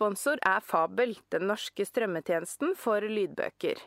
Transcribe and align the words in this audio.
Sponsor 0.00 0.38
er 0.48 0.62
Fabel, 0.64 1.10
den 1.28 1.42
norske 1.50 1.84
strømmetjenesten 1.84 2.70
for 2.72 3.04
lydbøker. 3.04 3.82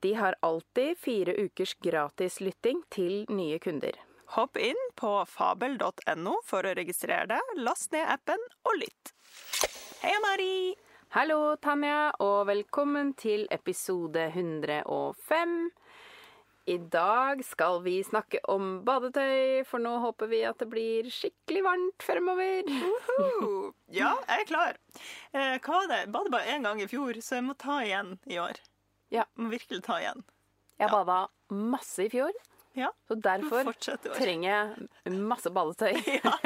De 0.00 0.14
har 0.16 0.38
alltid 0.40 0.96
fire 0.96 1.34
ukers 1.36 1.74
gratis 1.84 2.38
lytting 2.40 2.80
til 2.88 3.26
nye 3.28 3.58
kunder. 3.60 3.98
Hopp 4.38 4.56
inn 4.56 4.80
på 4.96 5.10
fabel.no 5.28 6.32
for 6.48 6.64
å 6.64 6.72
registrere 6.78 7.28
deg, 7.34 7.52
last 7.60 7.92
ned 7.92 8.08
appen 8.08 8.40
og 8.70 8.78
lytt. 8.80 9.12
Hei, 10.00 10.14
Mari! 10.24 10.56
Hallo, 11.12 11.58
Tanja, 11.60 12.14
og 12.24 12.48
velkommen 12.48 13.12
til 13.20 13.44
episode 13.52 14.30
105. 14.32 15.56
I 16.70 16.76
dag 16.92 17.40
skal 17.44 17.80
vi 17.82 17.96
snakke 18.06 18.38
om 18.52 18.80
badetøy, 18.86 19.64
for 19.66 19.82
nå 19.82 19.96
håper 20.04 20.28
vi 20.30 20.42
at 20.46 20.60
det 20.62 20.68
blir 20.70 21.08
skikkelig 21.10 21.62
varmt 21.66 22.04
fremover. 22.06 22.68
Uhuh. 22.70 23.72
ja, 23.90 24.12
jeg 24.28 24.44
er 24.44 24.46
klar. 24.46 24.78
Eh, 25.32 25.56
hva 25.64 25.80
var 25.80 25.88
det? 25.90 26.02
Badet 26.14 26.30
bare 26.36 26.52
én 26.54 26.66
gang 26.68 26.82
i 26.82 26.86
fjor, 26.90 27.18
så 27.24 27.40
jeg 27.40 27.46
må 27.48 27.56
ta 27.58 27.80
igjen 27.82 28.14
i 28.30 28.38
år. 28.42 28.60
Ja. 29.10 29.24
Må 29.40 29.50
virkelig 29.50 29.82
ta 29.88 29.98
igjen. 29.98 30.22
Jeg 30.78 30.92
bada 30.94 31.24
masse 31.50 32.06
i 32.06 32.12
fjor, 32.12 32.30
Ja. 32.78 32.92
så 33.10 33.16
derfor 33.18 33.66
trenger 34.14 34.46
jeg 34.46 35.18
masse 35.26 35.50
badetøy. 35.50 35.98
Ja. 36.22 36.36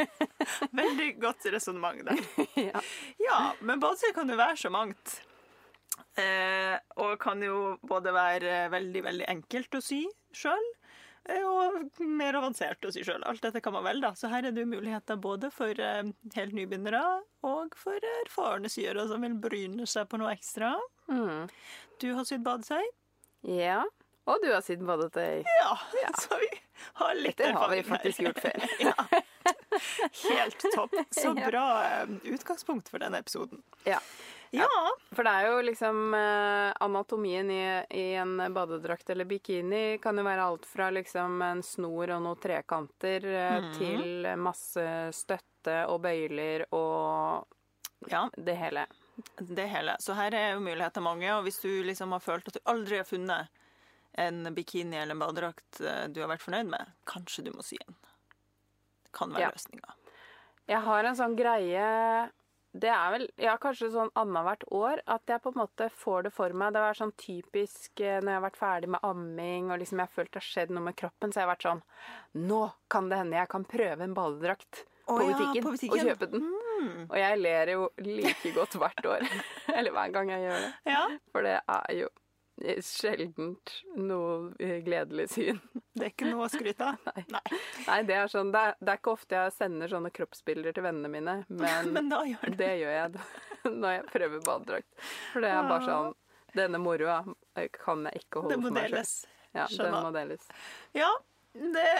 Veldig 0.73 1.11
godt 1.21 1.45
resonnement 1.53 2.01
der. 2.09 2.25
Ja. 2.71 2.81
Ja, 3.21 3.39
men 3.61 3.83
badetøy 3.83 4.15
kan 4.17 4.33
jo 4.33 4.41
være 4.41 4.57
så 4.57 4.73
mangt. 4.73 5.19
Eh, 6.21 6.77
og 7.03 7.17
kan 7.23 7.43
jo 7.43 7.77
både 7.87 8.13
være 8.15 8.69
veldig, 8.73 9.03
veldig 9.09 9.29
enkelt 9.31 9.79
å 9.79 9.83
sy 9.83 10.05
sjøl, 10.35 10.67
og 11.41 12.01
mer 12.05 12.37
avansert 12.37 12.85
å 12.85 12.91
sy 12.93 13.03
sjøl. 13.07 13.23
Alt 13.25 13.43
dette 13.47 13.63
kan 13.65 13.73
man 13.73 13.87
vel, 13.87 14.03
da. 14.05 14.11
Så 14.19 14.29
her 14.29 14.45
er 14.45 14.53
det 14.55 14.61
jo 14.65 14.71
muligheter 14.75 15.17
både 15.17 15.49
for 15.55 15.73
eh, 15.81 16.03
helt 16.37 16.57
nybegynnere 16.57 17.03
og 17.49 17.75
for 17.81 18.09
erfarne 18.21 18.69
syere 18.73 19.07
som 19.09 19.25
vil 19.25 19.37
bryne 19.41 19.87
seg 19.89 20.11
på 20.11 20.21
noe 20.21 20.35
ekstra. 20.37 20.75
Mm. 21.09 21.47
Du 22.03 22.11
har 22.19 22.29
sydd 22.29 22.45
badetøy? 22.47 22.85
ja. 23.49 23.83
Og 24.25 24.39
du 24.41 24.47
har 24.49 24.63
sydd 24.65 24.81
badetøy. 24.89 25.43
Ja, 25.45 25.75
så 26.23 26.39
vi 26.41 26.47
har 26.97 27.11
litt 27.19 27.37
Dette 27.37 27.59
har 27.61 27.69
vi 27.75 27.83
faktisk 27.85 28.23
her. 28.23 28.31
gjort 28.31 28.41
før. 28.41 28.63
ja. 28.89 28.95
Helt 30.31 30.65
topp. 30.73 30.95
Så 31.13 31.35
bra 31.51 31.65
eh, 31.85 32.15
utgangspunkt 32.33 32.89
for 32.89 33.05
denne 33.05 33.21
episoden. 33.21 33.61
Ja. 33.85 33.99
Ja. 34.55 34.69
For 35.15 35.27
det 35.27 35.33
er 35.35 35.47
jo 35.51 35.61
liksom 35.67 36.15
eh, 36.15 36.73
Anatomien 36.85 37.51
i, 37.51 37.63
i 37.91 38.05
en 38.21 38.37
badedrakt 38.55 39.09
eller 39.11 39.27
bikini 39.27 39.99
kan 40.03 40.17
jo 40.19 40.25
være 40.27 40.45
alt 40.47 40.67
fra 40.67 40.91
liksom 40.95 41.41
en 41.43 41.63
snor 41.67 42.13
og 42.17 42.23
noen 42.23 42.41
trekanter 42.43 43.27
Mhm. 43.61 43.73
til 43.79 44.29
masse 44.39 44.85
støtte 45.17 45.81
og 45.91 46.01
bøyler 46.05 46.67
og 46.73 47.47
ja. 48.11 48.29
det 48.37 48.55
hele. 48.61 48.87
Det 49.39 49.67
hele. 49.71 49.97
Så 50.03 50.15
her 50.19 50.35
er 50.35 50.53
jo 50.55 50.61
muligheter 50.65 51.01
mange, 51.03 51.29
og 51.37 51.45
hvis 51.47 51.61
du 51.63 51.71
liksom 51.87 52.11
har 52.13 52.21
følt 52.21 52.49
at 52.51 52.55
du 52.59 52.61
aldri 52.71 52.99
har 52.99 53.07
funnet 53.09 53.49
en 54.19 54.55
bikini 54.55 54.97
eller 55.01 55.15
en 55.15 55.23
badedrakt 55.23 55.81
eh, 55.83 56.07
du 56.15 56.21
har 56.23 56.29
vært 56.31 56.43
fornøyd 56.47 56.69
med, 56.71 56.93
kanskje 57.11 57.45
du 57.47 57.53
må 57.55 57.63
sy 57.67 57.79
en. 57.87 57.95
Det 59.05 59.13
kan 59.19 59.31
være 59.35 59.49
Ja. 59.49 59.51
løsninga. 59.55 59.95
Jeg 60.69 60.81
har 60.87 61.05
en 61.05 61.17
sånn 61.19 61.35
greie 61.37 62.31
Det 62.75 62.91
er 62.91 63.13
vel 63.15 63.25
ja, 63.39 63.53
kanskje 63.63 63.93
sånn 63.95 64.11
annethvert 64.19 64.65
år 64.75 65.03
at 65.15 65.31
jeg 65.31 65.43
på 65.45 65.53
en 65.53 65.61
måte 65.61 65.87
får 65.95 66.27
det 66.27 66.33
for 66.35 66.57
meg. 66.59 66.73
Det 66.75 66.83
var 66.83 66.99
sånn 66.99 67.13
typisk 67.21 68.03
eh, 68.03 68.19
når 68.19 68.33
jeg 68.33 68.39
har 68.41 68.47
vært 68.49 68.59
ferdig 68.59 68.91
med 68.97 69.07
amming 69.07 69.71
og 69.71 69.79
liksom 69.83 70.03
jeg 70.03 70.11
har 70.11 70.17
følt 70.17 70.33
det 70.35 70.41
har 70.43 70.49
skjedd 70.49 70.75
noe 70.75 70.89
med 70.89 70.99
kroppen, 70.99 71.31
så 71.31 71.41
jeg 71.41 71.47
har 71.47 71.53
vært 71.53 71.69
sånn 71.69 71.85
Nå 72.51 72.65
kan 72.91 73.13
det 73.13 73.21
hende 73.23 73.39
jeg 73.39 73.53
kan 73.55 73.69
prøve 73.71 74.09
en 74.09 74.17
badedrakt 74.17 74.83
på, 75.07 75.21
ja, 75.23 75.39
på 75.63 75.71
butikken. 75.71 76.01
og 76.01 76.09
kjøpe 76.09 76.29
den. 76.33 76.45
Mm. 76.49 77.01
Og 77.07 77.17
jeg 77.21 77.41
ler 77.41 77.73
jo 77.75 77.89
like 78.03 78.53
godt 78.57 78.77
hvert 78.81 79.07
år. 79.07 79.27
Eller 79.77 79.95
hver 79.95 80.15
gang 80.17 80.33
jeg 80.33 80.47
gjør 80.47 80.63
det. 80.65 80.71
Ja, 80.91 81.03
For 81.33 81.47
det 81.47 81.59
er 81.61 81.99
jo 82.01 82.11
sjeldent 82.87 83.73
noe 83.99 84.53
eh, 84.63 84.79
gledelig 84.85 85.29
syn. 85.35 85.59
det 85.95 86.07
er 86.07 86.13
ikke 86.13 86.31
noe 86.31 86.47
å 86.47 86.51
skryte 86.53 86.87
av. 86.87 87.01
Nei. 87.09 87.25
Nei. 87.35 87.61
Nei, 87.89 87.99
det 88.09 88.17
er 88.19 88.31
sånn 88.31 88.53
Det 88.55 88.63
er, 88.69 88.77
det 88.81 88.95
er 88.95 89.01
ikke 89.01 89.15
ofte 89.17 89.39
jeg 89.39 89.55
sender 89.57 89.91
sånne 89.91 90.13
kroppsbilder 90.15 90.77
til 90.77 90.87
vennene 90.87 91.11
mine, 91.11 91.37
men 91.63 91.93
Men 91.97 92.11
da 92.13 92.23
gjør 92.29 92.47
det. 92.47 92.57
Det 92.63 92.73
gjør 92.83 92.97
jeg 92.97 93.15
da, 93.17 93.29
når 93.83 93.97
jeg 93.97 94.09
prøver 94.13 94.45
badedrakt. 94.49 95.07
For 95.33 95.45
det 95.45 95.53
er 95.53 95.71
bare 95.73 95.89
sånn 95.89 96.13
Denne 96.55 96.79
moroa 96.79 97.21
kan 97.75 98.05
jeg 98.07 98.21
ikke 98.23 98.45
holde 98.45 98.55
Det 98.55 98.63
for 98.63 98.77
meg 98.77 98.93
sjøl. 98.93 99.31
Ja, 99.55 99.65
den 99.71 99.95
må 99.95 100.11
deles. 100.15 100.47
Ja, 100.95 101.11
det, 101.55 101.91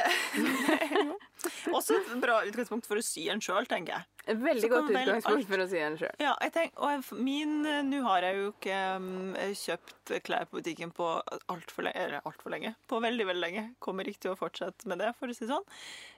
også 1.77 1.95
et 2.01 2.09
bra 2.19 2.41
utgangspunkt 2.49 2.89
for 2.91 2.99
å 2.99 3.05
sy 3.05 3.29
en 3.31 3.43
sjøl, 3.45 3.69
tenker 3.71 3.95
jeg. 3.95 4.37
Veldig 4.41 4.71
godt 4.73 4.89
utgangspunkt 4.91 5.47
for 5.47 5.63
å 5.63 5.67
si 5.71 5.83
en 5.85 5.99
sjøl. 6.01 6.15
Ja, 6.19 6.33
jeg 6.43 6.55
tenker, 6.57 6.81
og 6.83 7.21
min, 7.23 7.61
eh, 7.69 7.83
Nå 7.87 8.01
har 8.07 8.27
jeg 8.27 8.41
jo 8.41 8.49
ikke 8.51 8.79
um, 8.99 9.37
kjøpt 9.61 10.15
klær 10.27 10.49
på 10.51 10.59
butikken 10.59 10.91
på 10.97 11.07
altfor 11.53 11.87
lenge. 11.87 12.03
Eller 12.03 12.27
altfor 12.27 12.55
lenge. 12.55 12.75
På 12.91 12.99
veldig, 13.05 13.29
veldig 13.31 13.45
lenge. 13.45 13.65
Kommer 13.85 14.11
ikke 14.11 14.25
til 14.27 14.35
å 14.35 14.41
fortsette 14.41 14.91
med 14.91 15.03
det, 15.05 15.13
for 15.21 15.31
å 15.31 15.37
si 15.37 15.45
det 15.45 15.53
sånn. 15.53 15.69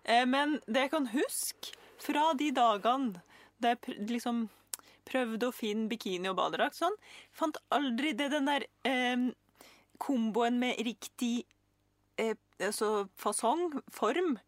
Eh, 0.04 0.25
Men 0.25 0.56
det 0.64 0.86
jeg 0.86 0.94
kan 0.94 1.10
huske 1.12 1.76
fra 2.00 2.30
de 2.38 2.52
dagene 2.56 3.20
da 3.60 3.75
jeg 3.75 3.98
liksom 4.12 4.46
prøvde 5.06 5.48
å 5.48 5.54
finne 5.54 5.91
bikini 5.91 6.30
og 6.30 6.38
badedrakt 6.41 6.78
sånn, 6.78 6.96
fant 7.36 7.58
aldri 7.75 8.14
det 8.16 8.30
den 8.32 8.48
der 8.48 8.66
eh, 8.88 9.28
komboen 10.02 10.58
med 10.62 10.80
riktig 10.86 11.46
eh, 12.20 12.36
altså 12.61 13.09
fasong, 13.21 13.81
form, 13.93 14.39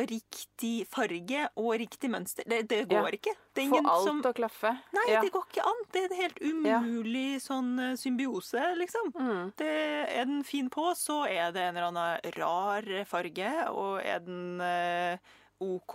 riktig 0.00 0.86
farge 0.88 1.42
og 1.60 1.74
riktig 1.80 2.08
mønster. 2.10 2.46
Det, 2.48 2.62
det 2.70 2.88
går 2.88 3.10
Ja. 3.10 3.16
ikke. 3.18 3.34
Det 3.54 3.66
Få 3.68 3.80
alt 3.84 4.06
som 4.06 4.22
å 4.24 4.32
klaffe. 4.32 4.70
Nei, 4.96 5.06
ja. 5.10 5.20
det 5.20 5.32
går 5.32 5.44
ikke 5.50 5.66
an. 5.66 5.82
Det 5.92 6.02
er 6.02 6.06
en 6.08 6.20
helt 6.20 6.40
umulig 6.40 7.42
sånn 7.42 7.78
eh, 7.78 7.96
symbiose, 8.00 8.62
liksom. 8.78 9.12
Mm. 9.14 9.52
Det, 9.56 9.68
er 10.08 10.24
den 10.24 10.44
fin 10.44 10.70
på, 10.70 10.94
så 10.96 11.26
er 11.28 11.52
det 11.52 11.60
en 11.66 11.76
eller 11.76 11.90
annen 11.90 12.32
rar 12.38 13.04
farge, 13.04 13.52
og 13.68 14.00
er 14.00 14.24
den 14.24 14.60
eh, 14.64 15.18
OK 15.60 15.94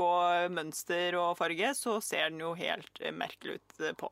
mønster 0.53 1.17
og 1.17 1.37
farge, 1.39 1.73
så 1.73 1.97
ser 2.03 2.29
den 2.29 2.43
jo 2.43 2.53
helt 2.53 3.01
eh, 3.01 3.15
merkelig 3.15 3.57
ut 3.57 3.79
eh, 3.81 3.95
på. 3.97 4.11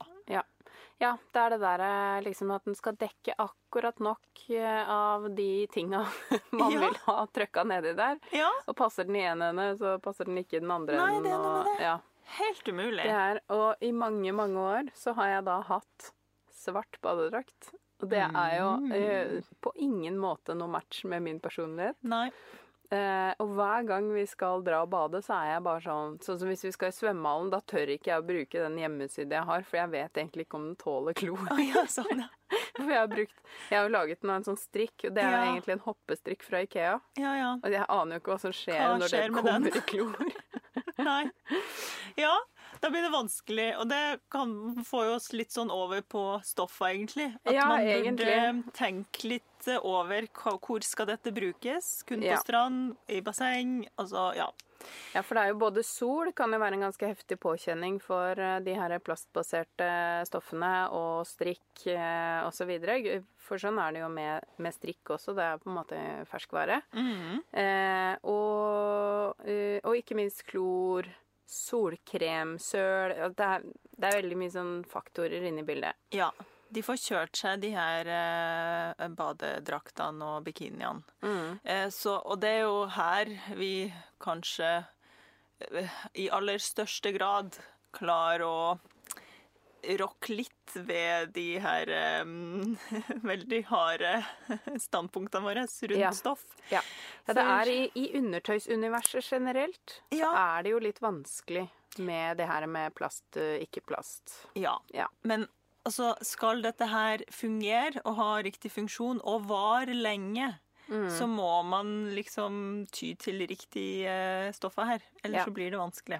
Ja. 1.01 1.17
det 1.33 1.39
er 1.41 1.49
det 1.55 1.59
der 1.63 1.79
eh, 1.87 2.21
liksom 2.23 2.51
at 2.55 2.63
den 2.65 2.75
skal 2.75 2.95
dekke 2.95 3.33
akkurat 3.37 3.99
nok 3.99 4.43
eh, 4.49 4.89
av 4.89 5.29
de 5.35 5.67
tinga 5.73 6.05
man 6.51 6.71
Ja. 6.71 6.79
vil 6.85 6.97
ha 7.05 7.25
trøkka 7.27 7.63
nedi 7.67 7.93
der. 7.97 8.19
Ja, 8.31 8.49
Og 8.67 8.75
passer 8.75 9.03
den 9.09 9.15
i 9.15 9.25
ene 9.25 9.49
ende, 9.51 9.69
så 9.77 9.97
passer 10.01 10.25
den 10.25 10.37
ikke 10.37 10.57
i 10.57 10.63
den 10.63 10.71
andre 10.71 10.95
Nei, 11.01 11.15
enden. 11.17 11.23
det 11.23 11.31
er 11.33 11.43
noe 11.43 11.53
med 11.63 11.71
det. 11.73 11.77
Ja. 11.83 11.95
helt 12.39 12.67
umulig. 12.71 13.03
Det 13.03 13.15
er, 13.19 13.39
og 13.49 13.75
i 13.83 13.91
mange, 13.91 14.31
mange 14.33 14.57
år 14.59 14.91
så 14.95 15.13
har 15.17 15.27
jeg 15.27 15.45
da 15.45 15.61
hatt 15.67 16.11
svart 16.53 16.99
badedrakt. 17.03 17.73
Og 18.03 18.09
det 18.09 18.19
er 18.23 18.57
jo 18.59 18.69
Mm. 18.79 18.91
eh, 18.91 19.41
på 19.61 19.71
ingen 19.75 20.17
måte 20.19 20.55
noe 20.55 20.67
match 20.67 21.03
med 21.05 21.21
min 21.23 21.39
personlighet. 21.39 21.95
Nei. 22.03 22.31
Eh, 22.93 23.31
og 23.41 23.53
hver 23.57 23.85
gang 23.89 24.09
vi 24.13 24.21
skal 24.29 24.61
dra 24.61 24.83
og 24.85 24.91
bade, 24.91 25.17
så 25.25 25.33
er 25.39 25.47
jeg 25.55 25.63
bare 25.65 25.81
sånn 25.81 26.17
Sånn 26.21 26.37
som 26.37 26.49
hvis 26.51 26.61
vi 26.67 26.71
skal 26.75 26.91
i 26.91 26.93
svømmehallen, 26.93 27.49
da 27.49 27.57
tør 27.65 27.89
ikke 27.95 28.11
jeg 28.11 28.21
å 28.21 28.25
bruke 28.27 28.61
den 28.67 28.75
hjemmesiden 28.77 29.33
jeg 29.33 29.47
har, 29.49 29.63
for 29.65 29.79
jeg 29.79 29.89
vet 29.95 30.19
egentlig 30.21 30.45
ikke 30.45 30.59
om 30.59 30.67
den 30.69 30.75
tåler 30.83 31.17
klor. 31.17 31.41
Oh, 31.49 31.61
ja, 31.63 31.85
sånn, 31.89 32.21
ja. 32.25 32.29
For 32.77 32.85
jeg 32.91 32.99
har 32.99 33.07
brukt 33.09 33.39
Jeg 33.71 33.77
har 33.79 33.87
jo 33.87 33.93
laget 33.95 34.21
den 34.21 34.29
av 34.29 34.35
en 34.41 34.45
sånn 34.45 34.59
strikk, 34.61 35.07
og 35.07 35.15
det 35.15 35.23
er 35.25 35.31
Ja. 35.33 35.41
egentlig 35.55 35.73
en 35.73 35.85
hoppestrikk 35.87 36.43
fra 36.45 36.61
Ikea. 36.67 36.99
ja, 37.17 37.33
ja. 37.39 37.51
Og 37.63 37.71
jeg 37.73 37.85
aner 37.89 38.15
jo 38.19 38.21
ikke 38.21 38.33
hva 38.35 38.39
som 38.45 38.53
skjer 38.53 38.77
Hva 38.83 38.99
når 39.01 39.09
skjer 39.09 39.25
det 39.25 39.33
kommer 39.39 39.77
i 39.79 39.83
klor. 39.89 40.33
Nei. 41.09 41.23
Ja, 42.19 42.35
da 42.83 42.89
blir 42.91 43.05
det 43.05 43.13
vanskelig. 43.13 43.69
Og 43.79 43.87
det 43.89 44.01
kan 44.33 44.51
få 44.83 45.05
jo 45.07 45.15
oss 45.15 45.29
litt 45.33 45.55
sånn 45.55 45.71
over 45.71 46.01
på 46.03 46.25
stoffa, 46.43 46.91
egentlig. 46.91 47.29
At 47.45 47.53
Ja, 47.55 47.69
man 47.71 47.79
burde 47.79 47.95
egentlig. 48.03 48.73
tenke 48.75 49.23
litt 49.31 49.69
over 49.79 50.27
hva- 50.27 50.59
hvor 50.59 50.83
skal 50.83 51.07
dette 51.07 51.31
brukes. 51.31 52.03
Kun 52.05 52.19
på 52.19 52.25
Ja. 52.33 52.37
strand, 52.43 52.97
i 53.07 53.21
basseng. 53.21 53.87
Altså, 53.97 54.35
ja. 54.35 54.49
Ja, 55.15 55.21
for 55.23 55.35
det 55.35 55.43
er 55.45 55.47
jo 55.53 55.59
både 55.61 55.81
sol 55.87 56.33
kan 56.35 56.51
jo 56.51 56.59
være 56.59 56.73
en 56.75 56.81
ganske 56.91 57.07
heftig 57.07 57.37
påkjenning 57.39 58.01
for 58.03 58.31
eh, 58.37 58.59
de 58.59 58.73
her 58.75 58.99
plastbaserte 58.99 60.25
stoffene, 60.27 60.89
og 60.91 61.23
strikk 61.25 61.87
eh, 61.87 62.43
osv. 62.45 63.23
For 63.37 63.55
sånn 63.57 63.79
er 63.79 63.93
det 63.93 64.01
jo 64.01 64.09
med, 64.09 64.43
med 64.57 64.73
strikk 64.75 65.05
også. 65.15 65.33
Det 65.37 65.43
er 65.45 65.57
på 65.63 65.69
en 65.71 65.77
måte 65.77 66.27
ferskvare. 66.27 66.81
Mhm. 66.91 67.39
Eh, 67.53 68.17
og, 68.27 69.35
eh, 69.47 69.79
og 69.85 69.95
ikke 69.95 70.15
minst 70.19 70.43
klor, 70.47 71.07
solkrem, 71.49 72.57
søl 72.61 73.13
det, 73.35 73.45
er, 73.45 73.65
det 73.97 74.09
er 74.09 74.17
veldig 74.21 74.39
mye 74.39 74.53
sånn 74.53 74.73
faktorer 74.89 75.45
inne 75.49 75.63
i 75.63 75.67
bildet. 75.67 75.99
ja. 76.15 76.31
De 76.73 76.81
får 76.81 76.97
kjørt 76.97 77.37
seg, 77.37 77.59
de 77.61 77.69
her 77.75 78.07
eh, 78.09 79.03
badedraktene 79.13 80.25
og 80.25 80.47
bikiniene. 80.47 81.03
Mm. 81.21 81.59
Eh, 81.61 81.85
så, 81.93 82.15
og 82.17 82.39
det 82.41 82.49
er 82.49 82.63
jo 82.63 82.79
her 82.95 83.29
vi 83.59 83.91
kanskje 84.23 84.71
eh, 85.67 85.99
i 86.17 86.31
aller 86.33 86.57
største 86.57 87.13
grad 87.13 87.59
klarer 87.93 88.45
å 88.47 88.57
rokke 89.99 90.29
litt 90.37 90.73
ved 90.87 91.33
de 91.35 91.59
her 91.59 91.89
um, 92.23 92.77
veldig 93.31 93.59
harde 93.69 94.11
standpunktene 94.79 95.43
våre 95.45 95.65
rundt 95.67 95.97
Ja. 95.99 96.11
stoff. 96.15 96.43
Ja. 96.71 96.81
ja, 97.27 97.33
det 97.37 97.43
er 97.43 97.71
i, 97.73 97.79
i 97.99 98.05
undertøysuniverset 98.19 99.23
generelt 99.31 99.99
så 100.11 100.17
Ja. 100.19 100.31
er 100.57 100.63
det 100.63 100.71
jo 100.75 100.79
litt 100.79 100.99
vanskelig 101.03 101.67
med 101.99 102.37
det 102.37 102.47
her 102.49 102.65
med 102.67 102.93
plast, 102.95 103.25
eh, 103.37 103.59
ikke 103.61 103.83
plast. 103.85 104.47
Ja. 104.57 104.79
Ja. 104.93 105.07
Men 105.23 105.47
altså, 105.85 106.15
skal 106.25 106.61
dette 106.63 106.87
her 106.89 107.21
fungere 107.29 108.01
og 108.05 108.15
ha 108.17 108.29
riktig 108.41 108.71
funksjon 108.71 109.21
og 109.23 109.47
vare 109.49 109.93
lenge, 109.93 110.55
Mm. 110.89 111.07
så 111.09 111.23
må 111.31 111.63
man 111.63 112.09
liksom 112.13 112.85
ty 112.91 113.13
til 113.15 113.39
riktig 113.47 114.03
eh, 114.03 114.51
stoffer 114.51 114.83
her. 114.85 114.99
Ellers 115.23 115.39
Ja. 115.39 115.45
så 115.45 115.53
blir 115.55 115.71
det 115.71 115.79
vanskelig. 115.79 116.19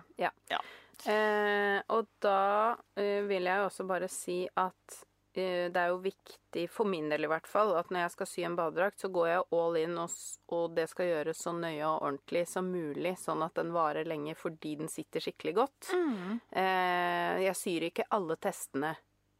Eh, 1.09 1.79
og 1.93 2.11
da 2.23 2.75
eh, 2.99 3.23
vil 3.27 3.49
jeg 3.49 3.65
også 3.65 3.85
bare 3.89 4.07
si 4.11 4.43
at 4.47 4.97
eh, 5.35 5.69
det 5.73 5.79
er 5.79 5.91
jo 5.91 6.01
viktig, 6.03 6.65
for 6.71 6.89
min 6.89 7.09
del 7.11 7.25
i 7.25 7.31
hvert 7.31 7.47
fall, 7.49 7.73
at 7.79 7.89
når 7.91 8.05
jeg 8.05 8.13
skal 8.15 8.29
sy 8.29 8.45
en 8.47 8.57
badedrakt, 8.59 9.01
så 9.01 9.09
går 9.13 9.29
jeg 9.31 9.47
all 9.59 9.79
in, 9.81 9.97
og, 9.99 10.19
og 10.55 10.75
det 10.77 10.87
skal 10.91 11.09
gjøres 11.09 11.41
så 11.43 11.55
nøye 11.57 11.81
og 11.87 12.05
ordentlig 12.09 12.45
som 12.49 12.69
mulig, 12.71 13.15
sånn 13.19 13.43
at 13.45 13.57
den 13.59 13.73
varer 13.75 14.07
lenge 14.09 14.37
fordi 14.39 14.77
den 14.83 14.91
sitter 14.91 15.23
skikkelig 15.23 15.57
godt. 15.63 15.89
Mm. 15.91 16.37
Eh, 16.51 17.41
jeg 17.47 17.59
syr 17.59 17.89
ikke 17.89 18.07
alle 18.13 18.39
testene 18.41 18.93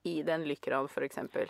i 0.03 0.19
den 0.23 0.44
lykraen, 0.44 0.89
for 0.91 1.05
eksempel. 1.05 1.47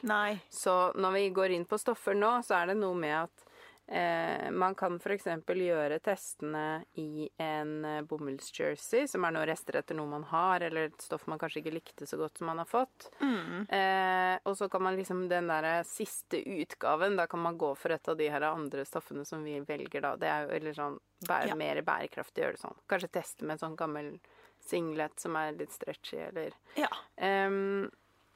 Så 0.50 0.92
når 0.94 1.12
vi 1.18 1.30
går 1.34 1.56
inn 1.56 1.66
på 1.66 1.80
stoffer 1.82 2.14
nå, 2.14 2.36
så 2.46 2.60
er 2.60 2.70
det 2.70 2.78
noe 2.78 2.94
med 2.98 3.24
at 3.24 3.48
eh, 3.88 4.50
man 4.52 4.76
kan 4.76 4.96
f.eks. 5.00 5.26
gjøre 5.48 6.00
testene 6.04 6.84
i 7.00 7.30
en 7.42 7.86
eh, 7.86 8.02
bomullsjersey, 8.08 9.08
som 9.08 9.26
er 9.26 9.32
noe 9.36 9.46
rester 9.50 9.76
etter 9.80 9.96
noe 9.98 10.08
man 10.08 10.24
har, 10.30 10.62
eller 10.62 10.90
et 10.92 11.02
stoff 11.02 11.26
man 11.28 11.40
kanskje 11.42 11.62
ikke 11.64 11.74
likte 11.76 12.08
så 12.10 12.18
godt 12.18 12.38
som 12.38 12.48
man 12.48 12.62
har 12.62 12.70
fått. 12.70 13.10
Mm. 13.22 13.66
Eh, 13.70 14.38
og 14.46 14.58
så 14.58 14.70
kan 14.70 14.84
man 14.84 14.96
liksom 15.00 15.26
den 15.32 15.48
der 15.52 15.84
siste 15.88 16.40
utgaven, 16.44 17.18
da 17.20 17.28
kan 17.28 17.40
man 17.44 17.58
gå 17.58 17.74
for 17.76 17.92
et 17.96 18.08
av 18.08 18.18
de 18.18 18.30
her 18.30 18.42
andre 18.50 18.86
stoffene 18.86 19.26
som 19.26 19.44
vi 19.44 19.60
velger, 19.68 20.02
da. 20.02 20.16
Det 20.18 20.30
er 20.30 20.48
jo 20.48 20.56
eller 20.60 20.74
sånn 20.78 21.00
bære, 21.28 21.48
Ja. 21.54 21.56
mer 21.56 21.82
bærekraftig 21.82 22.42
å 22.42 22.46
gjøre 22.48 22.58
det 22.58 22.64
sånn. 22.66 22.80
Kanskje 22.90 23.12
teste 23.12 23.44
med 23.46 23.56
en 23.58 23.64
sånn 23.70 23.76
gammel 23.80 24.20
singlet 24.64 25.20
som 25.20 25.36
er 25.36 25.52
litt 25.52 25.72
stretchy, 25.76 26.18
eller 26.30 26.54
Ja. 26.80 26.88
Ehm, 27.18 27.90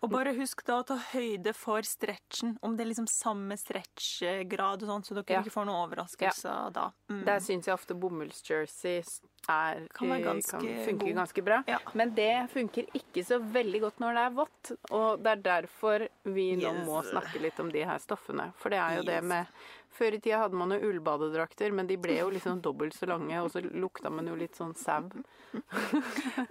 Og 0.07 0.13
bare 0.13 0.31
husk 0.38 0.62
da 0.68 0.77
å 0.80 0.86
ta 0.88 0.95
høyde 1.12 1.51
for 1.54 1.83
stretchen, 1.83 2.56
om 2.63 2.77
det 2.77 2.86
er 2.86 2.89
liksom 2.94 3.07
samme 3.12 3.57
stretchgrad 3.59 4.83
og 4.86 4.88
sånn, 4.89 5.04
så 5.04 5.18
dere 5.18 5.36
Ja. 5.36 5.42
ikke 5.44 5.51
får 5.51 5.65
noen 5.68 5.83
overraskelser 5.89 6.71
da. 6.71 6.86
Mm. 7.12 7.25
Der 7.27 7.39
syns 7.44 7.65
jeg 7.68 7.75
ofte 7.75 7.94
bomullsjersey 8.00 9.04
er 9.50 9.88
Kan 9.94 10.09
være 10.09 10.24
ganske 10.24 10.59
funker 10.86 11.07
god. 11.12 11.15
ganske 11.19 11.44
bra. 11.44 11.63
Ja. 11.68 11.77
Men 11.94 12.13
det 12.15 12.50
funker 12.51 12.88
ikke 12.95 13.24
så 13.27 13.39
veldig 13.44 13.81
godt 13.81 14.00
når 14.00 14.13
det 14.15 14.24
er 14.24 14.36
vått. 14.39 14.71
Og 14.92 15.24
det 15.24 15.31
er 15.38 15.42
derfor 15.44 16.07
vi 16.25 16.56
nå 16.56 16.71
må 16.86 17.04
snakke 17.04 17.42
litt 17.42 17.59
om 17.59 17.69
de 17.71 17.83
her 17.83 18.00
stoffene. 18.00 18.54
For 18.56 18.69
det 18.69 18.80
er 18.80 18.95
jo 18.98 19.04
Yes. 19.04 19.06
det 19.12 19.24
med 19.24 19.48
Før 19.98 20.13
i 20.13 20.19
tida 20.19 20.38
hadde 20.38 20.54
man 20.54 20.69
jo 20.69 20.77
ullbadedrakter, 20.92 21.71
men 21.74 21.88
de 21.88 21.95
ble 21.98 22.19
jo 22.19 22.30
liksom 22.30 22.62
dobbelt 22.62 22.94
så 22.94 23.07
lange, 23.07 23.33
og 23.42 23.50
så 23.50 23.62
lukta 23.63 24.12
man 24.12 24.27
jo 24.27 24.36
litt 24.36 24.54
sånn 24.54 24.75
sau. 24.77 25.09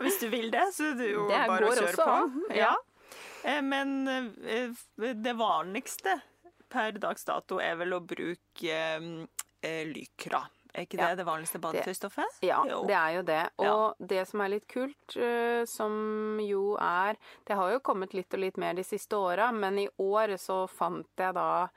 Hvis 0.01 0.19
du 0.21 0.29
vil 0.33 0.51
det, 0.51 0.65
så 0.75 0.91
er 0.91 0.95
det 0.99 1.11
jo 1.13 1.29
Det 1.29 1.47
bare 1.47 1.69
å 1.69 1.75
kjøre 1.77 1.95
på. 1.95 2.07
an, 2.11 2.43
ja. 2.51 2.57
Ja. 2.57 2.75
Eh, 3.47 3.63
Men 3.63 4.09
eh, 4.09 4.71
det 5.15 5.33
vanligste 5.39 6.19
per 6.69 6.97
dags 6.99 7.25
dato 7.29 7.61
er 7.63 7.77
vel 7.79 7.95
å 7.95 8.01
bruke 8.03 8.77
eh, 9.63 9.85
lykra. 9.87 10.43
Er 10.77 10.85
ikke 10.85 10.99
det 10.99 11.07
Ja. 11.09 11.15
det 11.17 11.25
vanligste 11.25 11.61
badetøystoffet? 11.63 12.41
Ja, 12.45 12.59
Jo. 12.69 12.83
det 12.87 12.97
er 12.99 13.13
jo 13.15 13.23
det. 13.23 13.51
Ja. 13.63 13.71
Og 13.73 13.95
det 14.13 14.27
som 14.29 14.41
er 14.45 14.51
litt 14.53 14.67
kult, 14.69 15.15
som 15.71 16.39
jo 16.43 16.77
er 16.77 17.17
Det 17.47 17.57
har 17.57 17.71
jo 17.73 17.79
kommet 17.81 18.13
litt 18.13 18.35
og 18.35 18.41
litt 18.41 18.59
mer 18.59 18.75
de 18.75 18.83
siste 18.85 19.17
åra, 19.17 19.53
men 19.55 19.79
i 19.79 19.89
år 19.99 20.37
så 20.37 20.69
fant 20.69 21.07
jeg 21.17 21.33
da 21.35 21.69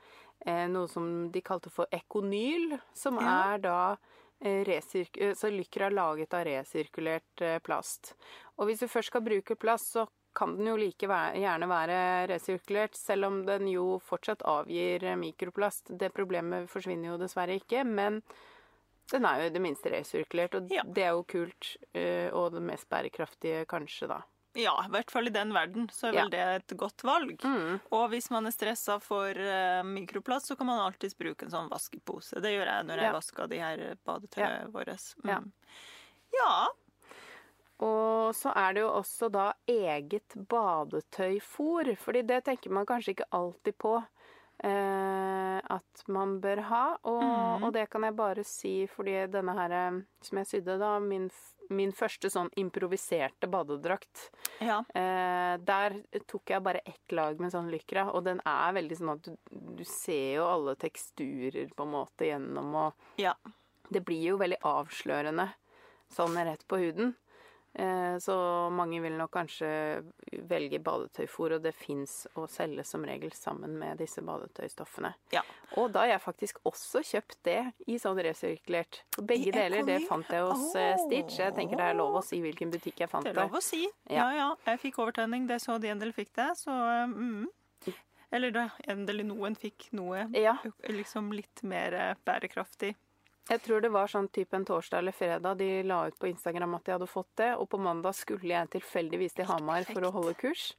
noe 0.68 0.86
som 0.88 1.30
de 1.30 1.40
kalte 1.40 1.70
for 1.70 1.86
ekonyl, 1.90 2.78
som 2.92 3.16
Ja. 3.18 3.54
er 3.54 3.58
da 3.58 3.96
resirk 4.42 5.16
så 5.36 5.48
Lykra 5.50 5.86
er 5.86 5.90
laget 5.96 6.34
av 6.34 6.44
resirkulert 6.44 7.62
plast. 7.62 8.14
Og 8.58 8.66
hvis 8.68 8.80
du 8.80 8.86
først 8.88 9.06
skal 9.06 9.22
bruke 9.22 9.56
plast, 9.56 9.94
så 9.96 10.06
kan 10.34 10.56
den 10.56 10.66
jo 10.66 10.76
like 10.76 11.06
gjerne 11.08 11.68
være 11.68 12.28
resirkulert, 12.30 12.94
selv 12.96 13.24
om 13.26 13.40
den 13.46 13.66
jo 13.68 13.98
fortsatt 14.04 14.42
avgir 14.46 15.02
mikroplast. 15.18 15.90
Det 15.98 16.12
problemet 16.14 16.68
forsvinner 16.70 17.12
jo 17.12 17.18
dessverre 17.18 17.56
ikke, 17.60 17.84
men 17.84 18.22
den 19.10 19.24
er 19.26 19.40
jo 19.42 19.46
i 19.50 19.54
det 19.56 19.62
minste 19.62 19.90
resirkulert, 19.90 20.54
og 20.54 20.68
Ja. 20.70 20.82
det 20.86 21.02
er 21.04 21.10
jo 21.16 21.24
kult. 21.24 21.76
eh, 21.94 22.30
Og 22.32 22.52
det 22.52 22.62
mest 22.62 22.88
bærekraftige, 22.88 23.66
kanskje, 23.66 24.06
da. 24.08 24.22
Ja, 24.54 24.72
i 24.84 24.88
hvert 24.90 25.10
fall 25.10 25.26
i 25.26 25.30
den 25.30 25.52
verden 25.52 25.88
så 25.90 26.08
er 26.08 26.12
Ja. 26.14 26.22
vel 26.22 26.30
det 26.30 26.40
et 26.70 26.76
godt 26.76 27.02
valg. 27.02 27.38
Mm. 27.42 27.80
Og 27.92 28.08
hvis 28.10 28.30
man 28.30 28.46
er 28.46 28.50
stressa 28.50 29.00
for 29.00 29.28
eh, 29.30 29.82
mikroplast, 29.82 30.46
så 30.48 30.56
kan 30.56 30.66
man 30.66 30.78
alltids 30.80 31.14
bruke 31.14 31.42
en 31.44 31.50
sånn 31.50 31.68
vaskepose. 31.70 32.40
Det 32.42 32.50
gjør 32.54 32.66
jeg 32.66 32.86
når 32.86 32.96
jeg 32.96 33.04
Ja. 33.04 33.12
vasker 33.12 33.48
de 33.48 33.58
her 33.58 33.96
badetøyene 34.04 34.70
våre. 34.72 34.96
Ja. 35.24 35.38
Mm. 35.40 35.52
ja. 36.34 36.68
Og 37.82 38.34
så 38.34 38.52
er 38.54 38.74
det 38.74 38.82
jo 38.82 38.90
også 38.90 39.30
da 39.32 39.52
eget 39.70 40.34
badetøyfôr, 40.50 41.94
fordi 42.00 42.22
det 42.26 42.42
tenker 42.48 42.70
man 42.74 42.86
kanskje 42.88 43.14
ikke 43.16 43.30
alltid 43.36 43.76
på 43.80 43.94
eh, 44.62 45.58
at 45.72 46.02
man 46.12 46.34
bør 46.42 46.60
ha. 46.68 46.84
Og, 47.08 47.22
Mhm. 47.22 47.64
og 47.64 47.72
det 47.72 47.86
kan 47.90 48.02
jeg 48.04 48.16
bare 48.16 48.44
si 48.44 48.86
fordi 48.86 49.14
denne 49.32 49.54
her 49.56 49.72
eh, 49.72 50.02
som 50.20 50.38
jeg 50.38 50.46
sydde, 50.50 50.78
da, 50.78 50.98
min, 51.00 51.30
min 51.70 51.92
første 51.92 52.28
sånn 52.28 52.50
improviserte 52.60 53.48
badedrakt, 53.48 54.26
ja. 54.60 54.80
eh, 54.94 55.56
der 55.64 55.96
tok 56.26 56.50
jeg 56.50 56.62
bare 56.62 56.82
ett 56.84 57.12
lag 57.16 57.40
med 57.40 57.52
sånn 57.52 57.70
lykra, 57.70 58.08
og 58.12 58.24
den 58.24 58.40
er 58.44 58.72
veldig 58.76 58.98
sånn 58.98 59.14
at 59.14 59.22
du, 59.22 59.36
du 59.78 59.84
ser 59.84 60.36
jo 60.36 60.44
alle 60.50 60.74
teksturer 60.76 61.70
på 61.74 61.86
en 61.86 61.94
måte 61.94 62.28
gjennom, 62.28 62.74
og 62.74 62.92
Ja. 63.16 63.34
det 63.90 64.04
blir 64.04 64.22
jo 64.32 64.36
veldig 64.38 64.60
avslørende 64.62 65.52
sånn 66.10 66.34
rett 66.44 66.66
på 66.68 66.76
huden. 66.82 67.14
Eh, 67.74 68.18
Så 68.18 68.34
mange 68.74 69.00
vil 69.00 69.14
nok 69.16 69.30
kanskje 69.30 70.02
velge 70.50 70.80
badetøyfôr, 70.82 71.54
og 71.56 71.62
det 71.62 71.72
fins 71.78 72.26
å 72.36 72.46
selge 72.50 72.84
som 72.84 73.04
regel 73.06 73.30
sammen 73.32 73.76
med 73.78 73.98
disse 74.02 74.20
badetøystoffene. 74.26 75.12
Ja. 75.32 75.42
Og 75.78 75.92
da 75.94 76.00
har 76.04 76.16
jeg 76.16 76.22
faktisk 76.24 76.58
også 76.66 77.02
kjøpt 77.06 77.38
det 77.46 77.60
i 77.86 77.96
sånn 78.02 78.18
resirkulert. 78.18 79.02
Begge 79.22 79.52
deler, 79.54 79.86
det 79.86 80.00
fant 80.08 80.26
jeg 80.28 80.42
hos 80.42 80.74
oh. 80.74 80.98
Stitch. 81.06 81.38
Jeg 81.38 81.54
tenker 81.54 81.78
det 81.78 81.86
er 81.92 81.94
lov 82.00 82.18
å 82.18 82.24
si 82.26 82.40
hvilken 82.42 82.72
butikk 82.74 83.04
jeg 83.04 83.08
fant 83.12 83.24
Det 83.24 83.34
det. 83.34 83.38
er 83.38 83.46
lov 83.48 83.60
å 83.60 83.62
si. 83.64 83.84
Ja. 84.10 84.26
Ja, 84.26 84.28
ja. 84.34 84.50
Jeg 84.66 84.82
fikk 84.88 84.98
overtenning. 84.98 85.46
Det 85.46 85.60
så 85.62 85.78
de 85.80 85.94
del 85.94 86.12
fikk 86.16 86.34
det. 86.34 86.50
Så 86.58 86.74
mm. 87.14 87.46
Eller 88.32 88.52
da 88.54 88.68
endelig 88.86 89.24
noen 89.26 89.56
fikk 89.58 89.88
noe 89.98 90.28
Ja, 90.38 90.56
liksom 90.86 91.32
litt 91.34 91.62
mer 91.66 91.94
eh, 91.98 92.12
bærekraftig. 92.26 92.92
Jeg 93.48 93.62
tror 93.64 93.80
det 93.82 93.90
var 93.90 94.10
sånn 94.10 94.28
type 94.28 94.54
en 94.56 94.66
torsdag 94.68 95.00
eller 95.02 95.16
fredag 95.16 95.58
de 95.58 95.82
la 95.86 96.02
ut 96.06 96.18
på 96.20 96.28
Instagram 96.30 96.76
at 96.76 96.84
de 96.86 96.94
hadde 96.94 97.08
fått 97.10 97.30
det, 97.40 97.52
og 97.56 97.68
på 97.72 97.80
mandag 97.82 98.14
skulle 98.18 98.52
jeg 98.52 98.72
tilfeldigvis 98.76 99.38
til 99.38 99.48
Hamar 99.50 99.86
for 99.88 100.06
å 100.06 100.12
holde 100.14 100.34
kurs. 100.38 100.72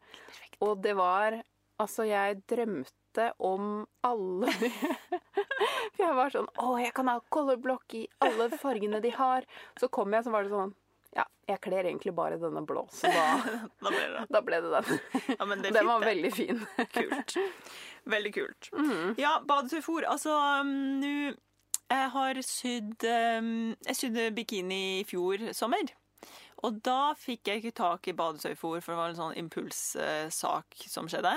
Og 0.61 0.77
det 0.83 0.95
var 0.99 1.41
Altså, 1.81 2.05
jeg 2.05 2.43
drømte 2.51 3.31
om 3.41 3.87
alle 4.05 4.51
de 4.61 4.69
For 5.95 6.03
jeg 6.03 6.13
var 6.17 6.33
sånn 6.33 6.49
Å, 6.61 6.75
jeg 6.81 6.93
kan 6.93 7.09
ha 7.09 7.17
colorblock 7.33 7.95
i 7.97 8.03
alle 8.21 8.49
fargene 8.61 9.01
de 9.03 9.09
har. 9.15 9.47
Så 9.79 9.89
kom 9.93 10.13
jeg, 10.13 10.25
så 10.27 10.33
var 10.33 10.45
det 10.45 10.53
sånn 10.53 10.75
Ja, 11.17 11.25
jeg 11.49 11.61
kler 11.65 11.89
egentlig 11.89 12.13
bare 12.15 12.37
denne 12.41 12.61
blå, 12.67 12.85
så 12.93 13.09
da, 13.11 13.25
Da 13.83 13.93
ble 13.95 14.03
det 14.13 14.25
da 14.31 14.43
ble 14.45 14.61
det 14.63 14.73
den. 14.77 15.01
Ja, 15.33 15.47
men 15.49 15.63
det 15.63 15.73
Den 15.73 15.81
fint, 15.81 15.89
var 15.89 16.05
veldig 16.05 16.33
fin. 16.37 16.61
Kult. 16.93 17.37
Veldig 18.15 18.33
kult. 18.37 18.71
Mm. 18.81 19.15
Ja, 19.19 19.39
badetøyfôr. 19.47 20.05
Altså, 20.09 20.37
um, 20.61 21.01
nå 21.01 21.33
Jeg 21.91 22.11
har 22.13 22.39
sydd 22.47 23.03
um, 23.41 23.73
Jeg 23.87 23.97
sydde 23.99 24.29
bikini 24.35 25.01
i 25.01 25.03
fjor 25.07 25.49
sommer. 25.57 25.91
Og 26.61 26.77
da 26.85 27.13
fikk 27.17 27.49
jeg 27.49 27.61
ikke 27.61 27.77
tak 27.79 28.07
i 28.07 28.13
badetøyfòr, 28.13 28.81
for 28.83 28.93
det 28.93 28.99
var 28.99 29.11
en 29.11 29.17
sånn 29.17 29.37
impulssak 29.41 30.83
som 30.85 31.09
skjedde. 31.09 31.33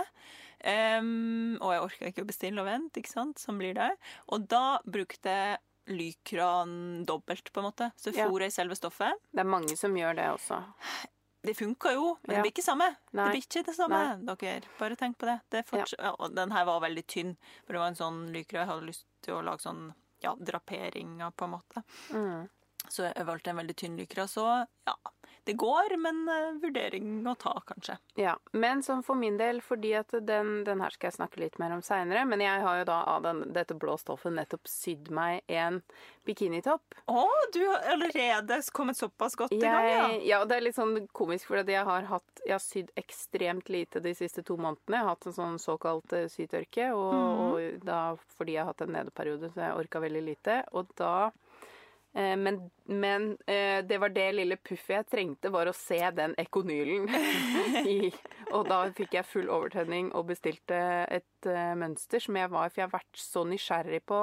Um, 0.65 1.57
og 1.61 1.73
jeg 1.73 1.85
orka 1.85 2.11
ikke 2.11 2.25
å 2.25 2.29
bestille 2.29 2.61
og 2.61 2.69
vente, 2.69 3.01
ikke 3.01 3.13
sant, 3.13 3.41
Sånn 3.41 3.59
blir 3.61 3.75
det. 3.77 3.91
Og 4.33 4.45
da 4.49 4.81
brukte 4.85 5.33
jeg 5.33 5.63
lykran 5.89 7.05
dobbelt, 7.09 7.51
på 7.53 7.61
en 7.61 7.69
måte. 7.69 7.91
Så 8.01 8.13
Ja. 8.15 8.29
jeg 8.29 8.49
i 8.49 8.51
selve 8.51 8.77
stoffet. 8.77 9.13
Det 9.33 9.41
er 9.41 9.49
mange 9.49 9.77
som 9.77 9.93
gjør 9.95 10.17
det 10.17 10.29
også. 10.33 10.63
Det 11.45 11.57
funka 11.57 11.93
jo, 11.93 12.17
men 12.27 12.37
Ja. 12.37 12.43
det 12.43 12.53
blir 12.53 12.53
ikke 12.53 12.65
samme. 12.65 12.97
Nei. 13.13 13.25
Det 13.25 13.33
blir 13.33 13.45
ikke 13.45 13.67
det 13.67 13.77
samme, 13.77 14.25
dere. 14.25 14.63
Bare 14.79 14.97
tenk 14.97 15.19
på 15.19 15.27
det. 15.27 15.41
det 15.51 15.65
ja. 15.73 16.29
den 16.29 16.51
her 16.51 16.65
var 16.65 16.81
veldig 16.81 17.07
tynn, 17.07 17.37
for 17.67 17.73
det 17.75 17.81
var 17.81 17.89
en 17.89 17.95
sånn 17.95 18.33
lykra 18.33 18.65
jeg 18.65 18.67
hadde 18.67 18.87
lyst 18.87 19.05
til 19.21 19.35
å 19.35 19.45
lage 19.45 19.61
sånn 19.61 19.95
ja, 20.25 20.35
draperinger, 20.41 21.31
på 21.31 21.49
en 21.49 21.55
måte. 21.57 21.85
Mm. 22.11 22.49
Så 22.89 23.07
jeg 23.09 23.27
valgte 23.29 23.53
en 23.53 23.61
veldig 23.63 23.77
tynn 23.77 23.97
lykra. 23.97 24.27
Så 24.29 24.45
ja, 24.85 24.97
det 25.45 25.53
går, 25.61 25.97
men 26.01 26.23
eh, 26.29 26.53
vurdering 26.63 27.27
å 27.29 27.35
ta, 27.35 27.55
kanskje. 27.67 27.99
Ja, 28.21 28.37
men 28.53 28.83
som 28.83 29.03
for 29.07 29.19
min 29.19 29.37
del, 29.37 29.61
fordi 29.65 29.95
at 29.99 30.15
den, 30.25 30.65
den 30.65 30.81
her 30.81 30.95
skal 30.95 31.11
jeg 31.11 31.19
snakke 31.19 31.43
litt 31.43 31.59
mer 31.61 31.75
om 31.77 31.83
seinere, 31.85 32.25
men 32.29 32.43
jeg 32.45 32.63
har 32.65 32.81
jo 32.81 32.87
da 32.89 32.99
av 33.15 33.23
den, 33.27 33.43
dette 33.55 33.77
blå 33.77 33.97
stoffet 34.01 34.33
nettopp 34.35 34.69
sydd 34.71 35.11
meg 35.15 35.43
en 35.53 35.83
bikinitopp. 36.25 36.97
Å, 37.13 37.27
du 37.53 37.61
har 37.69 37.85
allerede 37.95 38.61
kommet 38.73 38.97
såpass 38.97 39.37
godt 39.37 39.53
i 39.53 39.61
gang, 39.61 39.89
ja. 39.91 40.07
Ja, 40.25 40.43
det 40.49 40.57
er 40.57 40.67
litt 40.69 40.79
sånn 40.79 40.97
komisk, 41.13 41.51
for 41.51 41.61
jeg 41.61 41.85
har, 41.89 42.09
hatt, 42.09 42.45
jeg 42.45 42.57
har 42.57 42.65
sydd 42.65 42.93
ekstremt 42.99 43.69
lite 43.73 44.01
de 44.05 44.15
siste 44.17 44.45
to 44.47 44.57
månedene. 44.57 44.97
Jeg 44.97 45.05
har 45.05 45.13
hatt 45.13 45.29
en 45.29 45.37
sånn 45.37 45.61
såkalt 45.61 46.17
eh, 46.17 46.29
sytørke, 46.33 46.91
og, 46.97 47.13
mm. 47.13 47.43
og 47.45 47.85
da 47.85 48.01
fordi 48.39 48.57
jeg 48.57 48.65
har 48.65 48.73
hatt 48.73 48.87
en 48.87 48.97
nedeperiode, 48.97 49.53
så 49.53 49.67
jeg 49.67 49.83
orka 49.85 50.03
veldig 50.05 50.25
lite. 50.25 50.63
Og 50.73 50.89
da 50.99 51.15
men 52.15 52.61
men 52.87 53.39
eh, 53.47 53.85
det 53.85 53.99
var 53.99 54.13
det 54.13 54.27
lille 54.37 54.57
puffet 54.61 54.99
jeg 54.99 55.07
trengte, 55.09 55.51
var 55.51 55.69
å 55.71 55.77
se 55.77 55.99
den 56.13 56.35
ekonylen. 56.41 57.09
I, 57.97 58.13
og 58.53 58.69
da 58.69 58.83
fikk 58.93 59.17
jeg 59.17 59.29
full 59.29 59.49
overtenning 59.49 60.11
og 60.13 60.29
bestilte 60.29 60.77
et 61.09 61.49
eh, 61.49 61.73
mønster 61.81 62.21
som 62.21 62.37
jeg 62.37 62.53
var, 62.53 62.69
for 62.69 62.83
jeg 62.83 62.91
har 62.91 62.97
vært 62.99 63.21
så 63.21 63.45
nysgjerrig 63.49 64.03
på 64.05 64.21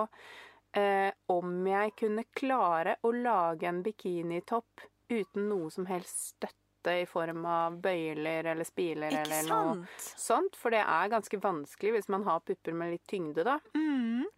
eh, 0.77 1.09
om 1.33 1.67
jeg 1.67 1.95
kunne 1.97 2.27
klare 2.37 2.97
å 3.01 3.13
lage 3.15 3.69
en 3.69 3.81
bikinitopp 3.85 4.85
uten 5.11 5.49
noe 5.49 5.71
som 5.73 5.87
helst 5.89 6.35
støtte 6.35 6.99
i 7.01 7.07
form 7.09 7.43
av 7.49 7.81
bøyler 7.81 8.47
eller 8.53 8.65
spiler 8.65 9.11
Ikke 9.11 9.25
eller 9.25 9.49
noe 9.49 9.73
sant? 9.81 10.05
sånt. 10.21 10.57
For 10.57 10.73
det 10.73 10.85
er 10.85 11.11
ganske 11.11 11.41
vanskelig 11.41 11.97
hvis 11.97 12.13
man 12.13 12.29
har 12.29 12.45
pupper 12.45 12.77
med 12.77 12.95
litt 12.95 13.09
tyngde, 13.09 13.45
da. 13.45 13.57
Mm. 13.73 14.29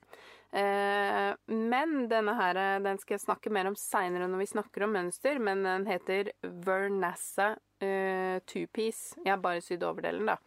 Eh, 0.54 1.36
men 1.46 2.08
denne 2.10 2.34
her, 2.38 2.56
eh, 2.56 2.80
den 2.80 3.00
skal 3.02 3.16
jeg 3.16 3.24
snakke 3.26 3.50
mer 3.54 3.66
om 3.72 3.78
seinere 3.80 4.28
når 4.30 4.44
vi 4.44 4.50
snakker 4.52 4.86
om 4.86 4.94
mønster. 4.94 5.40
Men 5.42 5.64
den 5.66 5.88
heter 5.90 6.30
Vernassa 6.44 7.56
eh, 7.82 8.38
two-piece. 8.46 9.18
Jeg 9.24 9.34
har 9.34 9.42
bare 9.42 9.64
sydd 9.66 9.86
overdelen, 9.88 10.30
da. 10.30 10.38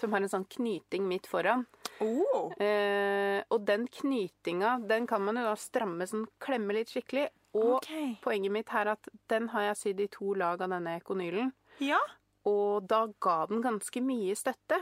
Som 0.00 0.12
har 0.12 0.24
en 0.24 0.32
sånn 0.32 0.48
knyting 0.50 1.06
midt 1.08 1.28
foran. 1.30 1.64
Oh. 2.02 2.50
Og 2.50 3.60
den 3.68 3.84
knytinga, 3.86 4.72
den 4.90 5.06
kan 5.06 5.22
man 5.22 5.38
jo 5.38 5.44
da 5.46 5.52
stramme 5.54 6.08
sånn, 6.10 6.24
klemme 6.42 6.74
litt 6.74 6.90
skikkelig. 6.90 7.28
Og 7.54 7.76
okay. 7.76 8.16
poenget 8.24 8.50
mitt 8.50 8.72
her 8.74 8.88
er 8.90 8.96
at 8.96 9.06
den 9.30 9.46
har 9.52 9.68
jeg 9.68 9.78
sydd 9.78 10.02
i 10.02 10.08
to 10.10 10.34
lag 10.34 10.64
av 10.66 10.74
denne 10.74 10.96
ekonylen. 10.98 11.52
Ja. 11.78 12.00
Og 12.50 12.90
da 12.90 13.04
ga 13.22 13.44
den 13.46 13.62
ganske 13.62 14.02
mye 14.02 14.34
støtte. 14.34 14.80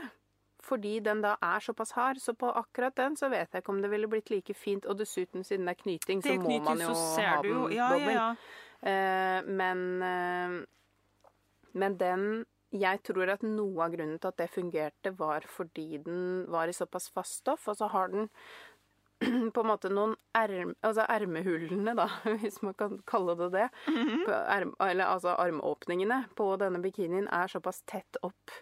Fordi 0.63 0.93
den 1.03 1.21
da 1.23 1.33
er 1.43 1.59
såpass 1.59 1.91
hard, 1.97 2.21
så 2.23 2.33
på 2.39 2.47
akkurat 2.55 2.95
den 2.95 3.17
så 3.19 3.27
vet 3.31 3.51
jeg 3.51 3.63
ikke 3.63 3.73
om 3.73 3.81
det 3.83 3.89
ville 3.91 4.07
blitt 4.07 4.31
like 4.31 4.53
fint. 4.55 4.85
Og 4.87 4.95
dessuten, 5.01 5.43
siden 5.43 5.67
det 5.67 5.75
er 5.75 5.81
knyting, 5.81 6.21
Det 6.23 6.37
så 6.37 6.39
må 6.39 6.59
man 6.63 6.79
jo, 6.79 6.93
ha 6.93 7.41
du 7.41 7.49
den 7.49 7.57
jo. 7.57 7.69
Ja, 7.75 7.89
ja, 7.99 8.13
ja. 8.15 8.27
Eh, 8.83 9.43
men 9.47 10.01
eh, 10.03 10.65
Men 11.73 11.97
den 11.97 12.45
Jeg 12.73 13.03
tror 13.03 13.29
at 13.29 13.43
noe 13.45 13.85
av 13.85 13.93
grunnen 13.93 14.17
til 14.19 14.27
at 14.31 14.37
det 14.37 14.49
fungerte, 14.49 15.11
var 15.17 15.45
fordi 15.45 15.99
den 16.01 16.45
var 16.49 16.67
i 16.67 16.73
såpass 16.73 17.11
fast 17.13 17.43
stoff, 17.43 17.67
og 17.67 17.77
så 17.77 17.87
har 17.91 18.07
den 18.09 18.29
på 19.53 19.61
en 19.61 19.67
måte 19.69 19.91
noen 19.93 20.15
erm, 20.33 20.73
altså 20.81 21.05
ermehullene, 21.07 21.93
da, 21.95 22.07
hvis 22.41 22.61
man 22.65 22.73
kan 22.73 22.97
kalle 23.05 23.35
det 23.37 23.51
det. 23.53 23.67
Mhm. 23.87 24.23
på 24.25 24.31
erm, 24.31 24.73
eller 24.79 25.05
altså 25.05 25.35
armåpningene 25.37 26.23
på 26.35 26.49
denne 26.57 26.81
bikinien 26.81 27.27
er 27.27 27.47
såpass 27.51 27.83
tett 27.85 28.17
opp 28.23 28.57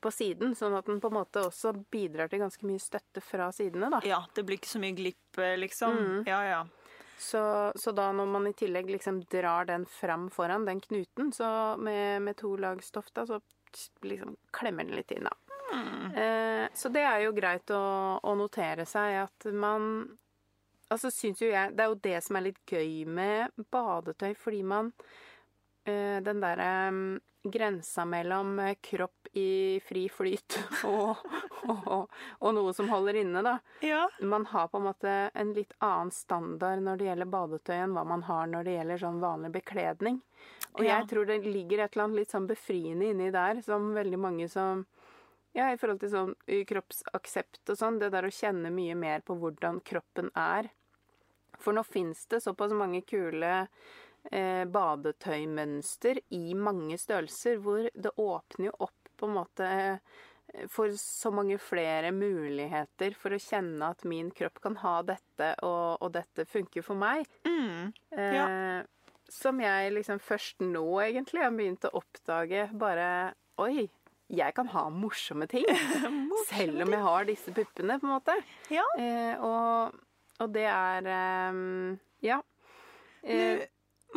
på 0.00 0.12
siden, 0.14 0.54
sånn 0.54 0.76
at 0.78 0.86
den 0.86 1.00
på 1.02 1.10
en 1.10 1.16
måte 1.16 1.42
også 1.48 1.72
bidrar 1.90 2.30
til 2.30 2.42
ganske 2.42 2.66
mye 2.68 2.82
støtte 2.82 3.22
fra 3.24 3.48
sidene, 3.54 3.90
da. 3.90 4.02
ja, 4.06 4.20
det 4.34 4.44
blir 4.46 4.60
ikke 4.60 4.70
så 4.70 4.82
mye 4.82 4.94
glipp, 4.98 5.38
eh, 5.42 5.56
liksom. 5.58 5.98
Mm. 5.98 6.22
Ja, 6.30 6.42
ja. 6.46 6.60
Så, 7.22 7.72
så 7.78 7.92
da 7.94 8.08
når 8.14 8.30
man 8.30 8.46
i 8.50 8.54
tillegg 8.58 8.88
liksom 8.90 9.20
drar 9.30 9.68
den 9.68 9.86
fram 9.86 10.28
foran 10.30 10.66
den 10.66 10.80
knuten, 10.82 11.30
så 11.34 11.76
med, 11.78 12.22
med 12.22 12.38
to 12.38 12.56
lag 12.58 12.82
stoff, 12.82 13.12
da, 13.14 13.26
så 13.26 13.38
liksom 14.02 14.36
klemmer 14.54 14.86
den 14.86 14.98
litt 14.98 15.14
inn, 15.14 15.28
da. 15.28 15.36
Mm. 15.72 16.14
Eh, 16.14 16.64
så 16.74 16.90
det 16.92 17.04
er 17.06 17.22
jo 17.24 17.34
greit 17.36 17.70
å, 17.72 17.84
å 18.22 18.34
notere 18.36 18.84
seg 18.88 19.22
at 19.22 19.46
man 19.56 20.04
Altså 20.92 21.08
syns 21.08 21.40
jo 21.40 21.48
jeg 21.48 21.72
Det 21.72 21.80
er 21.80 21.88
jo 21.88 22.00
det 22.04 22.18
som 22.26 22.36
er 22.36 22.44
litt 22.44 22.58
gøy 22.68 23.06
med 23.08 23.54
badetøy, 23.72 24.34
fordi 24.36 24.60
man 24.68 24.90
eh, 25.88 26.18
Den 26.20 26.42
derre 26.42 26.68
mm, 26.92 27.14
grensa 27.42 28.04
mellom 28.04 28.58
eh, 28.58 28.76
kropp 28.80 29.28
i 29.32 29.80
fri 29.84 30.08
flyt 30.12 30.58
og, 30.84 31.16
og, 31.68 32.10
og 32.38 32.54
noe 32.54 32.72
som 32.76 32.88
holder 32.92 33.18
inne, 33.22 33.42
da. 33.42 33.56
Ja. 33.84 34.04
Man 34.20 34.46
har 34.52 34.68
på 34.68 34.78
en 34.78 34.86
måte 34.90 35.14
en 35.34 35.52
litt 35.56 35.72
annen 35.82 36.12
standard 36.14 36.82
når 36.84 37.00
det 37.00 37.08
gjelder 37.10 37.30
badetøy 37.32 37.76
enn 37.78 37.96
hva 37.96 38.04
man 38.08 38.24
har 38.28 38.50
når 38.52 38.68
det 38.68 38.76
gjelder 38.76 39.02
sånn 39.04 39.22
vanlig 39.22 39.52
bekledning. 39.56 40.20
Og 40.74 40.84
Ja. 40.84 40.98
jeg 40.98 41.08
tror 41.10 41.26
det 41.28 41.40
ligger 41.44 41.84
et 41.84 41.94
eller 41.96 42.04
annet 42.08 42.22
litt 42.22 42.30
sånn 42.32 42.46
befriende 42.48 43.10
inni 43.12 43.30
der, 43.34 43.60
som 43.62 43.92
veldig 43.94 44.18
mange 44.18 44.48
som 44.52 44.86
Ja, 45.52 45.66
i 45.68 45.76
forhold 45.76 46.00
til 46.00 46.08
sånn 46.08 46.30
kroppsaksept 46.64 47.68
og 47.68 47.76
sånn, 47.76 47.98
det 48.00 48.08
der 48.14 48.24
å 48.24 48.30
kjenne 48.32 48.70
mye 48.72 48.94
mer 48.96 49.20
på 49.20 49.34
hvordan 49.36 49.82
kroppen 49.84 50.30
er. 50.32 50.70
For 51.60 51.76
nå 51.76 51.82
fins 51.84 52.24
det 52.32 52.40
såpass 52.40 52.72
mange 52.72 53.02
kule 53.04 53.66
eh, 54.30 54.64
badetøymønster 54.68 56.20
i 56.36 56.52
mange 56.54 56.98
størrelser, 57.00 57.58
hvor 57.62 57.88
det 57.94 58.12
åpner 58.20 58.70
jo 58.70 58.76
opp 58.88 59.10
på 59.18 59.28
en 59.28 59.36
måte 59.36 59.68
eh, 59.68 60.20
for 60.68 60.92
så 60.98 61.30
mange 61.32 61.56
flere 61.62 62.10
muligheter 62.12 63.14
for 63.16 63.32
å 63.32 63.40
kjenne 63.40 63.88
at 63.94 64.04
min 64.08 64.30
kropp 64.36 64.60
kan 64.64 64.76
ha 64.82 64.98
dette, 65.06 65.54
og, 65.64 66.02
og 66.02 66.12
dette 66.12 66.44
funker 66.50 66.84
for 66.84 66.98
meg. 66.98 67.24
Mm. 67.48 67.92
Eh, 68.18 68.82
Som 69.32 69.62
jeg 69.64 69.94
liksom 69.94 70.20
først 70.20 70.60
nå 70.60 70.84
egentlig 71.06 71.40
har 71.40 71.54
begynt 71.56 71.88
å 71.88 71.94
oppdage 72.02 72.66
bare 72.76 73.32
Oi, 73.62 73.86
jeg 74.32 74.54
kan 74.56 74.68
ha 74.72 74.86
morsomme 74.92 75.46
ting. 75.48 75.64
selv 76.50 76.82
om 76.84 76.92
jeg 76.94 77.04
har 77.04 77.26
disse 77.28 77.52
puppene, 77.54 77.98
på 78.00 78.08
en 78.08 78.14
måte. 78.14 78.36
Ja. 78.72 78.84
Eh, 78.98 79.36
og, 79.44 79.98
og 80.40 80.54
det 80.54 80.66
er 80.68 81.08
eh, 81.12 81.60
Ja. 82.24 82.40
Eh, 83.22 83.62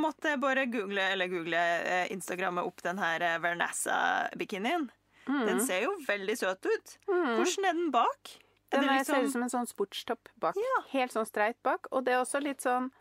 måtte 0.02 0.32
jeg 0.34 0.40
bare 0.44 0.66
google, 0.72 1.02
eller 1.16 1.28
google 1.32 1.58
eh, 1.86 2.08
Instagrammet 2.14 2.66
opp 2.68 2.82
den 2.86 2.98
her 3.02 3.22
eh, 3.22 3.38
Vernassa-bikinien. 3.44 4.90
mm, 5.28 5.46
Den 5.48 5.62
ser 5.66 5.84
jo 5.86 5.96
veldig 6.08 6.38
søt 6.38 6.66
ut. 6.66 6.98
mm. 7.08 7.32
Hvordan 7.38 7.66
er 7.70 7.74
den 7.80 7.92
bak? 7.92 8.36
Er 8.72 8.82
Den 8.82 8.90
er, 8.90 9.04
ser 9.04 9.22
liksom 9.22 9.25
ut 9.25 9.32
som 9.32 9.44
en 9.46 9.54
sånn 9.54 9.68
sportstopp 9.70 10.30
bak. 10.42 10.56
Ja. 10.60 10.78
Helt 10.92 11.14
sånn 11.14 11.25
streit 11.30 11.58
bak. 11.64 11.88
Og 11.92 12.04
det 12.06 12.14
er 12.16 12.24
også 12.24 12.42
litt 12.44 12.62
sånn 12.66 12.92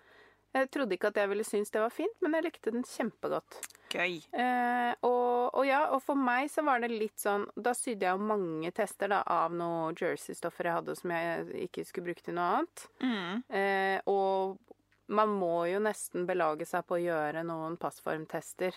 Jeg 0.55 0.69
trodde 0.71 0.95
ikke 0.95 1.09
at 1.11 1.17
jeg 1.19 1.27
ville 1.33 1.43
synes 1.43 1.71
det 1.75 1.81
var 1.83 1.91
fint, 1.91 2.15
men 2.23 2.37
jeg 2.37 2.45
likte 2.45 2.71
den 2.71 2.85
kjempegodt. 2.87 3.57
gøy? 3.91 4.21
Eh, 4.31 4.93
og, 5.03 5.51
og 5.59 5.65
ja, 5.67 5.81
og 5.91 5.99
for 6.05 6.15
meg 6.15 6.47
så 6.53 6.63
var 6.63 6.79
det 6.85 6.93
litt 6.93 7.19
sånn 7.19 7.49
Da 7.57 7.73
sydde 7.75 8.07
jeg 8.07 8.15
jo 8.15 8.29
mange 8.29 8.71
tester 8.71 9.09
da, 9.11 9.23
av 9.27 9.51
noe 9.51 9.91
jersey-stoffer 9.99 10.69
jeg 10.71 10.77
hadde 10.79 10.95
som 11.01 11.11
jeg 11.11 11.67
ikke 11.67 11.85
skulle 11.89 12.07
bruke 12.13 12.23
til 12.23 12.35
noe 12.39 12.53
annet. 12.61 12.85
Mm. 13.03 13.43
Eh, 13.51 13.99
og 14.07 14.61
man 15.07 15.37
må 15.37 15.67
jo 15.69 15.83
nesten 15.85 16.27
belage 16.29 16.67
seg 16.69 16.87
på 16.89 16.99
å 16.99 17.03
gjøre 17.03 17.45
noen 17.47 17.77
passformtester. 17.81 18.77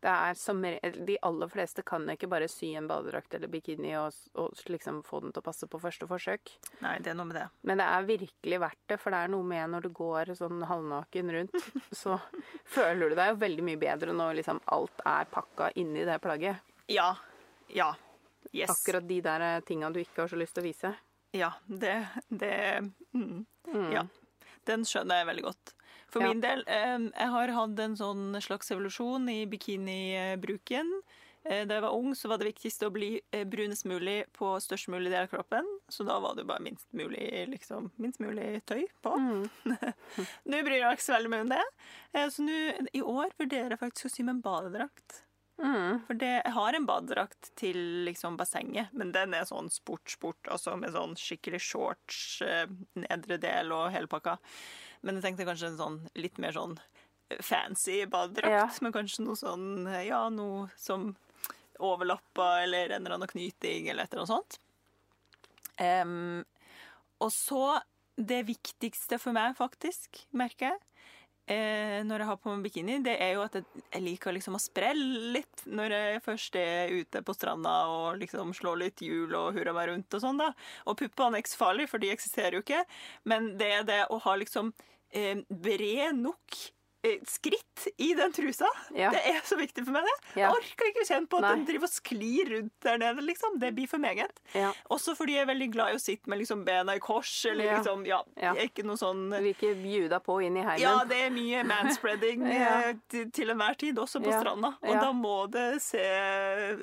Det 0.00 0.08
er 0.08 0.36
som 0.38 0.62
De 0.64 1.16
aller 1.28 1.48
fleste 1.52 1.82
kan 1.84 2.06
ikke 2.08 2.28
bare 2.32 2.48
sy 2.48 2.70
en 2.78 2.86
badedrakt 2.88 3.34
eller 3.36 3.50
bikini 3.52 3.92
og, 4.00 4.16
og 4.40 4.62
liksom 4.72 5.02
få 5.04 5.20
den 5.20 5.34
til 5.34 5.42
å 5.42 5.44
passe 5.44 5.68
på 5.68 5.80
første 5.82 6.08
forsøk. 6.08 6.54
Nei, 6.80 6.94
det 7.04 7.12
er 7.12 7.18
noe 7.18 7.28
med 7.28 7.36
det. 7.36 7.46
Men 7.68 7.82
det 7.82 7.88
er 7.92 8.08
virkelig 8.08 8.60
verdt 8.62 8.80
det, 8.88 8.98
for 9.02 9.12
det 9.12 9.20
er 9.20 9.34
noe 9.34 9.44
med 9.52 9.74
når 9.74 9.84
du 9.84 9.90
går 10.00 10.32
sånn 10.38 10.64
halvnaken 10.70 11.34
rundt, 11.36 11.58
så 12.02 12.16
føler 12.64 13.12
du 13.12 13.18
deg 13.20 13.34
jo 13.34 13.42
veldig 13.44 13.66
mye 13.68 13.82
bedre 13.82 14.16
når 14.16 14.40
liksom 14.40 14.62
alt 14.72 15.04
er 15.04 15.28
pakka 15.34 15.68
inni 15.82 16.06
det 16.08 16.16
plagget. 16.24 16.64
Ja. 16.88 17.12
Ja. 17.68 17.92
Yes. 18.56 18.72
Akkurat 18.72 19.04
de 19.06 19.20
der 19.20 19.46
eh, 19.46 19.60
tinga 19.68 19.92
du 19.92 20.00
ikke 20.00 20.24
har 20.24 20.32
så 20.32 20.40
lyst 20.40 20.56
til 20.56 20.64
å 20.64 20.70
vise. 20.70 20.94
Ja, 21.36 21.52
det, 21.66 22.08
det 22.28 22.88
mm. 23.12 23.44
Mm. 23.68 23.92
Ja. 23.92 24.08
Den 24.68 24.84
skjønner 24.84 25.22
jeg 25.22 25.26
veldig 25.30 25.42
godt. 25.48 25.74
For 26.10 26.22
Ja. 26.22 26.28
min 26.28 26.40
del, 26.42 26.64
jeg 26.66 27.28
har 27.30 27.48
hatt 27.54 27.78
en 27.78 27.96
sånn 27.96 28.34
slags 28.42 28.70
evolusjon 28.74 29.28
i 29.30 29.46
bikinibruken. 29.46 30.88
Eh, 31.44 31.64
da 31.64 31.78
jeg 31.78 31.82
var 31.86 31.94
ung, 31.96 32.12
så 32.14 32.28
var 32.28 32.36
det 32.38 32.50
viktigste 32.50 32.88
å 32.90 32.92
bli 32.92 33.14
eh, 33.32 33.46
brunest 33.48 33.86
mulig 33.88 34.26
på 34.36 34.50
størst 34.60 34.90
mulig 34.92 35.08
del 35.08 35.24
av 35.24 35.30
kroppen. 35.32 35.64
Så 35.88 36.04
da 36.04 36.18
var 36.20 36.34
det 36.36 36.44
bare 36.44 36.60
minst 36.60 36.84
mulig, 36.92 37.30
liksom, 37.48 37.90
minst 37.96 38.20
mulig 38.20 38.60
tøy 38.68 38.84
på. 39.02 39.14
Mm. 39.16 39.48
Nå 40.50 40.60
bryr 40.66 40.76
jeg 40.82 40.84
meg 40.84 40.98
ikke 40.98 41.06
så 41.06 41.16
veldig 41.16 41.32
mye 41.32 41.46
om 41.46 41.54
det. 41.54 41.62
Eh, 42.12 42.28
så 42.28 42.44
nå, 42.44 42.58
i 42.92 43.00
år 43.00 43.32
vurderer 43.40 43.72
jeg 43.72 43.80
faktisk 43.86 44.10
å 44.10 44.12
sy 44.12 44.26
meg 44.26 44.36
en 44.36 44.44
badedrakt. 44.44 45.22
Mm. 45.60 45.98
For 46.06 46.16
det, 46.16 46.30
jeg 46.44 46.52
har 46.56 46.76
en 46.76 46.86
badedrakt 46.88 47.50
til 47.60 47.76
liksom 48.06 48.38
bassenget, 48.40 48.88
men 48.96 49.12
den 49.12 49.34
er 49.36 49.44
sånn 49.48 49.68
sport-sport, 49.72 50.48
altså 50.48 50.72
med 50.80 50.94
sånn 50.96 51.12
skikkelig 51.20 51.60
shorts, 51.60 52.20
eh, 52.46 52.64
nedre 52.96 53.36
del 53.42 53.72
og 53.76 53.90
hele 53.92 54.08
pakka. 54.08 54.38
Men 55.04 55.18
jeg 55.18 55.26
tenkte 55.28 55.44
kanskje 55.48 55.72
en 55.74 55.76
sånn 55.80 55.98
litt 56.16 56.38
mer 56.40 56.56
sånn 56.56 56.78
fancy 57.44 58.06
badedrakt, 58.10 58.50
Ja. 58.50 58.64
men 58.80 58.92
kanskje 58.96 59.22
noe 59.26 59.36
sånn, 59.38 59.84
ja, 60.06 60.28
noe 60.32 60.70
som 60.76 61.14
overlappa, 61.78 62.62
eller 62.64 62.90
en 62.90 63.04
eller 63.06 63.14
annen 63.18 63.28
knyting, 63.30 63.88
eller 63.88 64.04
et 64.04 64.12
eller 64.14 64.24
annet 64.24 64.34
sånt. 64.34 64.58
Um, 65.80 66.44
og 67.20 67.30
så, 67.32 67.80
det 68.20 68.42
viktigste 68.48 69.18
for 69.20 69.32
meg 69.32 69.54
faktisk, 69.56 70.24
merker 70.36 70.72
jeg, 70.74 70.80
eh, 71.50 72.00
når 72.06 72.22
jeg 72.22 72.30
har 72.30 72.38
på 72.40 72.52
meg 72.52 72.64
bikini, 72.66 72.98
det 73.04 73.16
er 73.22 73.34
jo 73.36 73.44
at 73.44 73.58
jeg, 73.58 73.84
jeg 73.90 74.04
liker 74.04 74.36
liksom 74.36 74.56
å 74.56 74.62
sprelle 74.62 75.32
litt 75.36 75.64
når 75.68 75.96
jeg 75.96 76.24
først 76.24 76.58
er 76.60 76.94
ute 76.94 77.22
på 77.26 77.36
stranda 77.36 77.74
og 77.92 78.20
liksom 78.22 78.54
slår 78.56 78.82
litt 78.84 79.04
hjul 79.04 79.34
og 79.38 79.58
hurra 79.58 79.74
meg 79.76 79.90
rundt 79.92 80.18
og 80.18 80.24
sånn, 80.24 80.40
da. 80.40 80.50
Og 80.86 80.98
puppene 81.00 81.38
er 81.38 81.44
ikke 81.44 81.54
så 81.54 81.62
farlige, 81.64 81.92
for 81.92 82.02
de 82.02 82.12
eksisterer 82.14 82.58
jo 82.58 82.64
ikke, 82.64 82.84
men 83.30 83.54
det 83.60 83.72
er 83.80 83.88
det 83.88 84.02
å 84.10 84.20
ha 84.24 84.36
liksom 84.40 84.72
eh, 85.12 85.42
bred 85.48 86.20
nok 86.20 86.60
skritt 87.26 87.86
i 87.96 88.10
den 88.14 88.32
trusa. 88.32 88.68
Ja. 88.94 89.08
Det 89.14 89.20
er 89.30 89.40
så 89.48 89.56
viktig 89.56 89.84
for 89.86 89.94
meg, 89.94 90.04
det. 90.04 90.16
Ja. 90.40 90.50
Jeg 90.50 90.58
orker 90.58 90.88
ikke 90.90 91.04
kjenne 91.08 91.30
på 91.32 91.38
at 91.40 91.44
Nei. 91.46 91.52
den 91.54 91.64
driver 91.70 91.88
og 91.88 91.92
sklir 91.94 92.50
rundt 92.54 92.74
der 92.84 92.98
nede, 93.00 93.24
liksom. 93.24 93.56
Det 93.62 93.70
blir 93.76 93.88
for 93.88 94.02
meget. 94.02 94.42
Ja. 94.52 94.72
Også 94.92 95.14
fordi 95.16 95.38
jeg 95.38 95.46
er 95.46 95.50
veldig 95.52 95.68
glad 95.72 95.94
i 95.94 95.96
å 95.96 96.02
sitte 96.02 96.28
med 96.30 96.42
liksom 96.42 96.64
bena 96.66 96.96
i 96.98 97.02
kors, 97.02 97.32
eller 97.48 97.70
liksom 97.78 98.04
Ja, 98.08 98.20
ikke 98.60 98.84
noe 98.84 99.00
sånn 99.00 99.26
Du 99.30 99.38
vil 99.38 99.54
ikke 99.54 99.72
bjuda 99.80 100.20
på 100.24 100.40
inn 100.44 100.58
i 100.60 100.64
heimen. 100.66 100.82
ja, 100.82 100.94
det 101.08 101.22
er 101.26 101.34
mye 101.34 101.64
manspreading 101.68 102.44
eh, 102.52 102.92
til, 103.08 103.30
til 103.32 103.54
enhver 103.54 103.78
tid, 103.80 103.98
også 103.98 104.20
på 104.24 104.32
stranda. 104.36 104.74
Og 104.84 104.94
da 105.00 105.10
må 105.16 105.36
det 105.52 105.80
se 105.84 106.04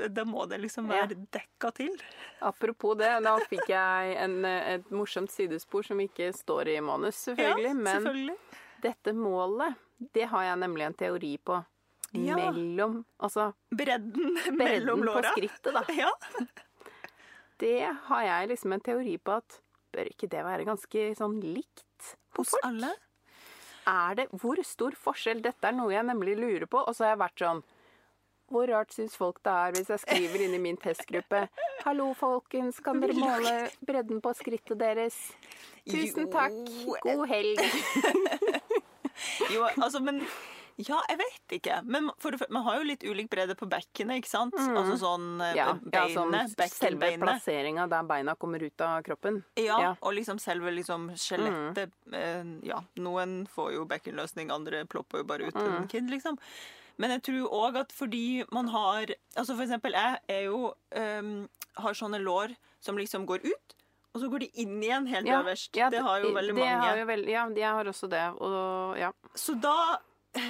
Da 0.10 0.26
må 0.26 0.48
det 0.50 0.62
liksom 0.66 0.90
være 0.90 1.14
dekka 1.34 1.72
til. 1.78 1.94
Apropos 2.42 2.98
det, 2.98 3.14
da 3.26 3.38
fikk 3.50 3.70
jeg 3.70 4.16
en, 4.22 4.40
et 4.46 4.90
morsomt 4.94 5.32
sidespor 5.34 5.86
som 5.86 6.00
ikke 6.02 6.32
står 6.34 6.74
i 6.74 6.80
manus, 6.82 7.22
selvfølgelig. 7.30 7.74
ja, 7.74 8.00
men 8.02 8.36
dette 8.82 9.14
målet, 9.18 9.74
det 10.14 10.28
har 10.32 10.44
jeg 10.44 10.60
nemlig 10.62 10.86
en 10.86 10.94
teori 10.98 11.34
på. 11.42 11.58
Ja. 12.16 12.38
Mellom 12.40 13.02
Altså 13.20 13.50
Bredden 13.68 14.38
bredden 14.56 14.58
mellom 14.58 15.02
på 15.04 15.24
skrittet, 15.34 15.74
da. 15.76 15.82
Ja. 16.02 16.12
Det 17.60 17.82
har 18.08 18.22
jeg 18.24 18.48
liksom 18.54 18.74
en 18.78 18.84
teori 18.86 19.18
på 19.18 19.36
at 19.42 19.58
Bør 19.92 20.08
ikke 20.12 20.30
det 20.32 20.44
være 20.46 20.66
ganske 20.68 21.04
sånn 21.18 21.40
likt 21.42 22.14
på 22.36 22.44
Hos 22.44 22.54
folk? 22.54 22.64
alle. 22.70 22.94
Er 23.88 24.16
det 24.22 24.28
Hvor 24.32 24.60
stor 24.68 24.96
forskjell? 25.00 25.42
Dette 25.44 25.68
er 25.68 25.76
noe 25.76 25.92
jeg 25.94 26.06
nemlig 26.08 26.38
lurer 26.40 26.66
på. 26.70 26.80
Og 26.84 26.96
så 26.96 27.08
har 27.08 27.16
jeg 27.16 27.22
vært 27.26 27.44
sånn 27.44 27.62
Hvor 28.52 28.68
rart 28.72 28.96
syns 28.96 29.16
folk 29.20 29.42
det 29.44 29.52
er 29.66 29.76
hvis 29.76 29.92
jeg 29.92 30.04
skriver 30.06 30.46
inn 30.48 30.56
i 30.56 30.64
min 30.64 30.78
testgruppe 30.80 31.48
Hallo, 31.88 32.14
folkens, 32.20 32.80
kan 32.84 33.02
dere 33.04 33.16
måle 33.20 33.56
bredden 33.88 34.22
på 34.24 34.32
skrittet 34.36 34.80
deres? 34.80 35.16
Tusen 35.88 36.32
takk. 36.32 36.56
God 37.04 37.28
helg. 37.32 37.60
Jo, 39.54 39.66
altså, 39.78 40.00
men 40.04 40.22
Ja, 40.78 41.00
jeg 41.10 41.18
vet 41.18 41.54
ikke. 41.58 41.80
Men 41.90 42.12
for, 42.22 42.36
man 42.54 42.62
har 42.68 42.76
jo 42.78 42.84
litt 42.86 43.02
ulik 43.10 43.32
bredde 43.32 43.56
på 43.58 43.66
bekkenet, 43.66 44.20
ikke 44.22 44.30
sant? 44.30 44.54
Altså 44.54 44.94
sånn 45.02 45.40
ja. 45.58 45.72
beinet, 45.74 45.96
Ja, 45.96 46.04
sånn 46.14 46.70
selve 46.70 47.10
plasseringa 47.18 47.88
der 47.90 48.04
beina 48.06 48.36
kommer 48.38 48.62
ut 48.62 48.84
av 48.86 49.00
kroppen. 49.08 49.40
Ja, 49.58 49.80
Ja. 49.82 49.90
Mm. 49.96 49.98
og 50.06 50.14
liksom 50.20 50.38
selve 50.40 50.70
liksom 50.76 51.08
skjelettet 51.18 51.90
eh, 52.14 52.44
Ja, 52.70 52.84
noen 53.02 53.48
får 53.50 53.74
jo 53.74 53.86
bekkenløsning, 53.90 54.52
andre 54.54 54.84
plopper 54.86 55.24
jo 55.24 55.30
bare 55.34 55.48
ut 55.50 55.56
Mm. 55.58 55.78
en 55.82 55.88
kid, 55.88 56.12
liksom. 56.14 56.38
Men 56.98 57.10
jeg 57.16 57.24
tror 57.24 57.50
òg 57.54 57.76
at 57.82 57.92
fordi 57.94 58.44
man 58.52 58.68
har 58.68 59.06
Altså 59.36 59.56
for 59.56 59.64
eksempel, 59.66 59.94
jeg 59.98 60.20
er 60.30 60.44
jo 60.46 60.74
um, 60.96 61.48
Har 61.78 61.94
sånne 61.94 62.22
lår 62.22 62.56
som 62.80 62.98
liksom 62.98 63.26
går 63.26 63.42
ut, 63.46 63.74
og 64.18 64.24
så 64.24 64.30
går 64.34 64.46
de 64.46 64.48
inn 64.64 64.78
igjen 64.82 65.08
helt 65.12 65.30
øverst. 65.30 65.76
ja, 65.78 65.92
det 65.94 66.02
har 66.02 66.24
jo 66.24 66.34
veldig 66.34 66.56
det 66.56 66.62
mange. 66.64 66.78
Har 66.82 66.98
jo 66.98 67.10
veld, 67.12 67.30
ja, 67.30 67.44
jeg 67.62 67.74
har 67.80 67.92
også 67.94 68.10
det. 68.10 68.24
Og 68.42 68.98
ja. 68.98 69.12
Så 69.38 69.58
da 69.62 69.78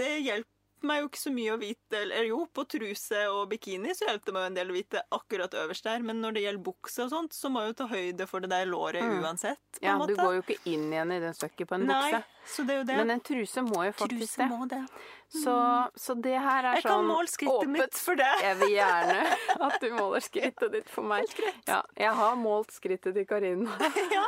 Det 0.00 0.10
hjelper 0.20 0.59
meg 0.88 1.02
jo 1.02 1.08
ikke 1.10 1.20
så 1.20 1.30
mye 1.34 1.54
å 1.54 1.58
vite 1.60 1.98
Eller 2.00 2.28
jo, 2.30 2.40
på 2.54 2.64
truse 2.70 3.22
og 3.32 3.48
bikini 3.50 3.94
så 3.96 4.08
hjelper 4.08 4.30
det 4.30 4.34
meg 4.36 4.46
en 4.48 4.58
del 4.58 4.72
å 4.72 4.76
vite 4.76 5.02
akkurat 5.16 5.54
øverst 5.62 5.86
der, 5.88 6.04
men 6.06 6.20
når 6.22 6.36
det 6.36 6.44
gjelder 6.44 6.64
bukse 6.70 7.04
og 7.04 7.12
sånt, 7.12 7.36
så 7.36 7.50
må 7.52 7.64
jeg 7.64 7.72
jo 7.72 7.78
ta 7.80 7.86
høyde 7.90 8.26
for 8.30 8.44
det 8.44 8.50
der 8.52 8.68
låret 8.70 9.04
uansett. 9.20 9.62
Mm. 9.76 9.82
ja, 9.84 9.94
en 9.94 10.04
du 10.08 10.14
går 10.18 10.36
jo 10.38 10.44
ikke 10.44 10.58
inn 10.72 10.86
igjen 10.92 11.14
i 11.16 11.20
det 11.22 11.32
stykket 11.38 11.70
på 11.70 11.78
en 11.78 11.86
Nei, 11.90 12.02
bukse. 12.12 12.50
så 12.54 12.66
det 12.68 12.74
er 12.74 12.80
jo 12.80 12.86
det. 12.90 12.98
Men 13.00 13.14
en 13.16 13.24
truse 13.30 13.64
må 13.66 13.86
jo 13.88 13.96
faktisk 13.98 14.20
Truse 14.20 14.42
det. 14.42 14.50
må 14.52 14.70
det. 14.70 14.82
Så, 15.30 15.56
så 15.94 16.14
det 16.18 16.36
her 16.42 16.64
er 16.64 16.80
Jeg 16.80 16.86
kan 16.88 16.96
sånn 16.98 17.10
måle 17.10 17.30
skrittet 17.30 17.70
mitt 17.70 17.98
for 18.02 18.18
det. 18.18 18.30
Jeg 18.42 18.60
vil 18.64 18.72
gjerne 18.74 19.18
at 19.68 19.76
du 19.82 19.90
måler 19.94 20.24
skrittet 20.24 20.78
ditt 20.78 20.90
for 20.90 21.06
meg. 21.06 21.36
Ja, 21.68 21.82
jeg 21.98 22.14
har 22.22 22.38
målt 22.40 22.74
skrittet 22.74 23.14
til 23.18 23.28
Karina, 23.28 23.76
Ja, 24.16 24.24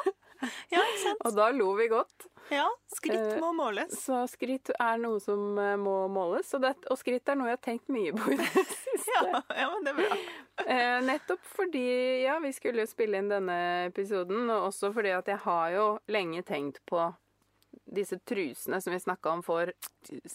ja 0.75 0.83
og 1.23 1.35
da 1.37 1.51
lo 1.55 1.73
vi 1.79 1.89
godt. 1.91 2.32
Ja, 2.59 2.67
skritt 2.93 3.17
Eh, 3.17 3.41
må 3.41 3.53
måles. 3.57 3.95
Så 4.05 4.23
skritt 4.31 4.71
er 4.77 5.01
noe 5.01 5.21
som 5.23 5.59
eh, 5.59 5.77
må 5.81 5.97
måles, 6.13 6.51
og, 6.57 6.65
det, 6.67 6.75
og 6.93 6.99
skritt 7.01 7.29
er 7.33 7.39
noe 7.41 7.49
jeg 7.49 7.59
har 7.59 7.65
tenkt 7.65 7.93
mye 7.93 8.13
på 8.17 8.35
i 8.35 8.39
det 8.41 8.49
siste. 8.85 9.17
Ja, 9.17 9.41
ja, 9.57 9.69
men 9.73 9.87
det 9.87 9.95
er 9.95 10.01
bra. 10.03 10.23
Eh, 10.63 10.99
nettopp 11.03 11.41
fordi 11.57 11.87
ja, 12.23 12.37
vi 12.39 12.51
skulle 12.55 12.85
jo 12.85 12.91
spille 12.91 13.19
inn 13.19 13.31
denne 13.33 13.57
episoden, 13.89 14.45
og 14.53 14.69
også 14.69 14.93
fordi 14.95 15.15
at 15.17 15.31
jeg 15.33 15.41
har 15.47 15.73
jo 15.75 15.87
lenge 16.13 16.45
tenkt 16.47 16.83
på 16.87 17.01
disse 17.93 18.19
trusene 18.19 18.81
som 18.81 18.93
vi 18.95 19.01
snakka 19.01 19.31
om 19.31 19.43
for 19.45 19.73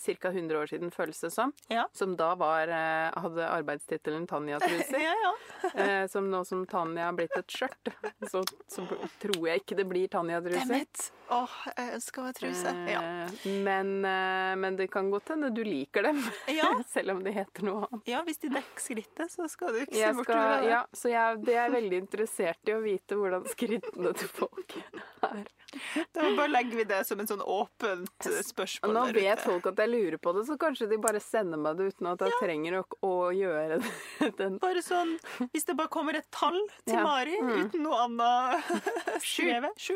ca. 0.05 0.29
100 0.29 0.59
år 0.59 0.67
siden, 0.71 0.91
føles 0.91 1.19
det 1.21 1.31
som. 1.33 1.51
Ja. 1.67 1.87
Som 1.93 2.15
da 2.19 2.35
var, 2.35 2.67
eh, 2.67 3.11
hadde 3.21 3.47
arbeidstittelen 3.49 4.27
Tanja-truser. 4.27 4.99
Ja, 5.07 5.13
ja. 5.23 5.33
eh, 5.83 6.07
som 6.07 6.29
nå 6.31 6.43
som 6.45 6.65
Tanja 6.69 7.05
har 7.09 7.13
blitt 7.17 7.35
et 7.37 7.51
skjørt, 7.51 7.91
så, 8.31 8.43
så 8.67 8.85
tror 9.21 9.47
jeg 9.47 9.61
ikke 9.63 9.77
det 9.79 9.85
blir 9.89 10.07
Tanja-truser. 10.11 10.85
Åh, 11.29 11.55
jeg 11.75 11.93
ønsker 11.97 12.23
meg 12.23 12.37
truse. 12.37 12.73
Ja. 12.87 13.01
Eh, 13.25 13.47
men, 13.65 13.91
eh, 14.07 14.53
men 14.59 14.77
det 14.79 14.89
kan 14.93 15.09
godt 15.11 15.33
hende 15.33 15.49
du 15.55 15.63
liker 15.67 16.07
dem, 16.07 16.21
Ja. 16.51 16.69
selv 16.93 17.17
om 17.17 17.23
de 17.25 17.33
heter 17.35 17.67
noe 17.67 17.87
annet. 17.87 18.07
ja, 18.07 18.21
hvis 18.27 18.39
de 18.43 18.51
dekker 18.53 18.83
skrittet, 18.83 19.33
så 19.33 19.47
skal 19.51 19.75
du 19.75 19.81
ikke 19.83 19.97
se 19.97 20.13
bort 20.21 20.31
fra 20.31 20.45
det. 20.61 20.69
ja, 20.71 20.81
så 20.95 21.11
jeg, 21.11 21.41
det 21.47 21.57
er 21.59 21.73
veldig 21.73 22.01
interessert 22.05 22.71
i 22.71 22.75
å 22.77 22.81
vite 22.83 23.17
hvordan 23.19 23.47
skrittene 23.51 24.13
til 24.17 24.31
folk 24.31 24.77
er. 25.27 25.43
Da 26.15 26.23
bare 26.37 26.47
legger 26.47 26.79
vi 26.79 26.85
det 26.87 27.01
som 27.07 27.19
en 27.19 27.26
sånn 27.29 27.43
åpent 27.43 28.27
spørsmål 28.47 28.93
nå 28.95 29.03
der 29.09 29.17
vet 29.19 29.43
folk 29.43 29.67
at 29.71 29.81
jeg 29.83 29.91
lurer 29.91 30.17
på 30.21 30.33
det, 30.37 30.45
så 30.47 30.57
kanskje 30.61 30.87
de 30.91 30.99
bare 31.03 31.21
sender 31.23 31.61
meg 31.61 31.77
det 31.79 31.91
uten 31.93 32.09
at 32.11 32.23
jeg 32.25 32.37
trenger 32.41 32.79
å, 32.79 32.83
å 33.07 33.13
gjøre. 33.35 33.79
Den. 34.39 34.57
Bare 34.63 34.81
sånn, 34.85 35.15
Hvis 35.53 35.67
det 35.67 35.77
bare 35.79 35.91
kommer 35.93 36.17
et 36.19 36.27
tall 36.33 36.59
til 36.85 36.97
Ja. 36.97 37.03
Mari 37.07 37.37
uten 37.39 37.83
noe 37.85 37.99
annet 38.07 38.71
skrevet, 39.23 39.77
sju, 39.81 39.95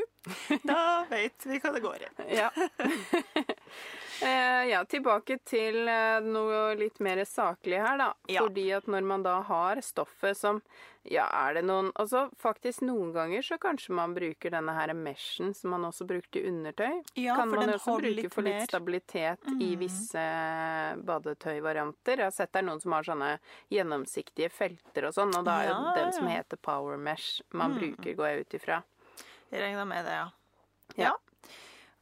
da 0.68 1.04
vet 1.10 1.48
vi 1.50 1.60
hva 1.62 1.74
det 1.76 1.84
går 1.84 2.06
i. 2.08 2.12
Ja. 2.38 2.52
Eh, 4.22 4.64
ja, 4.70 4.84
tilbake 4.86 5.40
til 5.50 5.88
eh, 5.90 6.20
noe 6.22 6.76
litt 6.78 7.00
mer 7.02 7.24
saklig 7.26 7.80
her, 7.82 7.98
da. 7.98 8.12
Ja. 8.30 8.44
Fordi 8.46 8.68
at 8.78 8.86
når 8.92 9.06
man 9.10 9.24
da 9.26 9.40
har 9.48 9.82
stoffet 9.82 10.38
som 10.38 10.62
Ja, 11.10 11.24
er 11.34 11.56
det 11.58 11.64
noen 11.66 11.88
Altså 11.98 12.28
faktisk 12.38 12.84
noen 12.86 13.10
ganger 13.16 13.42
så 13.42 13.58
kanskje 13.58 13.96
man 13.98 14.14
bruker 14.14 14.54
denne 14.54 14.76
her 14.78 14.92
meshen 14.94 15.56
som 15.58 15.74
man 15.74 15.88
også 15.88 16.06
brukte 16.06 16.38
i 16.38 16.44
undertøy. 16.52 17.00
Ja, 17.18 17.34
kan 17.40 17.50
man 17.50 17.72
også 17.74 17.96
bruke 17.98 18.12
litt 18.20 18.34
for 18.36 18.46
litt 18.46 18.54
mer. 18.54 18.62
Mm. 18.62 18.70
stabilitet 18.70 19.50
i 19.58 19.72
visse 19.82 20.26
badetøyvarianter. 21.10 22.22
Jeg 22.22 22.28
har 22.28 22.36
sett 22.36 22.54
det 22.54 22.62
er 22.62 22.68
noen 22.70 22.82
som 22.84 22.94
har 22.94 23.08
sånne 23.08 23.32
gjennomsiktige 23.74 24.52
felter 24.54 25.10
og 25.10 25.16
sånn, 25.18 25.34
og 25.38 25.46
da 25.48 25.58
er 25.64 25.72
jo 25.72 25.74
Ja, 25.80 25.96
den 25.98 26.14
som 26.14 26.28
ja. 26.28 26.30
Mm. 26.30 26.38
heter 26.38 26.62
power 26.70 26.98
mesh 26.98 27.42
man 27.58 27.74
bruker, 27.80 28.14
går 28.22 28.28
jeg 28.30 28.46
ut 28.46 28.58
ifra. 28.62 28.84
Jeg 29.52 29.62
regner 29.66 29.86
med 29.90 30.06
det, 30.06 30.14
ja. 30.22 30.30
Ja. 31.02 31.16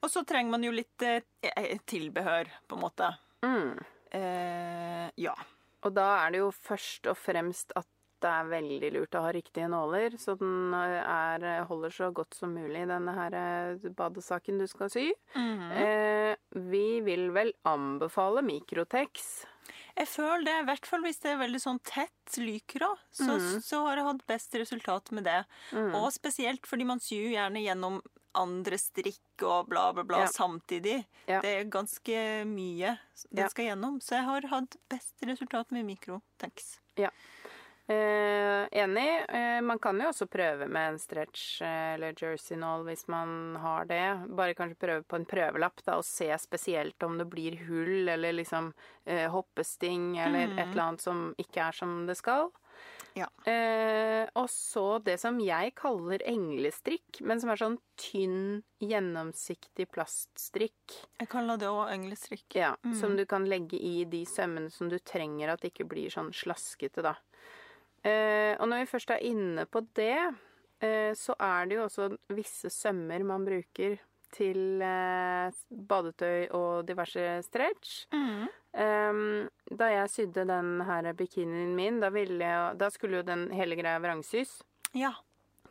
Og 0.01 0.09
så 0.11 0.23
trenger 0.27 0.51
man 0.55 0.63
jo 0.63 0.71
litt 0.71 1.01
eh, 1.03 1.21
eh, 1.43 1.77
tilbehør, 1.89 2.47
på 2.67 2.77
en 2.77 2.83
måte. 2.85 3.09
Mm. 3.43 3.73
Eh, 4.15 5.07
ja. 5.21 5.35
Og 5.85 5.93
da 5.95 6.09
er 6.25 6.33
det 6.35 6.41
jo 6.43 6.51
først 6.55 7.07
og 7.11 7.17
fremst 7.19 7.71
at 7.79 7.87
det 8.19 8.27
er 8.27 8.49
veldig 8.51 8.89
lurt 8.97 9.15
å 9.15 9.21
ha 9.23 9.29
riktige 9.31 9.69
nåler, 9.71 10.17
så 10.19 10.33
den 10.35 10.73
er, 10.75 11.45
holder 11.69 11.93
så 11.95 12.09
godt 12.11 12.35
som 12.35 12.51
mulig, 12.51 12.81
denne 12.89 13.13
her 13.15 13.35
eh, 13.39 13.85
badesaken 13.95 14.59
du 14.59 14.65
skal 14.67 14.91
sy. 14.91 15.05
Mhm. 15.37 15.69
eh, 15.71 16.33
vi 16.69 16.99
vil 17.05 17.29
vel 17.35 17.53
anbefale 17.69 18.43
Mikrotex. 18.43 19.45
Jeg 19.95 20.07
føler 20.11 20.43
det, 20.49 20.57
i 20.63 20.67
hvert 20.67 20.87
fall 20.89 21.03
hvis 21.05 21.19
det 21.23 21.31
er 21.31 21.39
veldig 21.45 21.61
sånn 21.63 21.79
tett 21.85 22.37
lykra, 22.43 22.89
så, 23.13 23.37
Mm. 23.39 23.61
så 23.63 23.81
har 23.87 23.97
jeg 24.01 24.05
hatt 24.09 24.27
best 24.27 24.55
resultat 24.55 25.11
med 25.15 25.23
det. 25.29 25.39
Og 25.93 26.11
spesielt 26.11 26.65
fordi 26.67 26.85
man 26.89 26.99
syr 26.99 27.29
gjerne 27.31 27.63
gjennom 27.63 28.01
andre 28.35 28.77
strikk 28.77 29.43
og 29.43 29.67
bla, 29.69 29.91
bla, 29.93 30.03
bla 30.03 30.19
Ja. 30.19 30.27
samtidig. 30.27 31.05
Ja. 31.27 31.41
Det 31.41 31.49
er 31.59 31.63
ganske 31.65 32.45
mye 32.45 32.97
den 33.31 33.43
Ja. 33.43 33.49
skal 33.49 33.65
gjennom. 33.65 33.99
Så 34.01 34.15
jeg 34.15 34.23
har 34.25 34.41
hatt 34.47 34.75
best 34.89 35.15
resultat 35.23 35.71
med 35.71 35.85
mikro. 35.85 36.21
Thanks. 36.37 36.79
Eh, 37.89 38.67
enig. 38.71 39.25
Eh, 39.29 39.61
man 39.61 39.79
kan 39.79 39.97
jo 39.99 40.09
også 40.11 40.27
prøve 40.29 40.67
med 40.69 40.91
en 40.91 40.99
stretch 41.01 41.61
eh, 41.65 41.95
eller 41.95 42.13
jersey-nål 42.13 42.83
hvis 42.85 43.07
man 43.09 43.55
har 43.57 43.85
det. 43.89 44.27
Bare 44.37 44.53
kanskje 44.53 44.77
prøve 44.77 45.03
på 45.09 45.15
en 45.17 45.25
prøvelapp 45.25 45.81
da, 45.87 45.95
og 45.97 46.05
se 46.05 46.27
spesielt 46.37 47.01
om 47.03 47.17
det 47.17 47.25
blir 47.31 47.57
hull 47.65 48.07
eller 48.13 48.31
liksom 48.37 48.73
eh, 49.07 49.25
hoppesting 49.33 50.19
eller 50.21 50.53
et 50.53 50.67
eller 50.67 50.83
annet 50.83 51.01
som 51.01 51.33
ikke 51.41 51.65
er 51.65 51.71
som 51.79 52.05
det 52.05 52.17
skal. 52.21 52.51
Ja. 53.17 53.27
Eh, 53.49 54.27
og 54.37 54.49
så 54.53 54.99
det 55.03 55.17
som 55.21 55.39
jeg 55.41 55.73
kaller 55.79 56.21
englestrikk, 56.29 57.21
men 57.25 57.39
som 57.41 57.49
er 57.53 57.59
sånn 57.61 57.77
tynn, 57.99 58.61
gjennomsiktig 58.83 59.87
plaststrikk. 59.91 60.97
Jeg 61.19 61.31
kaller 61.31 61.57
det 61.59 61.69
òg 61.71 61.91
englestrikk. 61.93 62.45
Ja, 62.59 62.75
Som 62.99 63.15
du 63.17 63.25
kan 63.25 63.47
legge 63.49 63.79
i 63.79 64.05
de 64.05 64.23
sømmene 64.25 64.71
som 64.71 64.89
du 64.89 64.97
trenger 64.99 65.49
at 65.53 65.61
det 65.61 65.73
ikke 65.73 65.87
blir 65.89 66.09
sånn 66.13 66.31
slaskete, 66.35 67.01
da. 67.05 67.15
Eh, 68.03 68.55
og 68.59 68.69
når 68.69 68.85
vi 68.85 68.91
først 68.93 69.11
er 69.11 69.25
inne 69.27 69.65
på 69.67 69.81
det, 69.97 70.35
eh, 70.81 71.11
så 71.17 71.35
er 71.39 71.65
det 71.67 71.75
jo 71.75 71.87
også 71.87 72.17
visse 72.31 72.69
sømmer 72.71 73.25
man 73.27 73.43
bruker 73.47 73.97
til 74.31 74.79
eh, 74.85 75.49
badetøy 75.69 76.51
og 76.53 76.85
diverse 76.87 77.43
stretch. 77.47 78.05
Mhm. 78.13 78.47
Um, 78.69 79.49
da 79.65 79.87
jeg 79.89 80.11
sydde 80.13 80.45
den 80.45 80.83
her 80.85 81.07
bikinien 81.17 81.73
min, 81.77 81.97
da, 82.03 82.11
ville 82.13 82.45
jeg, 82.45 82.77
da 82.77 82.89
skulle 82.93 83.21
jo 83.21 83.25
den 83.25 83.47
hele 83.55 83.77
greia 83.79 84.01
vrangsys. 84.01 84.59
Ja. 84.93 85.15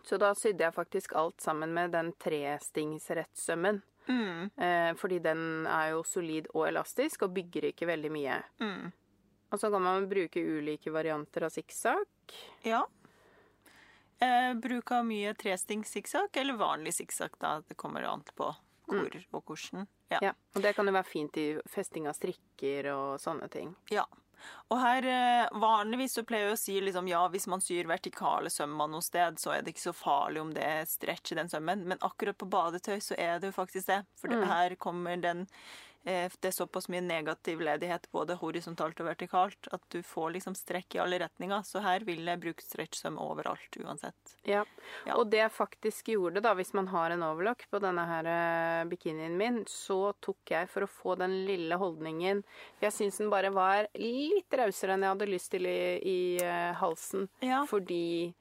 Så 0.07 0.19
da 0.19 0.33
sydde 0.35 0.67
jeg 0.67 0.75
faktisk 0.75 1.15
alt 1.19 1.41
sammen 1.43 1.75
med 1.77 1.95
den 1.95 2.13
trestingsrettsømmen. 2.19 3.83
Mm. 4.09 4.51
Uh, 4.57 4.93
fordi 4.99 5.19
den 5.23 5.67
er 5.69 5.93
jo 5.93 6.05
solid 6.07 6.49
og 6.55 6.69
elastisk 6.71 7.27
og 7.27 7.35
bygger 7.37 7.71
ikke 7.71 7.91
veldig 7.91 8.13
mye. 8.13 8.39
Mm. 8.63 8.89
Og 9.49 9.61
så 9.61 9.71
kan 9.73 9.83
man 9.83 10.09
bruke 10.09 10.41
ulike 10.43 10.93
varianter 10.93 11.47
av 11.47 11.53
sikksakk. 11.55 12.35
Ja. 12.67 12.83
Eh, 14.19 14.57
av 14.91 15.05
mye 15.07 15.35
tresting 15.35 15.85
sikksakk 15.85 16.37
eller 16.37 16.59
vanlig 16.59 16.95
sikksakk, 16.95 17.39
da. 17.39 17.61
Det 17.69 17.77
kommer 17.79 18.03
an 18.03 18.25
på 18.35 18.51
hvor 18.89 19.15
og 19.31 19.45
hvordan. 19.45 19.87
Ja. 20.09 20.23
Ja, 20.23 20.33
og 20.57 20.65
det 20.65 20.73
kan 20.77 20.89
jo 20.89 20.95
være 20.97 21.09
fint 21.09 21.37
i 21.37 21.51
festing 21.69 22.09
av 22.09 22.17
strikker 22.17 22.89
og 22.95 23.21
sånne 23.21 23.51
ting. 23.53 23.75
Ja. 23.93 24.07
Og 24.71 24.79
her 24.81 25.07
eh, 25.09 25.59
vanligvis 25.61 26.15
så 26.19 26.23
pleier 26.27 26.51
jeg 26.51 26.55
å 26.55 26.61
si 26.61 26.77
liksom 26.83 27.09
ja, 27.11 27.25
hvis 27.33 27.49
man 27.51 27.63
syr 27.65 27.89
vertikale 27.91 28.53
sømmer 28.53 28.91
noe 28.91 29.05
sted, 29.05 29.41
så 29.43 29.55
er 29.55 29.65
det 29.65 29.75
ikke 29.75 29.89
så 29.89 29.95
farlig 29.97 30.43
om 30.45 30.53
det 30.55 30.65
er 30.65 30.89
stretch 30.89 31.35
i 31.35 31.39
den 31.41 31.51
sømmen, 31.51 31.83
men 31.89 32.07
akkurat 32.07 32.39
på 32.39 32.49
badetøy 32.51 33.01
så 33.05 33.19
er 33.19 33.41
det 33.41 33.51
jo 33.51 33.59
faktisk 33.59 33.91
det. 33.91 34.03
For 34.21 34.33
mm. 34.33 34.47
her 34.53 34.77
kommer 34.81 35.19
den 35.21 35.47
Det 36.09 36.49
er 36.51 36.55
såpass 36.55 36.89
mye 36.93 37.03
negativ 37.05 37.61
ledighet 37.65 38.07
både 38.15 38.39
horisontalt 38.41 39.01
og 39.03 39.11
vertikalt 39.11 39.69
at 39.75 39.83
du 39.93 39.99
får 40.07 40.33
liksom 40.39 40.57
strekk 40.57 40.97
i 40.97 41.03
alle 41.03 41.19
retninger. 41.21 41.65
Så 41.67 41.83
her 41.85 42.07
vil 42.09 42.25
jeg 42.25 42.41
bruke 42.43 42.65
stretchsøm 42.65 43.19
overalt 43.21 43.79
uansett. 43.83 44.37
Ja. 44.49 44.65
Ja. 45.05 45.19
Og 45.19 45.29
det 45.33 45.43
jeg 45.43 45.55
faktisk 45.55 46.09
gjorde, 46.15 46.43
da, 46.45 46.55
hvis 46.59 46.73
man 46.77 46.89
har 46.93 47.13
en 47.13 47.25
overlock 47.27 47.67
på 47.71 47.81
denne 47.83 48.05
her 48.09 48.29
eh, 48.33 48.85
bikinien 48.89 49.37
min, 49.39 49.63
så 49.69 50.15
tok 50.25 50.55
jeg 50.55 50.71
for 50.73 50.87
å 50.87 50.91
få 50.91 51.17
den 51.21 51.35
lille 51.49 51.77
holdningen 51.79 52.43
Jeg 52.83 52.95
syns 52.95 53.19
den 53.21 53.31
bare 53.33 53.51
var 53.55 53.89
litt 53.99 54.55
rausere 54.57 54.95
enn 54.95 55.05
jeg 55.05 55.15
hadde 55.15 55.31
lyst 55.31 55.51
til 55.53 55.69
i, 55.69 55.81
i 55.99 56.21
uh, 56.43 56.75
halsen. 56.81 57.29
Ja. 57.45 57.65
Fordi 57.69 58.33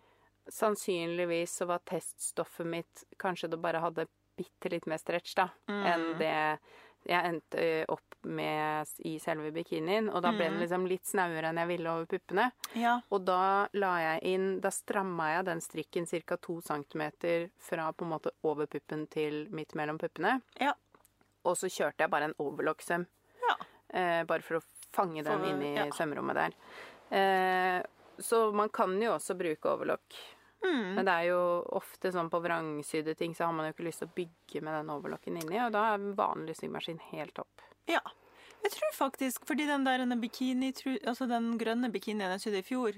sannsynligvis 0.48 1.58
så 1.60 1.68
var 1.68 1.84
teststoffet 1.88 2.68
mitt 2.68 3.04
Kanskje 3.20 3.50
det 3.52 3.60
bare 3.62 3.82
hadde 3.84 4.08
bitte 4.38 4.70
litt 4.70 4.86
mer 4.86 5.02
stretch, 5.02 5.34
da, 5.38 5.48
enn 5.68 6.12
det 6.20 6.60
jeg 7.08 7.32
endte 7.32 7.66
opp 7.92 8.18
med 8.28 8.88
i 9.08 9.16
selve 9.20 9.52
bikinien. 9.56 10.10
Og 10.12 10.22
da 10.26 10.34
ble 10.36 10.50
den 10.50 10.60
liksom 10.62 10.88
litt 10.90 11.08
snauere 11.08 11.50
enn 11.50 11.62
jeg 11.62 11.70
ville 11.72 11.94
over 11.94 12.08
puppene. 12.12 12.50
Ja. 12.76 12.98
Og 13.14 13.24
da 13.28 13.68
la 13.78 13.94
jeg 14.04 14.34
inn 14.34 14.48
Da 14.64 14.72
stramma 14.74 15.30
jeg 15.36 15.48
den 15.48 15.64
strikken 15.64 16.08
ca. 16.10 16.38
2 16.38 16.58
cm 16.68 17.04
fra 17.70 17.92
på 17.94 18.06
en 18.06 18.12
måte 18.12 18.34
over 18.44 18.66
puppen 18.66 19.08
til 19.08 19.46
midt 19.56 19.76
mellom 19.80 20.00
puppene. 20.02 20.42
Ja. 20.60 20.74
Og 21.48 21.56
så 21.58 21.70
kjørte 21.72 22.04
jeg 22.04 22.12
bare 22.12 22.32
en 22.32 22.38
overlock-søm. 22.44 23.06
Ja. 23.48 23.56
Eh, 23.90 24.24
bare 24.28 24.44
for 24.44 24.60
å 24.60 24.66
fange 24.92 25.24
den 25.24 25.46
inn 25.48 25.64
i 25.64 25.92
sømrommet 25.96 26.36
der. 26.36 26.58
Eh, 27.18 27.82
så 28.20 28.52
man 28.52 28.70
kan 28.74 28.98
jo 29.02 29.14
også 29.16 29.38
bruke 29.38 29.70
overlock. 29.72 30.18
Mm. 30.66 30.96
Men 30.98 31.06
det 31.06 31.14
er 31.14 31.26
jo 31.30 31.42
ofte 31.78 32.12
sånn 32.12 32.30
på 32.34 32.40
vrangsydde 32.42 33.14
ting, 33.20 33.36
så 33.38 33.46
har 33.46 33.54
man 33.54 33.68
jo 33.68 33.76
ikke 33.76 33.86
lyst 33.88 34.02
til 34.04 34.10
å 34.10 34.16
bygge 34.18 34.62
med 34.66 34.74
den 34.80 34.90
overlocken 34.94 35.38
inni, 35.38 35.60
og 35.66 35.72
da 35.76 35.84
er 35.92 36.00
en 36.00 36.16
vanlig 36.18 36.56
symaskin 36.58 37.00
helt 37.12 37.36
topp. 37.38 37.62
Ja. 37.88 38.02
Jeg 38.64 38.72
tror 38.74 38.94
faktisk, 38.98 39.46
fordi 39.48 39.68
den 39.70 39.86
der 39.86 40.02
bikini, 40.18 40.72
altså 41.06 41.28
den 41.30 41.54
grønne 41.62 41.92
bikinien 41.94 42.34
jeg 42.36 42.42
sydde 42.42 42.60
i 42.64 42.66
fjor, 42.66 42.98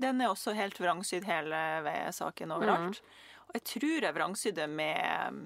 den 0.00 0.20
er 0.24 0.32
også 0.32 0.54
helt 0.56 0.80
vrangsydd 0.80 1.26
hele 1.28 1.60
ved 1.84 2.14
saken 2.16 2.54
overalt. 2.56 3.02
Og 3.46 3.58
jeg 3.58 3.64
tror 3.70 4.06
jeg 4.08 4.16
vrangsydde 4.16 4.66
med 4.72 5.42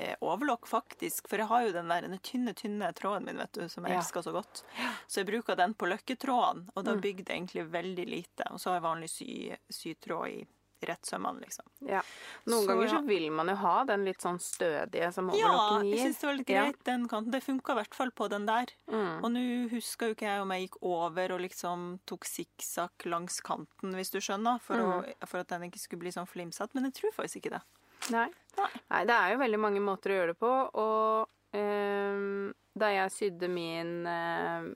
eh, 0.00 0.16
overlock, 0.24 0.66
faktisk. 0.66 1.28
For 1.30 1.38
jeg 1.38 1.50
har 1.52 1.66
jo 1.66 1.74
den 1.76 1.92
der 1.92 2.08
den 2.08 2.18
tynne, 2.24 2.54
tynne 2.56 2.88
tråden 2.96 3.28
min, 3.28 3.38
vet 3.38 3.52
du, 3.52 3.68
som 3.68 3.84
jeg 3.84 3.92
Ja. 3.94 4.00
elsker 4.00 4.24
så 4.26 4.32
godt. 4.32 4.64
Så 5.06 5.20
jeg 5.20 5.28
bruker 5.28 5.56
den 5.60 5.74
på 5.74 5.86
løkketråden, 5.86 6.70
og 6.74 6.84
da 6.84 6.96
bygde 6.96 7.28
jeg 7.28 7.36
egentlig 7.36 7.68
veldig 7.70 8.06
lite. 8.08 8.48
Og 8.50 8.58
så 8.58 8.70
har 8.72 8.80
jeg 8.80 8.88
vanlig 8.88 9.10
sy, 9.12 9.30
sytråd 9.68 10.28
i 10.32 10.46
rettsømmene, 10.88 11.40
liksom. 11.44 11.64
Ja. 11.88 12.00
Noen 12.46 12.62
Så, 12.64 12.68
ganger 12.70 12.84
ja. 12.86 12.90
så 12.94 13.00
vil 13.06 13.26
man 13.32 13.48
jo 13.48 13.54
ha 13.60 13.84
den 13.84 14.04
litt 14.04 14.20
sånn 14.24 14.38
stødige 14.40 15.12
som 15.12 15.28
Ja, 15.36 15.80
jeg 15.82 15.90
gir. 15.92 16.04
syns 16.06 16.20
det 16.20 16.26
var 16.28 16.34
litt 16.38 16.48
Ja. 16.50 16.62
greit, 16.64 16.84
den 16.84 17.08
kanten. 17.08 17.30
Det 17.32 17.42
funka 17.44 17.72
i 17.72 17.78
hvert 17.82 17.94
fall 17.94 18.10
på 18.10 18.28
den 18.30 18.46
der. 18.46 18.66
Mm. 18.88 19.24
Og 19.24 19.30
nå 19.32 19.44
husker 19.70 20.08
jo 20.08 20.14
ikke 20.14 20.28
jeg 20.30 20.40
om 20.42 20.50
jeg 20.50 20.68
gikk 20.68 20.78
over 20.82 21.32
og 21.32 21.40
liksom 21.40 22.00
tok 22.06 22.24
sikksakk 22.24 23.06
langs 23.06 23.40
kanten, 23.40 23.92
hvis 23.94 24.10
du 24.10 24.18
skjønner, 24.20 24.60
for, 24.60 24.76
å, 24.76 25.26
for 25.26 25.40
at 25.40 25.48
den 25.48 25.62
ikke 25.70 25.78
skulle 25.80 26.00
bli 26.00 26.10
sånn 26.12 26.28
flimsete, 26.28 26.70
men 26.74 26.84
jeg 26.90 26.94
tror 27.02 27.12
faktisk 27.12 27.36
ikke 27.44 27.58
det. 27.58 27.62
Nei. 28.10 28.28
Nei. 28.56 29.04
Det 29.04 29.10
er 29.14 29.32
jo 29.34 29.38
veldig 29.42 29.58
mange 29.60 29.80
måter 29.84 30.10
å 30.10 30.16
gjøre 30.20 30.32
det 30.34 30.38
på, 30.40 30.52
og 30.80 31.28
ehm, 31.52 32.52
da 32.78 32.88
jeg 32.94 33.10
sydde 33.12 33.48
min 33.50 34.06
f- 34.06 34.74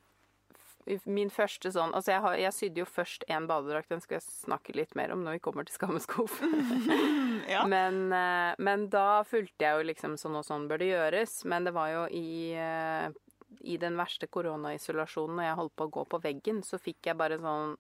Min 1.09 1.31
første 1.33 1.71
sånn 1.73 1.95
Altså, 1.97 2.13
jeg, 2.13 2.21
har, 2.21 2.35
jeg 2.37 2.53
sydde 2.53 2.83
jo 2.83 2.85
først 2.85 3.25
én 3.33 3.47
badedrakt, 3.49 3.89
den 3.89 4.03
skal 4.05 4.19
jeg 4.19 4.27
snakke 4.29 4.75
litt 4.77 4.95
mer 4.99 5.13
om 5.15 5.23
når 5.25 5.39
vi 5.39 5.43
kommer 5.47 5.65
til 5.69 5.77
Skammeskuff. 5.79 6.41
Ja. 7.49 7.67
Men, 7.69 8.13
eh, 8.13 8.55
men 8.59 8.87
da 8.93 9.23
fulgte 9.29 9.67
jeg 9.67 9.77
jo 9.77 9.87
liksom 9.91 10.15
sånn 10.21 10.37
og 10.39 10.45
sånn 10.47 10.69
bør 10.71 10.79
det 10.81 10.87
gjøres. 10.93 11.33
Men 11.51 11.67
det 11.67 11.75
var 11.77 11.91
jo 11.93 12.05
i, 12.17 12.55
eh, 12.57 13.09
i 13.69 13.77
den 13.83 13.99
verste 14.01 14.27
koronaisolasjonen 14.33 15.37
når 15.37 15.45
jeg 15.51 15.59
holdt 15.59 15.75
på 15.77 15.89
å 15.89 15.93
gå 15.99 16.05
på 16.15 16.21
veggen, 16.25 16.63
så 16.65 16.79
fikk 16.81 17.11
jeg 17.11 17.19
bare 17.21 17.37
sånn 17.43 17.75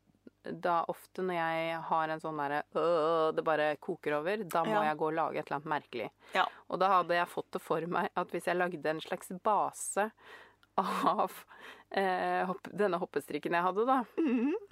da 0.60 0.82
ofte 0.92 1.22
når 1.24 1.38
jeg 1.38 1.78
har 1.88 2.10
en 2.12 2.20
sånn 2.20 2.36
derre 2.42 2.58
«Åh, 2.76 3.30
Det 3.32 3.44
bare 3.46 3.70
koker 3.80 4.18
over. 4.18 4.42
Da 4.44 4.60
må 4.66 4.74
Ja. 4.74 4.82
jeg 4.90 4.98
gå 5.00 5.06
og 5.08 5.14
lage 5.16 5.38
et 5.40 5.46
eller 5.48 5.56
annet 5.62 5.72
merkelig. 5.72 6.10
Ja. 6.34 6.44
Og 6.68 6.78
da 6.82 6.88
hadde 6.98 7.16
jeg 7.16 7.28
fått 7.32 7.50
det 7.56 7.62
for 7.64 7.80
meg 7.88 8.10
at 8.14 8.28
hvis 8.34 8.44
jeg 8.50 8.56
lagde 8.60 8.84
en 8.90 9.00
slags 9.00 9.32
base 9.42 10.10
av 10.80 11.32
eh, 11.90 12.42
hopp, 12.48 12.68
denne 12.72 12.98
hoppestrikken 12.98 13.54
jeg 13.54 13.66
hadde, 13.66 13.84
da, 13.88 13.98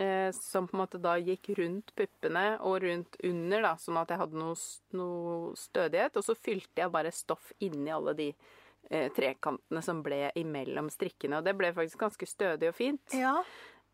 eh, 0.03 0.31
som 0.37 0.67
på 0.69 0.77
en 0.77 0.83
måte 0.83 1.01
da 1.03 1.17
gikk 1.21 1.53
rundt 1.59 1.95
puppene 1.99 2.47
og 2.61 2.81
rundt 2.87 3.19
under, 3.29 3.63
da, 3.69 3.75
sånn 3.81 4.01
at 4.01 4.11
jeg 4.13 4.23
hadde 4.23 4.41
noe, 4.41 4.57
noe 4.99 5.37
stødighet, 5.59 6.19
og 6.19 6.27
så 6.27 6.37
fylte 6.39 6.85
jeg 6.85 6.95
bare 6.95 7.15
stoff 7.15 7.53
inni 7.63 7.95
alle 7.95 8.17
de 8.19 8.31
eh, 8.33 9.11
trekantene 9.15 9.85
som 9.85 10.03
ble 10.05 10.25
imellom 10.43 10.91
strikkene, 10.93 11.39
og 11.39 11.47
det 11.47 11.55
ble 11.59 11.75
faktisk 11.77 12.03
ganske 12.03 12.31
stødig 12.31 12.73
og 12.73 12.79
fint. 12.79 13.19
Ja. 13.19 13.37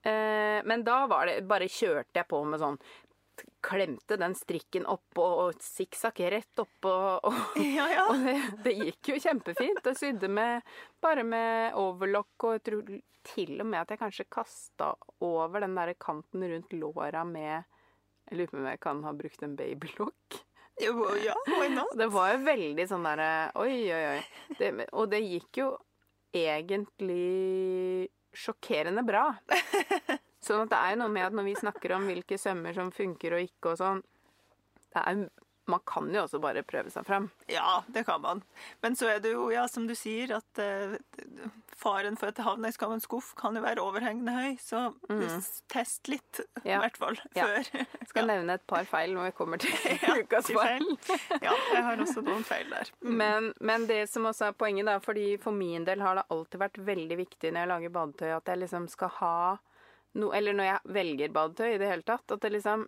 Eh, 0.02 0.64
men 0.64 0.84
da 0.86 1.00
var 1.10 1.26
det 1.26 1.40
Bare 1.50 1.66
kjørte 1.66 2.20
jeg 2.20 2.28
på 2.30 2.38
med 2.46 2.60
sånn 2.62 2.76
Klemte 3.64 4.16
den 4.20 4.34
strikken 4.38 4.86
oppå 4.88 5.24
og 5.44 5.62
sikksakk 5.62 6.20
rett 6.34 6.62
oppå. 6.62 6.94
Og, 7.28 7.38
Ja, 7.62 7.86
ja. 7.92 8.04
og 8.10 8.24
det, 8.24 8.36
det 8.64 8.74
gikk 8.78 9.12
jo 9.14 9.20
kjempefint. 9.22 9.80
Jeg 9.84 9.98
sydde 10.00 10.30
med, 10.32 10.66
bare 11.02 11.24
med 11.26 11.76
overlock, 11.78 12.34
og 12.44 12.58
jeg 12.58 12.64
tror 12.68 12.92
til 13.28 13.58
og 13.60 13.66
med 13.68 13.82
at 13.82 13.90
jeg 13.92 14.00
kanskje 14.00 14.28
kasta 14.32 14.92
over 15.24 15.60
den 15.66 15.74
der 15.76 15.92
kanten 16.00 16.44
rundt 16.48 16.72
låra 16.72 17.24
med 17.28 17.64
Jeg 18.30 18.38
lurer 18.38 18.52
på 18.52 18.60
om 18.60 18.68
jeg 18.70 18.80
kan 18.80 19.02
ha 19.04 19.12
brukt 19.16 19.42
en 19.44 19.56
babylock. 19.58 20.38
Ja, 20.80 20.92
why 20.94 21.68
not? 21.74 21.90
Det 21.98 22.06
var 22.14 22.32
jo 22.36 22.44
veldig 22.46 22.84
sånn 22.86 23.06
derre 23.08 23.30
Oi, 23.58 23.74
oi, 23.90 24.04
oi. 24.14 24.54
Det, 24.60 24.70
og 24.92 25.10
det 25.10 25.24
gikk 25.24 25.58
jo 25.64 25.72
egentlig 26.36 28.08
sjokkerende 28.36 29.02
bra. 29.02 29.24
Sånn 30.44 30.62
at 30.66 30.70
det 30.70 30.78
er 30.92 30.96
noe 31.00 31.08
med 31.10 31.26
at 31.26 31.34
når 31.34 31.48
vi 31.50 31.54
snakker 31.58 31.96
om 31.96 32.06
hvilke 32.06 32.38
sømmer 32.38 32.76
som 32.76 32.92
funker 32.94 33.34
og 33.38 33.42
ikke 33.48 33.72
og 33.74 33.80
sånn 33.80 34.02
det 34.94 35.02
er, 35.04 35.28
Man 35.68 35.82
kan 35.84 36.06
jo 36.14 36.22
også 36.22 36.38
bare 36.40 36.62
prøve 36.64 36.88
seg 36.88 37.04
fram. 37.04 37.26
Ja, 37.52 37.82
det 37.92 38.06
kan 38.08 38.22
man. 38.24 38.38
Men 38.80 38.94
så 38.96 39.04
er 39.12 39.18
det 39.20 39.34
jo, 39.34 39.50
ja, 39.52 39.66
som 39.68 39.84
du 39.84 39.92
sier, 39.94 40.30
at 40.38 40.60
eh, 40.64 40.94
faren 41.76 42.16
for 42.16 42.30
at 42.30 42.38
det 42.38 42.46
havner 42.46 42.72
i 42.72 42.72
skammens 42.72 43.04
skuff 43.04 43.34
kan 43.36 43.52
jo 43.54 43.60
være 43.60 43.84
overhengende 43.84 44.32
høy. 44.32 44.54
Så 44.64 44.80
mm. 45.10 45.26
test 45.68 46.08
litt, 46.08 46.40
i 46.64 46.70
Ja. 46.72 46.78
hvert 46.80 46.96
fall, 46.96 47.20
Ja. 47.36 47.44
før. 47.44 47.84
Skal 48.08 48.30
nevne 48.32 48.56
et 48.56 48.64
par 48.66 48.88
feil 48.88 49.12
når 49.12 49.28
vi 49.28 49.36
kommer 49.36 49.60
til 49.60 49.68
Ja, 50.06 50.16
ukas 50.16 50.48
feil. 50.48 50.88
Ja, 51.44 51.52
jeg 51.74 51.84
har 51.84 52.00
også 52.00 52.24
noen 52.24 52.48
feil 52.48 52.72
der. 52.72 52.88
Men, 53.04 53.52
men 53.60 53.84
det 53.92 54.06
som 54.08 54.24
også 54.24 54.48
er 54.48 54.56
poenget, 54.56 54.88
da, 54.88 54.96
fordi 55.04 55.34
for 55.36 55.52
min 55.52 55.84
del 55.84 56.00
har 56.00 56.16
det 56.16 56.24
alltid 56.32 56.64
vært 56.64 56.80
veldig 56.88 57.20
viktig 57.26 57.52
når 57.52 57.60
jeg 57.66 57.74
lager 57.76 57.96
badetøy, 58.00 58.30
at 58.40 58.48
jeg 58.54 58.64
liksom 58.64 58.88
skal 58.88 59.12
ha 59.20 59.36
noe 60.18 60.34
Eller 60.36 60.54
når 60.58 60.66
jeg 60.68 60.94
velger 60.98 61.32
badetøy 61.34 61.74
i 61.74 61.78
det 61.80 61.88
hele 61.90 62.02
tatt, 62.06 62.30
at 62.34 62.40
det 62.44 62.50
liksom 62.58 62.86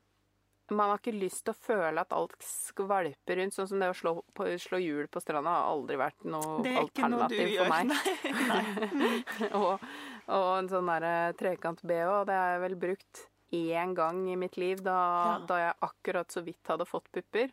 Man 0.70 0.90
har 0.92 1.00
ikke 1.00 1.16
lyst 1.18 1.42
til 1.46 1.50
å 1.54 1.58
føle 1.58 2.02
at 2.04 2.12
alt 2.14 2.36
skvalper 2.46 3.40
rundt. 3.40 3.54
Sånn 3.56 3.66
som 3.72 3.80
det 3.82 3.88
å 3.90 3.96
slå, 3.98 4.12
på, 4.38 4.46
slå 4.62 4.78
hjul 4.78 5.08
på 5.10 5.18
stranda 5.22 5.50
har 5.50 5.70
aldri 5.72 5.96
vært 5.98 6.22
noe 6.30 6.60
er 6.62 6.76
alternativ 6.84 7.48
gjør. 7.56 7.66
for 7.66 7.74
meg. 7.74 7.90
Nei. 8.52 9.50
og, 9.58 9.82
og 10.30 10.50
en 10.60 10.70
sånn 10.70 10.92
derre 10.92 11.32
trekant-BH, 11.40 12.12
det 12.30 12.38
har 12.38 12.52
jeg 12.54 12.62
vel 12.68 12.76
brukt 12.86 13.24
én 13.50 13.96
gang 13.98 14.22
i 14.30 14.36
mitt 14.38 14.54
liv, 14.62 14.78
da, 14.86 14.94
Ja. 15.26 15.32
da 15.50 15.58
jeg 15.64 15.74
akkurat 15.88 16.30
så 16.30 16.44
vidt 16.46 16.70
hadde 16.70 16.86
fått 16.86 17.10
pupper. 17.10 17.50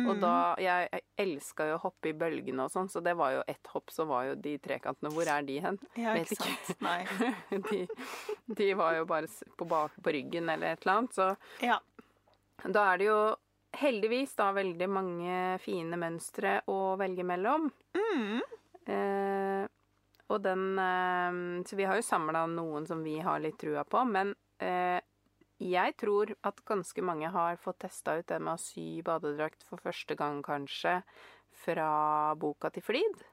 Og 0.00 0.14
da 0.22 0.54
Jeg, 0.62 0.86
jeg 0.94 1.02
elska 1.18 1.66
jo 1.68 1.74
å 1.74 1.80
hoppe 1.82 2.08
i 2.08 2.14
bølgene 2.16 2.62
og 2.64 2.70
sånn, 2.72 2.86
så 2.88 3.02
det 3.04 3.12
var 3.18 3.34
jo 3.34 3.40
ett 3.50 3.66
hopp, 3.74 3.90
så 3.92 4.06
var 4.08 4.28
jo 4.30 4.36
de 4.38 4.54
trekantene 4.62 5.10
Hvor 5.12 5.26
er 5.28 5.42
de 5.44 5.58
hen? 5.60 5.76
Ja, 5.98 6.14
Vet 6.14 6.30
ikke. 6.30 6.46
sant. 6.46 6.80
Nei. 6.80 7.02
De, 7.66 7.80
de 8.56 8.70
var 8.74 8.96
jo 8.98 9.06
bare 9.08 9.28
på, 9.56 9.66
bak, 9.68 9.94
på 10.02 10.12
ryggen 10.16 10.48
eller 10.48 10.74
et 10.74 10.82
eller 10.86 10.98
annet. 10.98 11.14
Så 11.14 11.36
Ja. 11.66 11.78
da 12.64 12.92
er 12.92 12.98
det 12.98 13.06
jo 13.06 13.20
heldigvis 13.80 14.34
da 14.36 14.50
veldig 14.52 14.88
mange 14.90 15.58
fine 15.62 15.98
mønstre 16.00 16.60
å 16.68 16.96
velge 16.98 17.24
mellom. 17.26 17.68
Mm. 17.94 18.40
Eh, 18.90 19.66
og 20.30 20.42
den 20.42 20.78
eh, 20.78 21.62
Så 21.68 21.76
vi 21.78 21.86
har 21.86 21.98
jo 21.98 22.06
samla 22.06 22.46
noen 22.50 22.86
som 22.86 23.02
vi 23.04 23.18
har 23.22 23.40
litt 23.42 23.58
trua 23.58 23.84
på, 23.84 24.04
men 24.08 24.34
eh, 24.58 25.00
jeg 25.60 25.96
tror 26.00 26.32
at 26.48 26.62
ganske 26.64 27.02
mange 27.04 27.28
har 27.28 27.58
fått 27.60 27.82
testa 27.84 28.16
ut 28.18 28.26
det 28.30 28.38
med 28.40 28.54
å 28.56 28.62
sy 28.62 29.02
badedrakt 29.04 29.62
for 29.68 29.76
første 29.82 30.16
gang, 30.16 30.40
kanskje, 30.42 31.02
fra 31.60 32.34
boka 32.40 32.70
til 32.72 32.82
Flid. 32.86 33.24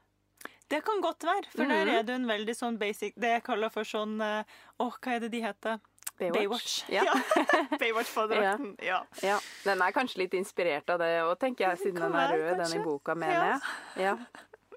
Det 0.68 0.82
kan 0.84 1.00
godt 1.00 1.24
være, 1.24 1.46
for 1.50 1.64
der 1.64 1.84
Mhm. 1.86 1.94
er 1.98 2.02
det 2.02 2.14
en 2.14 2.26
veldig 2.28 2.54
sånn 2.56 2.78
basic 2.78 3.14
Det 3.16 3.30
jeg 3.38 3.42
kaller 3.44 3.70
for 3.72 3.84
sånn 3.88 4.18
Å, 4.20 4.44
Åh, 4.80 4.92
hva 5.00 5.14
er 5.16 5.20
det 5.20 5.30
de 5.32 5.40
heter? 5.40 5.80
Baywatch. 6.18 6.82
Ja. 6.90 7.04
Baywatch-baddrakten. 7.80 8.72
Ja. 8.82 9.04
ja. 9.22 9.38
Den 9.64 9.80
er 9.82 9.92
kanskje 9.94 10.18
litt 10.24 10.32
inspirert 10.34 10.90
av 10.90 10.98
det 10.98 11.12
òg, 11.22 11.36
tenker 11.38 11.68
jeg, 11.68 11.78
siden 11.78 12.00
den 12.02 12.14
er 12.18 12.32
rød, 12.34 12.56
den 12.58 12.80
i 12.80 12.84
boka, 12.84 13.14
mener 13.14 13.52
jeg. 13.52 13.60
Ja. 14.02 14.16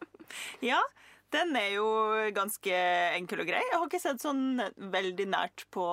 ja. 0.76 0.82
Den 1.32 1.56
er 1.56 1.70
jo 1.78 1.88
ganske 2.36 2.76
enkel 3.16 3.42
og 3.42 3.48
grei. 3.50 3.62
Jeg 3.72 3.74
har 3.80 3.88
ikke 3.88 4.02
sett 4.04 4.22
sånn 4.22 4.60
veldig 4.92 5.28
nært 5.32 5.66
på, 5.74 5.86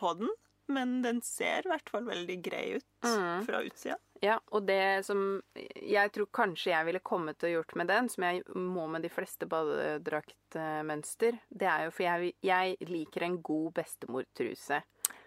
på 0.00 0.12
den, 0.18 0.30
men 0.72 1.02
den 1.04 1.20
ser 1.22 1.66
i 1.66 1.70
hvert 1.70 1.88
fall 1.92 2.06
veldig 2.08 2.38
grei 2.42 2.64
ut 2.78 2.86
Mm. 3.06 3.44
fra 3.46 3.60
utsida. 3.62 3.98
Ja, 4.22 4.38
og 4.52 4.66
det 4.66 5.04
som 5.04 5.42
jeg 5.54 6.12
tror 6.14 6.26
kanskje 6.32 6.70
jeg 6.72 6.86
ville 6.86 7.00
kommet 7.04 7.42
og 7.44 7.50
gjort 7.52 7.74
med 7.76 7.88
den, 7.90 8.08
som 8.08 8.24
jeg 8.24 8.42
må 8.54 8.86
med 8.88 9.02
de 9.02 9.10
fleste 9.12 9.46
badedraktmønster, 9.46 11.38
det 11.50 11.68
er 11.68 11.84
jo 11.86 11.90
for 11.94 12.02
jeg, 12.06 12.32
jeg 12.44 12.76
liker 12.88 13.26
en 13.26 13.38
god 13.42 13.72
bestemortruse. 13.80 14.82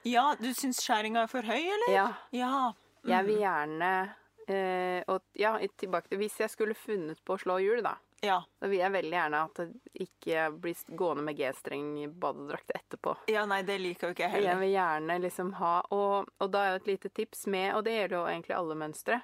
Ja, 0.07 0.35
du 0.39 0.49
syns 0.55 0.79
skjæringa 0.83 1.23
er 1.25 1.31
for 1.31 1.41
høy, 1.45 1.59
eller? 1.75 1.91
Ja, 1.93 2.07
Ja. 2.31 2.71
jeg 3.05 3.25
vil 3.25 3.35
Mm. 3.35 3.41
gjerne 3.41 4.15
eh, 4.49 5.03
Og 5.07 5.21
ja, 5.37 5.57
tilbake 5.77 6.09
til 6.09 6.17
Hvis 6.17 6.39
jeg 6.39 6.49
skulle 6.49 6.73
funnet 6.75 7.19
på 7.23 7.33
å 7.35 7.39
slå 7.39 7.59
hjul, 7.61 7.83
da, 7.83 7.95
Ja. 8.21 8.43
da 8.59 8.67
vil 8.67 8.79
jeg 8.79 8.91
veldig 8.91 9.11
gjerne 9.15 9.43
at 9.45 9.53
det 9.55 9.67
ikke 10.07 10.59
blir 10.59 10.75
gående 10.97 11.23
med 11.23 11.37
G-streng 11.37 11.91
badedrakt 12.19 12.71
etterpå. 12.75 13.15
ja, 13.27 13.45
nei, 13.45 13.61
det 13.63 13.77
liker 13.79 14.07
jo 14.07 14.13
ikke 14.13 14.23
jeg 14.27 14.31
Jeg 14.31 14.43
heller. 14.43 14.59
vil 14.59 14.73
gjerne 14.73 15.19
liksom 15.21 15.53
ha 15.53 15.81
Og, 15.91 16.27
og 16.39 16.51
da 16.51 16.63
er 16.65 16.69
jo 16.71 16.75
et 16.83 16.87
lite 16.87 17.09
tips 17.09 17.47
med, 17.47 17.75
og 17.75 17.83
det 17.85 17.93
gjelder 17.95 18.17
jo 18.17 18.25
egentlig 18.27 18.55
alle 18.57 18.75
mønstre, 18.75 19.21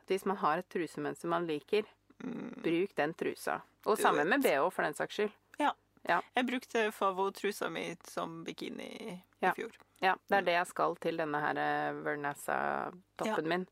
at 0.00 0.06
hvis 0.08 0.24
man 0.26 0.36
har 0.36 0.58
et 0.58 0.68
trusemønster 0.68 1.28
man 1.28 1.46
liker, 1.46 1.84
Mm. 2.24 2.62
bruk 2.62 2.94
den 2.96 3.12
trusa. 3.12 3.60
Og 3.84 3.98
sammen 3.98 4.26
med 4.28 4.40
bh, 4.42 4.70
for 4.72 4.82
den 4.82 4.94
saks 4.94 5.14
skyld. 5.18 5.32
Ja, 5.58 6.20
Jeg 6.34 6.46
brukte 6.46 6.90
favotrusa 6.92 7.68
mi 7.68 7.94
som 8.04 8.42
bikini 8.44 9.20
Ja. 9.42 9.50
i 9.50 9.52
fjor. 9.60 9.72
Ja, 10.00 10.14
det 10.28 10.36
er 10.38 10.42
det 10.42 10.52
jeg 10.54 10.66
skal 10.66 10.96
til 10.96 11.16
denne 11.18 11.40
her 11.40 11.58
eh, 11.58 11.92
Vernassa-toppen 11.92 13.44
Ja. 13.44 13.48
min. 13.48 13.66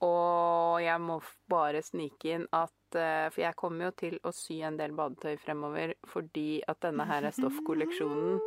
Og 0.00 0.80
jeg 0.82 1.00
må 1.00 1.20
bare 1.48 1.82
snike 1.82 2.24
inn 2.34 2.46
at 2.52 2.70
For 2.98 3.40
jeg 3.42 3.56
kommer 3.56 3.88
jo 3.88 3.90
til 4.02 4.18
å 4.26 4.32
sy 4.34 4.60
en 4.66 4.76
del 4.76 4.92
badetøy 4.96 5.36
fremover 5.38 5.94
fordi 6.10 6.62
at 6.68 6.80
denne 6.82 7.06
her 7.06 7.28
stoffkolleksjonen 7.30 8.40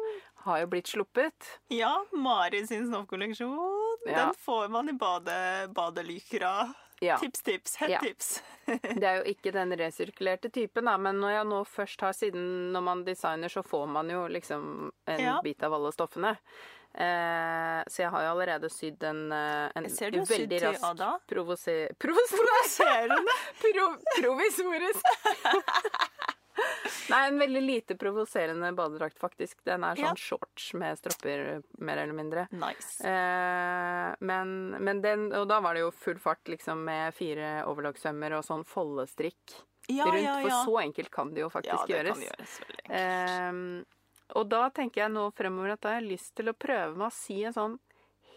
har 0.44 0.60
jo 0.60 0.68
blitt 0.68 0.88
sluppet. 0.92 1.54
Ja, 1.72 1.94
Mari 2.12 2.66
sin 2.68 2.88
stoffkolleksjon. 2.90 4.04
Ja. 4.06 4.26
Den 4.26 4.34
får 4.44 4.68
man 4.70 4.90
i 4.90 4.94
bade, 4.94 5.68
badelykra. 5.74 6.74
Ja. 7.04 7.18
Tips, 7.18 7.42
tips. 7.42 7.76
Hett 7.76 7.90
Ja. 7.92 8.00
tips. 8.00 8.44
Det 9.00 9.04
er 9.04 9.18
jo 9.20 9.24
ikke 9.32 9.52
den 9.52 9.72
resirkulerte 9.76 10.50
typen, 10.52 10.86
da, 10.88 10.98
men 10.98 11.20
når 11.20 11.32
jeg 11.38 11.48
nå 11.50 11.64
først 11.68 12.02
har 12.06 12.14
Siden 12.16 12.72
når 12.72 12.82
man 12.84 13.04
designer, 13.04 13.52
så 13.52 13.64
får 13.64 13.88
man 13.92 14.10
jo 14.10 14.28
liksom 14.32 14.92
en 15.08 15.40
bit 15.44 15.64
av 15.64 15.74
alle 15.74 15.92
stoffene. 15.92 16.38
Eh, 16.94 17.84
så 17.90 18.04
jeg 18.04 18.10
har 18.14 18.22
jo 18.26 18.32
allerede 18.36 18.70
sydd 18.70 19.04
en, 19.10 19.24
eh, 19.32 19.72
en 19.76 19.88
veldig 19.90 20.60
rask 20.62 20.84
Ada. 20.92 21.12
provose... 21.28 21.78
Provoserende! 22.04 23.38
Pro 23.62 23.88
provisorisk. 24.20 25.02
Nei, 27.10 27.28
en 27.28 27.40
veldig 27.42 27.62
lite 27.66 27.96
provoserende 28.00 28.70
badedrakt, 28.78 29.18
faktisk. 29.20 29.58
Den 29.66 29.84
er 29.84 29.98
sånn 29.98 30.14
Ja. 30.14 30.16
shorts 30.16 30.70
med 30.78 30.98
stropper, 31.00 31.64
mer 31.82 31.98
eller 31.98 32.14
mindre. 32.14 32.46
Nice. 32.52 33.02
Eh, 33.04 34.14
men, 34.22 34.54
men 34.80 35.02
den 35.02 35.26
Og 35.34 35.48
da 35.50 35.60
var 35.66 35.74
det 35.74 35.82
jo 35.82 35.92
full 35.92 36.20
fart, 36.22 36.46
liksom, 36.48 36.84
med 36.86 37.14
fire 37.18 37.64
overlagssømmer 37.66 38.38
og 38.38 38.46
sånn 38.46 38.64
foldestrikk 38.70 39.58
Ja, 39.90 40.06
rundt. 40.06 40.22
ja, 40.24 40.38
For 40.46 40.50
så 40.70 40.78
enkelt 40.86 41.12
kan 41.12 41.34
det 41.34 41.42
jo 41.42 41.50
faktisk 41.50 41.74
Ja, 41.74 41.86
det 41.90 41.98
gjøres. 41.98 42.14
kan 42.14 42.24
gjøres 42.30 42.56
veldig 42.62 42.80
enkelt. 42.86 43.02
Eh, 43.02 44.00
og 44.36 44.50
da 44.50 44.70
tenker 44.70 45.02
jeg 45.04 45.12
nå 45.12 45.32
fremover 45.36 45.74
at 45.74 45.82
da 45.82 45.90
har 45.94 46.02
jeg 46.02 46.12
lyst 46.18 46.36
til 46.36 46.50
å 46.50 46.54
prøve 46.58 46.96
med 46.96 47.08
å 47.08 47.12
si 47.14 47.44
en 47.44 47.54
sånn 47.54 47.80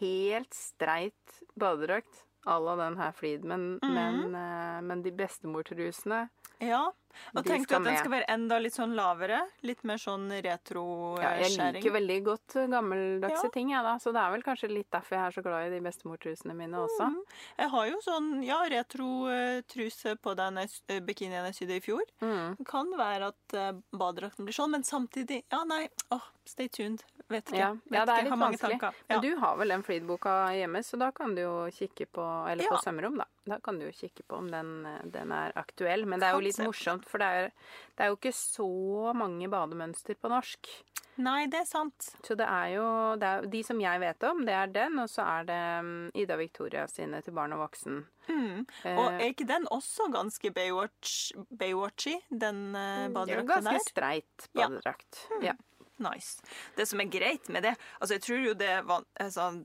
helt 0.01 0.53
streit 0.55 1.41
badedrakt 1.59 2.25
à 2.47 2.59
la 2.63 2.77
den 2.77 2.97
her 2.97 3.13
Fleedman, 3.13 3.79
Mhm. 3.83 3.95
men, 3.95 4.35
eh, 4.35 4.81
men 4.83 5.03
de 5.03 5.11
bestemortrusene 5.11 6.29
Ja. 6.61 6.93
Og 7.35 7.43
de 7.45 7.51
tenk 7.51 7.67
du 7.69 7.75
at 7.77 7.83
den 7.85 7.93
med. 7.93 7.99
skal 8.01 8.11
være 8.17 8.29
enda 8.29 8.59
litt 8.59 8.75
sånn 8.75 8.95
lavere? 8.97 9.41
Litt 9.63 9.83
mer 9.85 9.97
sånn 9.97 10.29
ja, 10.31 10.37
Jeg 10.41 10.45
retro-skjæring? 10.59 11.79
liker 11.81 11.93
veldig 11.97 12.19
godt 12.25 12.57
eh, 12.57 12.67
gammeldagse 12.73 13.45
Ja. 13.45 13.51
ting, 13.51 13.71
jeg, 13.71 13.83
da. 13.83 13.95
Så 13.99 14.13
det 14.13 14.21
er 14.23 14.31
vel 14.37 14.43
kanskje 14.43 14.71
litt 14.73 14.91
derfor 14.91 15.17
jeg 15.17 15.27
er 15.27 15.31
så 15.37 15.43
glad 15.43 15.67
i 15.67 15.71
de 15.77 15.81
bestemortrusene 15.81 16.55
mine 16.57 16.75
også. 16.85 17.09
Mm. 17.11 17.23
Jeg 17.59 17.69
har 17.71 17.87
jo 17.91 18.01
sånn 18.05 18.31
ja, 18.45 18.61
retro-truse 18.69 20.17
på 20.23 20.35
den 20.39 20.59
eh, 20.63 21.01
bikinien 21.05 21.45
jeg 21.51 21.55
sydde 21.61 21.77
i 21.81 21.85
fjor. 21.85 22.03
Mm. 22.23 22.57
Det 22.61 22.67
kan 22.69 22.91
være 22.99 23.33
at 23.33 23.59
badedrakten 23.93 24.47
blir 24.47 24.57
sånn, 24.57 24.71
men 24.77 24.83
samtidig 24.87 25.43
Ja, 25.53 25.63
nei, 25.69 25.87
åh, 26.15 26.25
stay 26.49 26.69
tuned. 26.69 27.03
Vet 27.29 27.49
ikke. 27.51 27.59
Ja. 27.59 27.71
Vet 27.91 27.97
ja, 27.99 28.05
det 28.07 28.15
er 28.15 28.27
litt 28.29 28.39
vanskelig. 28.39 28.93
Men 29.11 29.21
du 29.25 29.33
har 29.43 29.57
vel 29.59 29.73
den 29.75 29.83
Fleed-boka 29.83 30.35
hjemme, 30.55 30.79
så 30.87 30.99
da 31.01 31.09
kan 31.15 31.35
du 31.35 31.41
jo 31.43 31.55
kikke 31.75 32.07
på 32.15 32.23
Eller 32.51 32.69
på 32.69 32.77
Ja. 32.77 32.83
sømrom, 32.85 33.17
da. 33.19 33.25
Da 33.47 33.59
kan 33.63 33.79
du 33.79 33.87
jo 33.87 33.93
kikke 33.95 34.23
på 34.29 34.39
om 34.39 34.49
den, 34.51 34.87
eh, 34.87 35.03
den 35.11 35.33
er 35.33 35.53
aktuell. 35.57 36.05
Men 36.07 36.21
det 36.21 36.29
er 36.29 36.33
jo 36.35 36.41
litt 36.41 36.59
morsomt, 36.59 37.06
for 37.11 37.23
det 37.23 37.27
er, 37.27 37.51
det 37.97 38.05
er 38.07 38.13
jo 38.13 38.19
ikke 38.19 38.35
så 38.37 38.69
mange 39.17 39.49
bademønster 39.53 40.19
på 40.21 40.31
norsk. 40.33 40.71
Nei, 41.17 41.47
det 41.49 41.63
er 41.63 41.69
sant. 41.69 42.11
Så 42.27 42.35
det 42.37 42.45
er 42.45 42.75
jo 42.75 42.87
det 43.17 43.29
er, 43.29 43.47
De 43.49 43.63
som 43.65 43.79
jeg 43.81 44.01
vet 44.03 44.25
om, 44.29 44.43
det 44.45 44.53
er 44.53 44.67
den, 44.75 44.99
og 45.01 45.09
så 45.09 45.25
er 45.25 45.47
det 45.49 45.61
mm, 45.87 46.11
Ida 46.21 46.37
Victoria 46.37 46.83
sine 46.93 47.23
til 47.25 47.33
barn 47.39 47.55
og 47.57 47.63
voksen. 47.65 48.03
Mm. 48.29 48.67
Eh, 48.85 48.99
Og 49.01 49.07
er 49.15 49.31
ikke 49.31 49.47
den 49.49 49.65
også 49.73 50.11
ganske 50.13 50.51
Baywatch, 50.53 51.33
Baywatchy, 51.57 52.19
den 52.29 52.75
uh, 52.77 53.07
det 53.25 53.33
er 53.33 53.41
jo 53.41 53.47
ganske 53.49 53.81
streit 53.87 54.29
streit 54.29 54.51
Ja. 54.53 54.69
badedrakt. 54.69 55.23
Ja. 55.43 55.57
Nice. 56.05 56.43
Det 56.77 56.85
som 56.91 57.01
er 57.01 57.09
greit 57.09 57.49
med 57.49 57.63
det 57.65 57.71
Altså, 58.03 58.19
jeg 58.19 58.23
tror 58.27 58.43
jo 58.51 58.53
det 58.61 58.73
var 58.85 59.07
altså, 59.17 59.65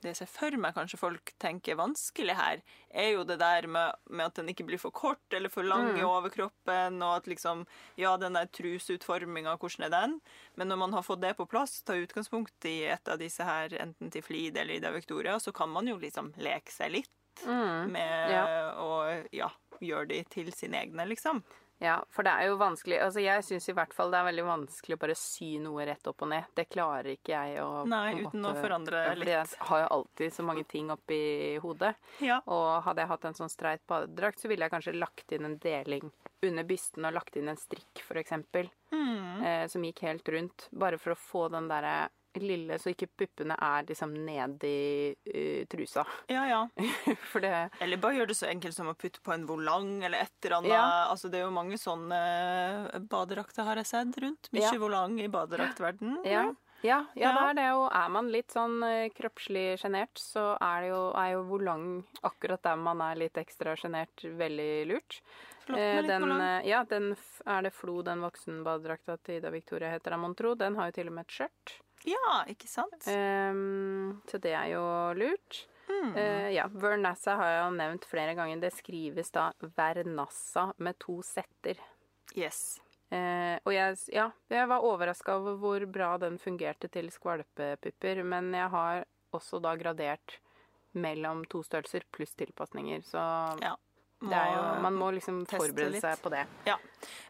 Det 0.00 0.08
jeg 0.14 0.16
ser 0.22 0.30
for 0.32 0.56
meg 0.56 0.72
kanskje 0.74 0.96
folk 0.98 1.32
tenker 1.38 1.74
er 1.74 1.76
vanskelig 1.82 2.34
her, 2.38 2.62
er 2.96 3.10
jo 3.12 3.24
det 3.28 3.36
der 3.42 3.66
med, 3.68 3.92
med 4.08 4.26
at 4.30 4.34
den 4.40 4.48
ikke 4.48 4.64
blir 4.64 4.80
for 4.80 4.90
kort 4.96 5.20
eller 5.36 5.52
for 5.52 5.62
lang 5.62 5.90
i 5.98 6.00
Mm. 6.00 6.08
overkroppen, 6.08 7.02
og 7.04 7.16
at 7.16 7.26
liksom 7.28 7.66
Ja, 8.00 8.16
den 8.16 8.32
der 8.32 8.46
truseutforminga, 8.46 9.58
hvordan 9.58 9.84
er 9.86 9.90
den? 9.90 10.20
Men 10.56 10.68
når 10.68 10.78
man 10.78 10.92
har 10.92 11.02
fått 11.02 11.20
det 11.20 11.36
på 11.36 11.46
plass, 11.48 11.82
ta 11.82 11.92
utgangspunkt 11.94 12.64
i 12.64 12.84
et 12.88 13.08
av 13.08 13.18
disse 13.18 13.44
her, 13.44 13.68
enten 13.78 14.10
til 14.10 14.22
Flid 14.22 14.56
eller 14.56 14.74
Ida 14.80 14.90
Victoria, 14.90 15.36
så 15.38 15.52
kan 15.52 15.68
man 15.68 15.86
jo 15.86 15.98
liksom 15.98 16.32
leke 16.38 16.72
seg 16.72 16.90
litt 16.92 17.10
Mm. 17.46 17.92
med 17.92 18.30
Ja. 18.30 18.72
å 18.76 19.26
ja, 19.32 19.50
gjøre 19.80 20.08
de 20.08 20.24
til 20.24 20.50
sine 20.52 20.80
egne, 20.82 21.06
liksom. 21.08 21.42
Ja, 21.80 21.94
for 22.12 22.26
det 22.26 22.32
er 22.36 22.50
jo 22.50 22.58
vanskelig 22.60 22.98
Altså, 23.00 23.22
jeg 23.24 23.40
syns 23.46 23.68
i 23.70 23.72
hvert 23.72 23.94
fall 23.96 24.10
det 24.12 24.18
er 24.20 24.26
veldig 24.28 24.44
vanskelig 24.44 24.96
å 24.98 25.00
bare 25.00 25.14
sy 25.16 25.46
noe 25.64 25.86
rett 25.88 26.06
opp 26.10 26.22
og 26.26 26.28
ned. 26.28 26.44
Det 26.54 26.66
klarer 26.68 27.08
ikke 27.14 27.32
jeg 27.32 27.62
å 27.64 27.86
Nei, 27.88 28.18
uten 28.20 28.42
måte, 28.44 28.58
å 28.58 28.62
forandre 28.66 29.00
Ja, 29.06 29.14
litt. 29.16 29.28
Jeg 29.32 29.46
har 29.70 29.80
jo 29.80 29.88
alltid 29.96 30.34
så 30.36 30.44
mange 30.44 30.64
ting 30.68 30.90
oppi 30.92 31.20
hodet. 31.64 31.94
Ja. 32.20 32.40
Og 32.46 32.82
hadde 32.84 33.00
jeg 33.00 33.08
hatt 33.14 33.24
en 33.30 33.38
sånn 33.40 33.48
streit 33.52 33.80
badedrakt, 33.88 34.38
så 34.44 34.48
ville 34.52 34.68
jeg 34.68 34.74
kanskje 34.76 34.96
lagt 34.98 35.32
inn 35.32 35.48
en 35.48 35.56
deling 35.62 36.12
under 36.44 36.64
bysten 36.68 37.04
og 37.08 37.16
lagt 37.16 37.36
inn 37.40 37.48
en 37.48 37.56
strikk, 37.60 38.04
for 38.04 38.20
eksempel, 38.20 38.68
Mm. 38.92 39.42
eh, 39.46 39.66
som 39.68 39.82
gikk 39.82 40.00
helt 40.02 40.28
rundt. 40.28 40.68
Bare 40.72 40.98
for 40.98 41.12
å 41.14 41.16
få 41.16 41.48
den 41.50 41.68
derre 41.68 42.08
lille, 42.38 42.78
så 42.78 42.92
ikke 42.92 43.08
puppene 43.18 43.56
er 43.58 43.82
liksom 43.88 44.14
nedi 44.14 45.16
uh, 45.34 45.64
trusa. 45.66 46.04
ja, 46.28 46.46
ja. 46.46 46.68
det 47.40 47.70
Eller 47.80 47.96
bare 47.96 48.14
gjør 48.20 48.26
det 48.28 48.36
så 48.36 48.46
enkelt 48.46 48.74
som 48.76 48.86
å 48.86 48.94
putte 48.94 49.20
på 49.20 49.32
en 49.34 49.46
volang 49.46 50.04
eller 50.04 50.20
et 50.22 50.44
eller 50.44 50.56
annet. 50.60 50.70
Ja. 50.70 50.86
Altså, 51.10 51.28
det 51.28 51.40
er 51.40 51.48
jo 51.48 51.50
mange 51.50 51.76
sånne 51.80 52.20
badedrakter 53.10 53.64
har 53.66 53.76
jeg 53.80 53.86
sett 53.90 54.18
rundt. 54.22 54.50
Mye 54.52 54.62
Ja. 54.68 54.78
volang 54.78 55.18
i 55.20 55.28
badedraktverden. 55.28 56.20
Ja. 56.24 56.52
Ja, 56.82 57.04
ja, 57.14 57.28
Ja. 57.28 57.32
det 57.36 57.40
er 57.50 57.54
det. 57.54 57.64
jo. 57.68 57.80
er 57.92 58.08
man 58.08 58.30
litt 58.32 58.52
sånn 58.54 58.82
eh, 58.82 59.10
kroppslig 59.12 59.76
sjenert, 59.78 60.16
så 60.16 60.56
er, 60.56 60.80
det 60.80 60.88
jo, 60.88 61.00
er 61.12 61.32
jo 61.34 61.42
volang 61.44 62.04
akkurat 62.24 62.62
der 62.62 62.76
man 62.76 63.02
er 63.04 63.16
litt 63.20 63.36
ekstra 63.36 63.74
sjenert, 63.76 64.16
veldig 64.24 64.86
lurt. 64.88 65.20
Flott 65.66 65.76
Eh, 65.78 65.94
med 65.96 66.02
litt 66.04 66.08
den, 66.08 66.22
volang. 66.22 66.40
eh, 66.40 66.68
ja, 66.70 66.82
den 66.84 67.10
er 67.46 67.62
det 67.62 67.74
Flo, 67.76 68.00
den 68.02 68.20
voksenbadedrakta 68.24 69.18
til 69.22 69.36
Ida 69.42 69.50
Victoria 69.52 69.90
heter 69.92 70.16
mon 70.16 70.34
tro. 70.34 70.54
Den 70.54 70.74
har 70.76 70.88
jo 70.88 70.92
til 70.92 71.08
og 71.08 71.12
med 71.18 71.26
et 71.28 71.36
skjørt. 71.36 71.76
Ja, 72.08 72.42
ikke 72.48 72.68
sant? 72.70 73.04
Um, 73.06 74.20
så 74.30 74.40
det 74.42 74.54
er 74.56 74.70
jo 74.72 74.84
lurt. 75.18 75.64
Mm. 75.90 76.12
Eh, 76.16 76.50
ja, 76.54 76.68
Vernassa 76.70 77.34
har 77.40 77.50
jeg 77.50 77.62
jo 77.64 77.70
nevnt 77.76 78.06
flere 78.08 78.34
ganger. 78.38 78.60
Det 78.62 78.70
skrives 78.76 79.32
da 79.34 79.50
Vernassa 79.76 80.70
med 80.78 80.98
to 81.02 81.18
setter. 81.26 81.80
Yes. 82.38 82.78
Uh, 83.10 83.58
og 83.66 83.74
jeg, 83.74 83.96
ja, 84.14 84.28
jeg 84.52 84.68
var 84.70 84.86
overraska 84.86 85.34
over 85.40 85.56
hvor 85.58 85.86
bra 85.90 86.12
den 86.22 86.38
fungerte 86.38 86.88
til 86.94 87.10
skvalpepupper, 87.10 88.22
men 88.22 88.52
jeg 88.54 88.70
har 88.70 89.02
også 89.34 89.58
da 89.62 89.74
gradert 89.78 90.38
mellom 90.94 91.42
to 91.50 91.62
størrelser 91.66 92.06
pluss 92.14 92.34
tilpasninger, 92.38 93.02
så 93.06 93.22
Ja. 93.62 93.74
Jo, 94.20 94.62
man 94.84 94.96
må 95.00 95.10
liksom 95.16 95.44
forberede 95.48 95.94
litt. 95.96 96.04
seg 96.04 96.20
på 96.20 96.32
det. 96.32 96.44
Ja. 96.68 96.76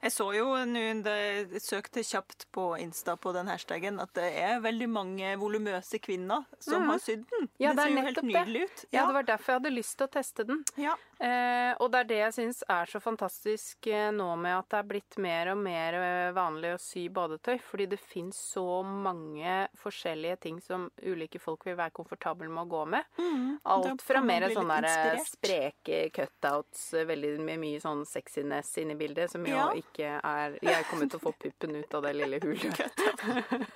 Jeg 0.03 0.13
så 0.13 0.27
jo 0.35 0.47
jeg 0.59 1.61
søkte 1.63 2.03
kjapt 2.03 2.49
på 2.55 2.73
Insta 2.83 3.15
på 3.21 3.33
den 3.37 3.51
hashtagen, 3.53 4.01
at 4.03 4.13
det 4.19 4.31
er 4.43 4.59
veldig 4.65 4.89
mange 4.91 5.35
volumøse 5.39 6.01
kvinner 6.03 6.49
som 6.59 6.89
har 6.91 6.99
sydd 6.99 7.23
den. 7.31 7.47
Ja, 7.63 7.75
det 7.75 7.85
er 7.85 7.93
ser 7.93 7.95
jo 7.95 8.07
helt 8.09 8.23
nydelig 8.27 8.65
ut. 8.65 8.85
Ja, 8.91 9.07
det 9.07 9.19
var 9.21 9.29
derfor 9.29 9.53
jeg 9.53 9.61
hadde 9.61 9.75
lyst 9.77 9.97
til 10.01 10.09
å 10.09 10.13
teste 10.19 10.49
den. 10.49 10.65
ja. 10.81 10.97
Eh, 11.21 11.75
og 11.85 11.91
det 11.93 11.99
er 11.99 12.07
det 12.09 12.17
jeg 12.17 12.33
syns 12.33 12.63
er 12.73 12.89
så 12.89 12.97
fantastisk 13.05 13.85
eh, 13.93 14.07
nå 14.17 14.29
med 14.41 14.55
at 14.57 14.71
det 14.73 14.79
er 14.79 14.87
blitt 14.89 15.19
mer 15.21 15.51
og 15.53 15.59
mer 15.61 15.97
eh, 15.99 16.31
vanlig 16.33 16.71
å 16.73 16.79
sy 16.81 17.03
badetøy. 17.13 17.59
Fordi 17.61 17.87
det 17.93 17.99
fins 18.01 18.39
så 18.55 18.81
mange 18.81 19.59
forskjellige 19.83 20.39
ting 20.47 20.63
som 20.65 20.89
ulike 21.05 21.43
folk 21.43 21.67
vil 21.69 21.77
være 21.77 21.93
komfortable 21.99 22.49
med 22.49 22.65
å 22.65 22.71
gå 22.73 22.85
med. 22.97 23.11
Mm. 23.21 23.45
Alt 23.75 24.05
fra 24.07 24.25
mer 24.25 24.49
sånn 24.55 24.73
inspirert. 24.79 25.29
spreke 25.35 26.01
cutouts 26.17 26.80
eh, 26.95 27.05
veldig 27.09 27.33
med 27.41 27.59
mye 27.63 27.81
sånn 27.83 28.05
sexiness 28.09 28.73
inne 28.83 28.93
i 28.97 29.01
bildet, 29.01 29.31
som 29.33 29.45
jo 29.47 29.55
Ja. 29.57 29.69
ikke 29.77 30.21
er 30.25 30.59
Jeg 30.63 30.85
kommer 30.91 31.09
til 31.11 31.19
å 31.21 31.23
få 31.23 31.33
puppen 31.39 31.77
ut 31.77 31.95
av 31.95 32.03
det 32.03 32.15
lille 32.17 32.41
hullet. 32.41 32.81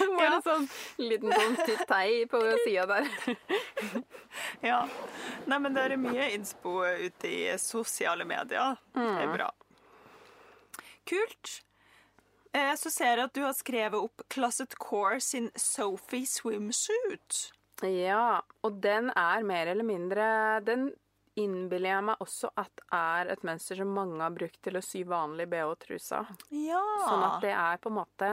Bare 0.00 0.24
Ja. 0.24 0.34
en 0.36 0.42
sånn 0.44 0.66
liten 1.00 1.32
sånn 1.32 1.56
tittei 1.66 2.26
på 2.30 2.40
sida 2.64 2.86
der. 2.90 3.08
Ja. 4.62 4.82
Nei, 5.48 5.58
men 5.58 5.74
det 5.74 5.82
er 5.88 5.96
mye 6.00 6.28
innspo 6.34 6.78
ute 6.86 7.28
i 7.30 7.40
sosiale 7.58 8.24
medier. 8.28 8.76
Det 8.94 9.00
Mm. 9.00 9.18
er 9.22 9.32
bra. 9.36 9.50
Kult. 11.06 11.62
Eh, 12.54 12.74
Så 12.76 12.90
ser 12.90 13.16
jeg 13.16 13.24
at 13.24 13.32
du 13.34 13.42
har 13.42 13.52
skrevet 13.54 13.94
opp 14.02 14.22
Closet 14.28 14.74
Core 14.78 15.20
sin 15.20 15.50
Sophie 15.56 16.26
swimsuit. 16.26 17.52
Ja, 17.82 18.42
og 18.62 18.80
den 18.82 19.10
er 19.16 19.42
mer 19.42 19.66
eller 19.72 19.84
mindre 19.84 20.60
Den 20.64 20.90
innbiller 21.40 21.94
jeg 21.94 22.06
meg 22.10 22.22
også 22.24 22.50
at 22.60 22.84
er 22.96 23.32
et 23.34 23.46
mønster 23.46 23.80
som 23.80 23.94
mange 23.96 24.20
har 24.22 24.34
brukt 24.34 24.60
til 24.64 24.78
å 24.78 24.84
sy 24.84 25.04
vanlig 25.08 25.48
bh-trusa. 25.52 26.24
Ja. 26.54 26.82
Sånn 27.06 27.26
at 27.26 27.40
det 27.44 27.54
er 27.56 27.80
på 27.82 27.92
en 27.92 27.98
måte 27.98 28.30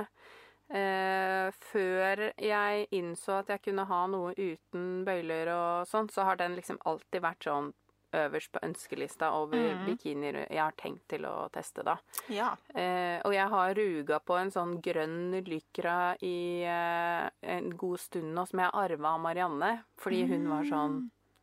eh, 0.73 1.49
Før 1.71 2.23
jeg 2.35 2.87
innså 2.95 3.41
at 3.41 3.51
jeg 3.55 3.65
kunne 3.69 3.87
ha 3.89 4.03
noe 4.11 4.33
uten 4.37 5.03
bøyler 5.07 5.51
og 5.55 5.89
sånn, 5.89 6.09
så 6.13 6.27
har 6.27 6.39
den 6.39 6.57
liksom 6.59 6.79
alltid 6.85 7.23
vært 7.23 7.49
sånn 7.49 7.73
øverst 8.17 8.51
på 8.51 8.59
ønskelista 8.63 9.31
over 9.35 9.57
mm. 9.57 9.85
bikinier 9.85 10.37
jeg 10.45 10.61
har 10.61 10.75
tenkt 10.79 11.07
til 11.11 11.25
å 11.27 11.47
teste, 11.53 11.83
da. 11.85 11.97
Ja. 12.31 12.53
Eh, 12.73 13.19
og 13.25 13.35
jeg 13.35 13.47
har 13.51 13.73
ruga 13.77 14.19
på 14.23 14.37
en 14.39 14.51
sånn 14.53 14.77
grønn 14.83 15.35
lykra 15.47 16.15
i 16.25 16.63
eh, 16.63 17.27
en 17.57 17.71
god 17.77 17.99
stund 18.01 18.33
nå, 18.35 18.45
som 18.47 18.63
jeg 18.63 18.75
arva 18.83 19.13
av 19.15 19.23
Marianne. 19.23 19.73
Fordi 19.99 20.23
hun 20.31 20.49
var 20.51 20.67
sånn 20.69 20.97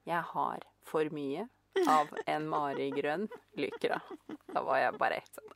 Jeg 0.04 0.20
har 0.34 0.64
for 0.84 1.08
mye 1.16 1.46
av 1.88 2.08
en 2.26 2.48
Mari 2.48 2.90
grønn 2.94 3.28
lykra. 3.58 4.00
Da 4.54 4.62
var 4.62 4.78
jeg 4.78 4.98
bare 4.98 5.18
helt 5.20 5.34
sånn 5.38 5.54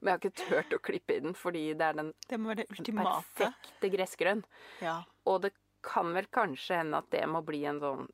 Men 0.00 0.08
jeg 0.08 0.10
har 0.10 0.18
ikke 0.18 0.34
turt 0.48 0.72
å 0.76 0.78
klippe 0.82 1.16
i 1.16 1.20
den, 1.20 1.34
fordi 1.36 1.64
det 1.76 1.84
er 1.90 1.92
den 2.00 2.12
Det 2.28 2.38
må 2.40 2.48
være 2.54 2.62
det 2.64 2.70
ultimate. 2.78 3.22
perfekte 3.36 3.90
gressgrønn. 3.92 4.44
Ja. 4.80 5.02
Og 5.26 5.42
det 5.42 5.52
kan 5.82 6.12
vel 6.16 6.26
kanskje 6.32 6.80
hende 6.80 6.98
at 6.98 7.10
det 7.10 7.24
må 7.30 7.42
bli 7.44 7.64
en 7.68 7.80
sånn 7.80 8.08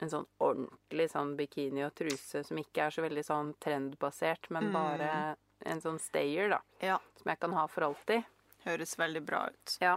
en 0.00 0.10
sånn 0.12 0.26
ordentlig 0.38 1.08
sånn 1.10 1.32
bikini 1.36 1.82
og 1.84 1.94
truse 1.98 2.44
som 2.46 2.56
ikke 2.60 2.84
er 2.86 2.90
så 2.94 3.02
veldig 3.02 3.24
sånn 3.26 3.48
trendbasert, 3.58 4.46
men 4.54 4.68
Mm. 4.68 4.72
bare 4.72 5.36
en 5.66 5.80
sånn 5.80 5.98
stayer, 5.98 6.48
da. 6.50 6.60
ja. 6.80 6.98
Som 7.16 7.30
jeg 7.32 7.40
kan 7.40 7.52
ha 7.52 7.66
for 7.66 7.82
alltid. 7.82 8.22
Høres 8.64 8.94
veldig 8.96 9.24
bra 9.26 9.48
ut. 9.48 9.78
Ja. 9.80 9.96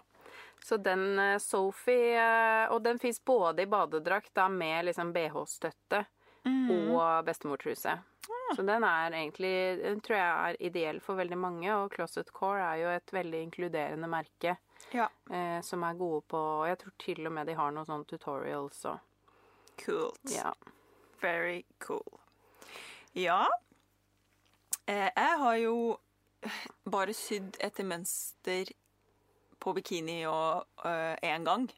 Så 0.64 0.78
den 0.82 1.20
eh, 1.20 1.38
Sophie 1.38 2.16
eh, 2.18 2.68
Og 2.72 2.82
den 2.84 2.98
fins 2.98 3.20
både 3.24 3.60
i 3.62 3.66
badedrakt, 3.68 4.34
da 4.34 4.48
med 4.48 4.86
liksom 4.86 5.14
bh-støtte, 5.14 6.06
Mm. 6.46 6.92
og 6.96 7.26
bestemortruse. 7.26 8.00
Så 8.56 8.64
den 8.66 8.84
er 8.84 9.12
egentlig 9.14 9.82
Den 9.82 10.02
tror 10.02 10.18
jeg 10.18 10.50
er 10.52 10.58
ideell 10.60 11.00
for 11.00 11.16
veldig 11.16 11.38
mange, 11.38 11.70
og 11.76 11.94
Closet 11.94 12.32
Core 12.34 12.60
er 12.66 12.76
jo 12.82 12.90
et 12.90 13.14
veldig 13.14 13.42
inkluderende 13.46 14.08
merke 14.10 14.58
Ja. 14.94 15.08
eh, 15.32 15.62
som 15.62 15.84
er 15.84 15.94
gode 15.94 16.22
på 16.28 16.38
Og 16.38 16.68
jeg 16.68 16.80
tror 16.80 16.92
til 17.00 17.28
og 17.28 17.32
med 17.32 17.48
de 17.48 17.54
har 17.56 17.72
noen 17.72 17.86
sånne 17.86 18.06
tutorials 18.10 18.84
og 18.86 19.00
Kult. 19.78 20.20
Ja. 20.30 20.52
Very 21.22 21.64
cool. 21.80 22.20
Ja. 23.16 23.48
Eh, 24.88 25.10
jeg 25.16 25.38
har 25.40 25.56
jo 25.58 25.98
bare 26.90 27.14
sydd 27.14 27.58
etter 27.64 27.84
mønster 27.88 28.70
på 29.62 29.74
bikini 29.78 30.26
og 30.28 30.66
én 31.24 31.46
gang. 31.46 31.70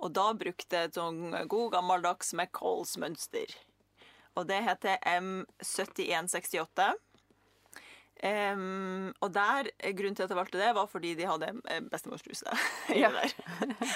Og 0.00 0.12
da 0.16 0.32
brukte 0.32 0.76
jeg 0.76 0.90
et 0.90 0.94
sånn 0.98 1.46
god 1.48 1.72
gammeldags 1.72 2.32
McCalls-mønster. 2.34 3.52
Og 4.40 4.48
det 4.48 4.62
heter 4.64 4.98
M7168. 5.04 6.90
Um, 8.20 9.14
og 9.24 9.30
der, 9.32 9.70
Grunnen 9.96 10.16
til 10.16 10.26
at 10.26 10.32
jeg 10.32 10.36
valgte 10.36 10.60
det, 10.60 10.74
var 10.76 10.88
fordi 10.92 11.14
de 11.16 11.28
hadde 11.28 11.54
eh, 11.72 11.80
bestemorstruse. 11.88 12.56
Ja. 13.02 13.08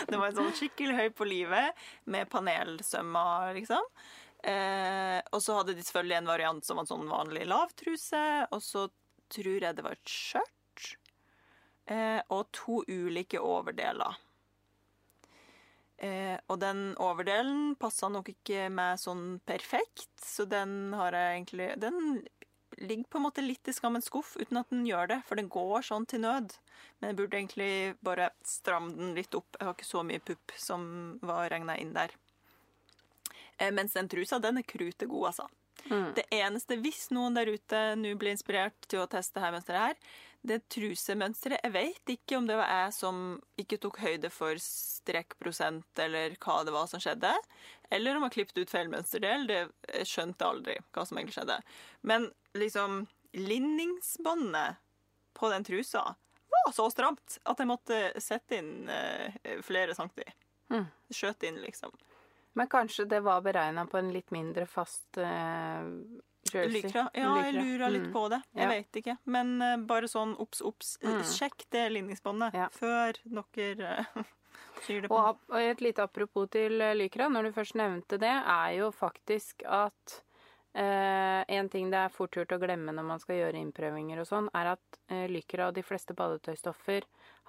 det 0.08 0.16
var 0.16 0.30
en 0.30 0.38
sånn 0.38 0.54
skikkelig 0.56 0.96
høy 0.96 1.10
på 1.16 1.28
livet, 1.28 1.76
med 2.08 2.30
panelsømmer, 2.32 3.52
liksom. 3.58 3.84
Uh, 4.44 5.20
og 5.32 5.40
så 5.40 5.58
hadde 5.58 5.76
de 5.76 5.84
selvfølgelig 5.84 6.18
en 6.18 6.32
variant 6.32 6.66
som 6.66 6.80
var 6.80 6.88
sånn 6.88 7.08
vanlig 7.08 7.44
lavtruse. 7.48 8.24
Og 8.52 8.64
så 8.64 8.86
tror 9.32 9.68
jeg 9.68 9.76
det 9.76 9.84
var 9.84 9.96
et 9.96 10.14
skjørt. 10.16 10.90
Uh, 11.90 12.20
og 12.32 12.48
to 12.56 12.80
ulike 12.88 13.40
overdeler. 13.44 14.16
Eh, 16.02 16.36
og 16.50 16.58
den 16.58 16.88
overdelen 16.98 17.76
passa 17.78 18.08
nok 18.10 18.32
ikke 18.32 18.66
meg 18.72 18.98
sånn 18.98 19.38
perfekt, 19.46 20.10
så 20.18 20.46
den 20.48 20.90
har 20.98 21.14
jeg 21.14 21.36
egentlig 21.36 21.68
Den 21.80 22.24
ligger 22.74 23.06
på 23.06 23.20
en 23.20 23.26
måte 23.28 23.44
litt 23.44 23.68
i 23.70 23.72
skammens 23.72 24.08
skuff, 24.10 24.32
uten 24.40 24.58
at 24.58 24.70
den 24.72 24.82
gjør 24.88 25.12
det, 25.12 25.20
for 25.28 25.38
den 25.38 25.48
går 25.52 25.86
sånn 25.86 26.06
til 26.10 26.24
nød. 26.24 26.56
Men 26.98 27.12
jeg 27.12 27.18
burde 27.20 27.38
egentlig 27.38 27.74
bare 28.02 28.32
stramme 28.42 28.96
den 28.98 29.14
litt 29.14 29.34
opp. 29.38 29.46
Jeg 29.58 29.68
har 29.68 29.76
ikke 29.76 29.86
så 29.86 30.02
mye 30.06 30.22
pupp 30.24 30.56
som 30.58 30.86
var 31.22 31.46
regna 31.52 31.76
inn 31.78 31.94
der. 31.94 32.14
Eh, 33.58 33.70
mens 33.70 33.94
den 33.94 34.10
trusa, 34.10 34.40
den 34.42 34.58
er 34.58 34.66
krutegod, 34.66 35.28
altså. 35.30 35.46
Mm. 35.90 36.14
Det 36.16 36.24
eneste, 36.32 36.78
hvis 36.80 37.08
noen 37.14 37.36
der 37.36 37.50
ute 37.52 37.80
nå 38.00 38.14
blir 38.18 38.34
inspirert 38.34 38.88
til 38.88 39.02
å 39.02 39.08
teste 39.10 39.42
her 39.42 39.52
mens 39.52 39.66
dere 39.68 39.82
er 39.82 39.92
her, 39.92 40.14
det 40.44 40.60
trusemønsteret 40.72 41.64
Jeg 41.64 41.72
vet 41.72 42.10
ikke 42.14 42.36
om 42.38 42.46
det 42.48 42.58
var 42.58 42.68
jeg 42.68 42.92
som 42.96 43.20
ikke 43.60 43.78
tok 43.80 44.00
høyde 44.02 44.30
for 44.32 44.60
strekkprosent, 44.60 45.88
eller 46.04 46.36
hva 46.36 46.58
det 46.66 46.74
var 46.74 46.88
som 46.90 47.00
skjedde. 47.02 47.32
Eller 47.94 48.18
om 48.18 48.26
jeg 48.26 48.36
klippet 48.36 48.60
ut 48.60 48.72
feil 48.72 48.90
mønsterdel. 48.92 49.46
Det 49.48 49.60
jeg 49.62 50.10
skjønte 50.10 50.48
aldri 50.48 50.76
hva 50.92 51.06
som 51.08 51.20
egentlig 51.20 51.38
skjedde. 51.38 51.60
Men 52.02 52.30
liksom 52.56 53.04
Linningsbåndet 53.34 54.76
på 55.34 55.48
den 55.50 55.64
trusa 55.66 56.04
var 56.54 56.72
så 56.72 56.86
stramt 56.92 57.38
at 57.42 57.58
jeg 57.58 57.66
måtte 57.66 57.96
sette 58.22 58.60
inn 58.60 58.86
eh, 58.86 59.58
flere 59.66 59.96
sankti. 59.96 60.22
Mm. 60.70 60.86
Skjøt 61.10 61.42
inn, 61.48 61.58
liksom. 61.64 61.90
Men 62.54 62.70
kanskje 62.70 63.08
det 63.10 63.24
var 63.26 63.42
beregna 63.42 63.88
på 63.90 63.98
en 63.98 64.12
litt 64.14 64.30
mindre 64.30 64.68
fast 64.70 65.18
eh, 65.18 65.88
jersey? 66.52 66.82
Lykra. 66.82 67.06
Ja, 67.14 67.30
jeg 67.42 67.54
lurer 67.54 67.90
litt 67.90 68.06
Mm. 68.08 68.12
på 68.12 68.28
det. 68.30 68.42
Jeg 68.54 68.62
Ja. 68.62 68.68
vet 68.68 68.92
ikke. 69.02 69.16
Men 69.26 69.62
uh, 69.62 69.76
bare 69.78 70.06
sånn 70.10 70.36
obs, 70.38 70.60
obs. 70.62 70.98
Mm. 71.02 71.22
Sjekk 71.22 71.64
det 71.70 71.90
ligningsbåndet 71.92 72.54
Ja. 72.54 72.68
før 72.68 73.12
dere 73.54 74.06
uh, 74.16 74.22
syr 74.82 75.00
det 75.02 75.08
på. 75.08 75.16
Og, 75.16 75.38
og 75.48 75.56
et 75.60 75.80
lite 75.80 76.02
apropos 76.02 76.48
til 76.50 76.80
eh, 76.80 76.94
Lykra, 76.94 77.28
når 77.30 77.44
du 77.44 77.52
først 77.52 77.74
nevnte 77.74 78.18
det, 78.18 78.34
er 78.44 78.76
jo 78.78 78.90
faktisk 78.92 79.62
at 79.66 80.20
Uh, 80.74 81.44
en 81.46 81.68
ting 81.70 81.88
det 81.88 81.94
er 82.00 82.08
fort 82.10 82.32
gjort 82.34 82.50
å 82.50 82.58
glemme 82.58 82.90
når 82.90 83.04
man 83.06 83.20
skal 83.22 83.36
gjøre 83.36 83.60
innprøvinger 83.62 84.18
og 84.18 84.26
sånn, 84.26 84.48
er 84.58 84.72
at 84.72 84.96
uh, 85.12 85.28
Lykra 85.30 85.68
og 85.68 85.74
de 85.76 85.84
fleste 85.86 86.16
badetøystoffer 86.18 87.04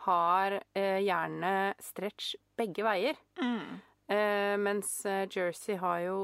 har 0.06 0.60
uh, 0.78 1.00
gjerne 1.02 1.74
stretch 1.82 2.36
begge 2.56 2.86
veier. 2.86 3.18
Mm. 3.42 3.82
Uh, 4.14 4.54
mens 4.62 4.92
eh, 5.10 5.26
jersey 5.26 5.74
har 5.82 6.04
jo 6.06 6.20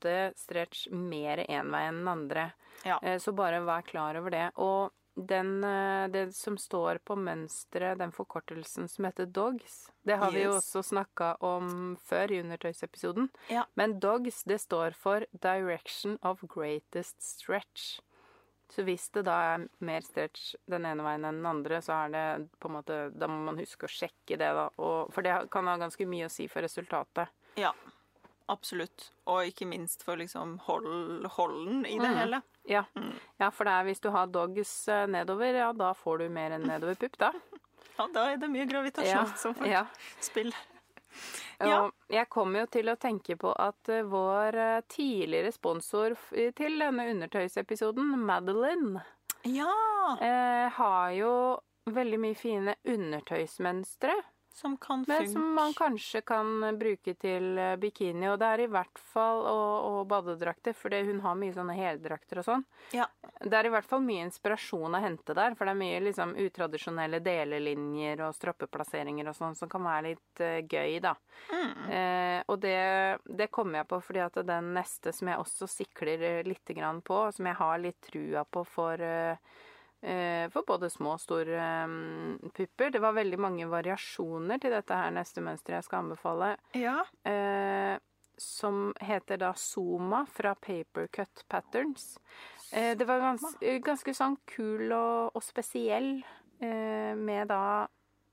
ofte 0.00 0.32
stretch 0.36 0.88
mer 0.90 1.44
én 1.48 1.70
vei 1.70 1.88
enn 1.88 2.00
den 2.00 2.08
andre. 2.08 2.52
Ja. 2.84 2.98
Eh, 3.02 3.18
så 3.18 3.32
bare 3.32 3.60
vær 3.60 3.82
klar 3.82 4.16
over 4.16 4.30
det. 4.30 4.50
Og 4.56 4.90
den, 5.14 5.62
eh, 5.64 6.08
det 6.08 6.34
som 6.34 6.56
står 6.56 6.98
på 7.04 7.16
mønsteret, 7.16 7.98
den 7.98 8.12
forkortelsen 8.12 8.88
som 8.88 9.04
heter 9.04 9.26
DOGS, 9.26 9.90
det 10.04 10.16
har 10.16 10.30
vi 10.30 10.44
jo 10.44 10.56
også 10.56 10.82
snakka 10.82 11.36
om 11.42 11.98
før 12.02 12.30
i 12.30 12.40
Undertøysepisoden. 12.40 13.28
Ja. 13.48 13.64
Men 13.74 14.00
DOGS, 14.00 14.44
det 14.44 14.60
står 14.60 14.94
for 14.94 15.26
Direction 15.32 16.18
of 16.22 16.40
Greatest 16.40 17.20
Stretch. 17.20 18.00
Så 18.70 18.84
hvis 18.84 19.10
det 19.10 19.24
da 19.24 19.56
er 19.56 19.68
mer 19.80 20.00
stretch 20.00 20.54
den 20.70 20.86
ene 20.86 21.02
veien 21.02 21.24
enn 21.24 21.42
den 21.42 21.46
andre, 21.46 21.82
så 21.82 22.06
er 22.06 22.10
det 22.14 22.50
på 22.60 22.68
en 22.68 22.76
måte 22.76 23.10
Da 23.18 23.26
må 23.26 23.44
man 23.44 23.58
huske 23.58 23.84
å 23.84 23.90
sjekke 23.90 24.38
det, 24.38 24.46
da. 24.54 24.70
Og, 24.78 25.12
for 25.12 25.22
det 25.22 25.50
kan 25.50 25.66
ha 25.66 25.76
ganske 25.76 26.06
mye 26.06 26.26
å 26.26 26.30
si 26.30 26.46
for 26.46 26.62
resultatet. 26.62 27.28
ja. 27.56 27.74
Absolutt. 28.50 29.10
Og 29.30 29.44
ikke 29.46 29.66
minst 29.70 30.02
for 30.02 30.18
liksom 30.18 30.56
hold, 30.66 31.26
holden 31.36 31.84
i 31.86 31.96
det 32.00 32.08
Mm. 32.10 32.16
hele. 32.18 32.42
Ja. 32.66 32.84
Mm. 32.98 33.12
ja, 33.40 33.50
for 33.50 33.64
det 33.64 33.72
er 33.78 33.84
hvis 33.88 34.00
du 34.02 34.10
har 34.10 34.26
dogs 34.26 34.72
eh, 34.88 35.06
nedover, 35.06 35.54
ja, 35.54 35.72
da 35.72 35.92
får 35.94 36.18
du 36.24 36.28
mer 36.28 36.50
enn 36.58 36.66
nedover 36.66 36.98
pupp, 36.98 37.16
da. 37.18 37.32
Ja, 38.00 38.06
da 38.14 38.22
er 38.32 38.36
det 38.40 38.48
mye 38.48 38.64
gravitasjon 38.66 39.10
Ja, 39.12 39.24
som 39.36 39.54
får 39.54 39.66
ja. 39.68 39.82
spill. 40.24 40.54
Ja. 41.60 41.90
Jeg 42.08 42.28
kommer 42.32 42.62
jo 42.62 42.66
til 42.72 42.88
å 42.88 42.94
tenke 42.96 43.34
på 43.36 43.50
at 43.60 43.88
eh, 43.92 44.02
vår 44.08 44.56
eh, 44.56 44.80
tidligere 44.88 45.50
sponsor 45.52 46.14
til 46.56 46.78
denne 46.80 47.04
undertøysepisoden, 47.12 48.14
Madeline, 48.24 49.02
Ja! 49.44 49.72
eh, 50.20 50.70
har 50.78 51.10
jo 51.18 51.32
veldig 51.90 52.20
mye 52.22 52.38
fine 52.38 52.74
undertøysmønstre. 52.88 54.14
Som 54.52 54.76
kan 54.76 55.04
Men 55.08 55.18
funke. 55.18 55.32
som 55.32 55.54
man 55.54 55.74
kanskje 55.74 56.20
kan 56.26 56.78
bruke 56.78 57.14
til 57.14 57.58
eh, 57.58 57.76
bikini. 57.80 58.26
Og 58.28 58.38
det 58.42 58.48
er 58.50 58.64
i 58.64 58.70
hvert 58.70 58.98
fall 59.12 59.44
og, 59.46 59.86
og 59.90 60.00
badedrakter, 60.10 60.74
for 60.76 60.90
hun 60.90 61.22
har 61.24 61.38
mye 61.38 61.54
sånne 61.54 61.76
heldrakter 61.78 62.42
og 62.42 62.48
sånn. 62.48 62.64
Ja. 62.96 63.06
Det 63.40 63.54
er 63.56 63.68
i 63.68 63.72
hvert 63.72 63.88
fall 63.88 64.02
mye 64.04 64.26
inspirasjon 64.26 64.98
å 64.98 65.02
hente 65.02 65.36
der, 65.38 65.54
for 65.54 65.64
det 65.68 65.76
er 65.76 65.80
mye 65.80 66.02
liksom 66.04 66.34
utradisjonelle 66.42 67.22
delelinjer 67.24 68.24
og 68.26 68.34
stroppeplasseringer 68.36 69.30
og 69.30 69.38
sånn 69.38 69.56
som 69.56 69.70
kan 69.70 69.86
være 69.86 70.10
litt 70.10 70.42
uh, 70.44 70.58
gøy, 70.66 70.98
da. 71.04 71.14
Mm. 71.50 71.90
Eh, 71.90 72.42
og 72.46 72.60
det, 72.60 73.18
det 73.24 73.48
kommer 73.54 73.80
jeg 73.80 73.90
på 73.90 74.00
fordi 74.04 74.22
at 74.24 74.38
den 74.46 74.74
neste 74.76 75.12
som 75.14 75.30
jeg 75.30 75.40
også 75.40 75.68
sikler 75.70 76.26
eh, 76.26 76.42
litt 76.46 76.74
grann 76.76 77.00
på, 77.06 77.22
som 77.34 77.48
jeg 77.48 77.58
har 77.58 77.82
litt 77.82 78.00
trua 78.10 78.44
på 78.44 78.64
for 78.68 79.02
eh, 79.02 79.58
for 80.00 80.64
både 80.64 80.88
små 80.90 81.14
og 81.18 81.20
store 81.20 81.56
eh, 81.60 82.50
pupper. 82.56 82.90
Det 82.94 83.02
var 83.04 83.16
veldig 83.18 83.40
mange 83.40 83.66
variasjoner 83.68 84.62
til 84.62 84.72
dette 84.72 84.96
her 84.96 85.12
neste 85.12 85.44
mønsteret 85.44 85.80
jeg 85.80 85.88
skal 85.88 86.06
anbefale. 86.06 86.54
Ja. 86.78 87.02
Eh, 87.28 87.98
som 88.40 88.94
heter 89.00 89.36
da 89.36 89.52
Zoma 89.56 90.26
fra 90.26 90.54
Papercut 90.54 91.44
Patterns. 91.48 92.18
Eh, 92.72 92.96
det 92.96 93.04
var 93.04 93.20
gans, 93.20 93.56
eh, 93.60 93.78
ganske 93.84 94.14
sånn 94.14 94.38
kul 94.48 94.92
og, 94.92 95.36
og 95.36 95.44
spesiell 95.44 96.22
eh, 96.60 97.12
med 97.16 97.50
da 97.52 97.88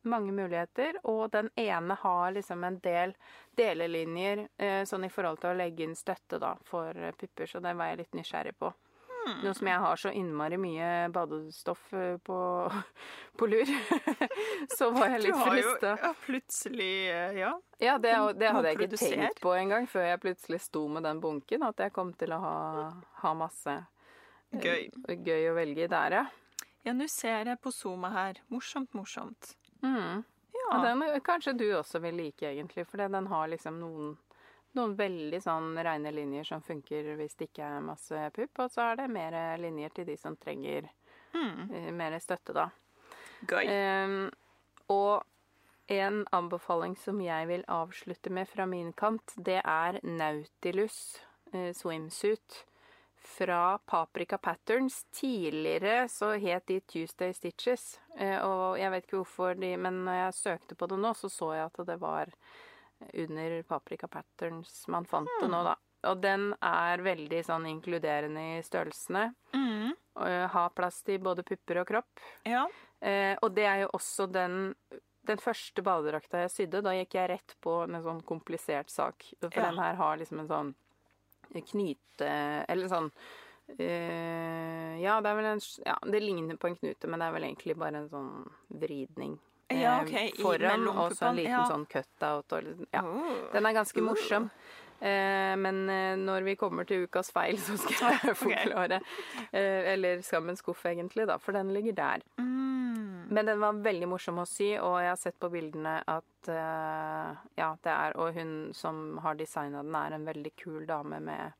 mange 0.08 0.32
muligheter, 0.32 1.02
og 1.04 1.32
den 1.34 1.50
ene 1.60 1.98
har 2.00 2.32
liksom 2.32 2.64
en 2.64 2.80
del 2.80 3.14
delelinjer 3.60 4.46
eh, 4.58 4.84
sånn 4.88 5.04
i 5.04 5.12
forhold 5.12 5.42
til 5.42 5.52
å 5.52 5.58
legge 5.60 5.84
inn 5.84 5.98
støtte 6.00 6.40
da 6.40 6.54
for 6.64 6.96
eh, 6.96 7.16
pupper, 7.18 7.50
så 7.50 7.60
den 7.60 7.76
var 7.76 7.92
jeg 7.92 8.06
litt 8.06 8.16
nysgjerrig 8.16 8.56
på. 8.60 8.72
Nå 9.44 9.54
som 9.58 9.68
jeg 9.70 9.82
har 9.84 10.00
så 10.02 10.12
innmari 10.16 10.58
mye 10.62 10.90
badestoff 11.14 11.94
eh, 11.94 12.16
på, 12.24 12.38
på 13.40 13.50
lur, 13.52 13.72
så 14.78 14.90
var 14.96 15.14
jeg 15.16 15.28
litt 15.28 15.42
frista. 15.42 15.94
ja, 16.02 16.14
plutselig 16.26 16.94
eh, 17.12 17.38
Ja. 17.42 17.54
Ja, 17.78 17.98
det, 18.02 18.16
det 18.40 18.50
hadde 18.56 18.72
jeg 18.72 18.80
ikke 18.82 18.98
tenkt 18.98 19.42
på 19.44 19.54
engang 19.54 19.86
før 19.90 20.08
jeg 20.08 20.22
plutselig 20.24 20.64
sto 20.66 20.88
med 20.90 21.06
den 21.06 21.22
bunken, 21.22 21.68
at 21.68 21.84
jeg 21.84 21.94
kom 21.94 22.14
til 22.18 22.34
å 22.34 22.42
ha, 22.42 22.58
ha 23.22 23.34
masse 23.38 23.76
eh, 23.78 24.60
Gøy. 24.64 24.90
gøy 25.28 25.52
å 25.52 25.56
velge 25.60 25.86
i 25.86 25.92
der, 25.92 26.22
ja. 26.22 26.26
Ja, 26.88 26.94
nå 26.96 27.06
ser 27.12 27.50
jeg 27.50 27.60
på 27.60 27.72
Zooma 27.76 28.14
her. 28.14 28.38
Morsomt, 28.54 28.94
morsomt. 28.96 29.58
Mm. 29.84 30.24
Ja. 30.56 30.68
ja 30.72 30.78
den 30.86 31.04
kanskje 31.26 31.54
du 31.60 31.66
også 31.76 32.00
vil 32.00 32.16
like, 32.16 32.48
egentlig, 32.48 32.88
for 32.88 33.04
den 33.04 33.28
har 33.28 33.50
liksom 33.52 33.82
noen, 33.82 34.14
noen 34.78 34.96
veldig 34.98 35.42
sånn 35.44 35.74
reine 35.84 36.14
linjer 36.14 36.48
som 36.48 36.64
funker 36.64 37.16
hvis 37.20 37.36
det 37.40 37.50
ikke 37.50 37.68
er 37.68 37.84
masse 37.86 38.30
pupp, 38.36 38.64
og 38.64 38.72
så 38.72 38.92
er 38.92 39.02
det 39.02 39.10
mer 39.12 39.38
linjer 39.62 39.94
til 39.96 40.10
de 40.12 40.18
som 40.22 40.38
trenger 40.40 40.90
Mm. 41.38 41.96
mer 41.98 42.20
støtte, 42.20 42.54
da. 42.54 42.70
Gøy. 43.48 43.68
Um, 43.70 44.32
og 44.90 45.26
en 45.92 46.24
anbefaling 46.36 46.98
som 47.00 47.20
jeg 47.22 47.48
vil 47.48 47.66
avslutte 47.72 48.32
med 48.34 48.50
fra 48.50 48.66
min 48.66 48.94
kant, 48.98 49.36
det 49.36 49.62
er 49.64 50.00
Nautilus 50.04 51.20
uh, 51.54 51.72
swimsuit 51.76 52.64
fra 53.28 53.78
Paprika 53.86 54.38
Patterns. 54.38 55.04
Tidligere 55.12 56.08
så 56.10 56.34
het 56.40 56.68
de 56.68 56.80
Tuesday 56.80 57.34
Stitches, 57.34 58.00
eh, 58.16 58.38
og 58.40 58.78
jeg 58.80 58.92
vet 58.94 59.08
ikke 59.08 59.18
hvorfor 59.18 59.58
de 59.60 59.74
Men 59.78 60.06
når 60.06 60.20
jeg 60.20 60.34
søkte 60.38 60.76
på 60.76 60.88
det 60.88 61.00
nå, 61.02 61.14
så 61.14 61.30
så 61.30 61.52
jeg 61.54 61.66
at 61.66 61.88
det 61.88 61.98
var 62.00 62.32
under 63.14 63.62
Paprika 63.64 64.08
Patterns 64.08 64.86
man 64.88 65.06
fant 65.06 65.30
det 65.42 65.50
nå, 65.52 65.64
da. 65.64 65.76
Og 66.08 66.22
den 66.22 66.52
er 66.64 67.02
veldig 67.04 67.40
sånn 67.46 67.66
inkluderende 67.70 68.44
i 68.58 68.62
størrelsene. 68.64 69.34
Mm. 69.54 69.92
Eh, 70.26 70.46
har 70.54 70.70
plass 70.78 71.02
til 71.04 71.20
både 71.20 71.44
pupper 71.44 71.82
og 71.82 71.88
kropp. 71.90 72.24
Ja. 72.46 72.68
Eh, 73.02 73.36
og 73.42 73.54
det 73.58 73.66
er 73.66 73.84
jo 73.86 73.92
også 73.98 74.30
den 74.32 74.72
den 75.28 75.42
første 75.44 75.84
badedrakta 75.84 76.46
jeg 76.46 76.52
sydde, 76.54 76.80
da 76.86 76.94
gikk 76.96 77.18
jeg 77.18 77.30
rett 77.34 77.56
på 77.60 77.82
en 77.84 77.98
sånn 78.02 78.22
komplisert 78.24 78.90
sak. 78.90 79.26
For 79.42 79.52
Ja. 79.60 79.66
den 79.72 79.78
her 79.82 79.96
har 80.00 80.16
liksom 80.18 80.40
en 80.40 80.48
sånn 80.48 80.76
knyte 81.68 82.30
Eller 82.70 82.88
sånn 82.88 83.12
øh, 83.80 85.02
Ja, 85.02 85.20
det 85.22 85.30
er 85.30 85.36
vel 85.36 85.46
en 85.52 85.62
Ja, 85.86 85.98
det 86.04 86.22
ligner 86.24 86.56
på 86.58 86.68
en 86.70 86.76
knute, 86.80 87.08
men 87.08 87.20
det 87.20 87.28
er 87.28 87.36
vel 87.36 87.44
egentlig 87.44 87.76
bare 87.78 87.96
en 88.02 88.10
sånn 88.10 88.50
vridning. 88.70 89.38
Eh, 89.70 89.82
Ja, 89.82 90.02
okay. 90.02 90.32
foran, 90.42 90.88
og 90.88 91.16
så 91.16 91.30
en 91.32 91.40
liten 91.40 91.56
ja. 91.56 91.64
sånn 91.70 91.86
cutout. 91.92 92.58
Og, 92.58 92.88
ja. 92.92 93.04
Oh. 93.04 93.48
Den 93.54 93.70
er 93.70 93.78
ganske 93.78 94.04
morsom. 94.04 94.52
Eh, 95.00 95.54
men 95.58 95.90
eh, 95.90 96.16
når 96.18 96.42
vi 96.42 96.56
kommer 96.58 96.88
til 96.90 97.06
ukas 97.06 97.30
feil, 97.34 97.60
så 97.68 97.78
skal 97.78 98.18
jeg 98.18 98.38
forklare. 98.40 99.02
Eh, 99.52 99.94
eller 99.94 100.24
Skammens 100.26 100.64
skuff, 100.64 100.86
egentlig, 100.90 101.28
da, 101.30 101.38
for 101.42 101.58
den 101.58 101.74
ligger 101.76 101.98
der. 101.98 102.26
Mm. 102.42 103.28
Men 103.30 103.46
den 103.46 103.62
var 103.62 103.78
veldig 103.84 104.10
morsom 104.10 104.42
å 104.42 104.48
sy, 104.48 104.72
og 104.80 104.98
jeg 105.04 105.12
har 105.12 105.20
sett 105.20 105.38
på 105.40 105.52
bildene 105.52 106.00
at 106.08 106.24
Ja, 106.48 107.74
det 107.84 107.92
er 107.92 108.14
Og 108.16 108.38
hun 108.38 108.52
som 108.72 109.18
har 109.20 109.36
designa 109.36 109.82
den, 109.84 109.98
er 110.00 110.16
en 110.16 110.24
veldig 110.24 110.54
kul 110.56 110.86
dame 110.88 111.20
med 111.20 111.52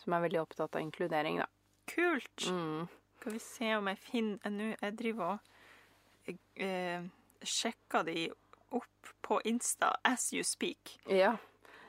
Som 0.00 0.14
er 0.16 0.22
veldig 0.24 0.40
opptatt 0.40 0.78
av 0.78 0.80
inkludering, 0.80 1.42
da. 1.42 1.48
Kult. 1.92 2.46
Mm. 2.48 2.86
Skal 3.18 3.36
vi 3.36 3.42
se 3.44 3.74
om 3.76 3.90
jeg 3.92 4.00
finner 4.00 4.54
Nå, 4.54 4.70
jeg 4.80 4.96
driver 4.96 5.34
og 5.34 6.32
eh, 6.56 7.04
sjekker 7.48 8.06
de 8.08 8.28
opp 8.74 9.10
på 9.24 9.40
Insta 9.48 9.92
as 10.02 10.32
you 10.34 10.44
speak. 10.44 10.98
Ja. 11.06 11.36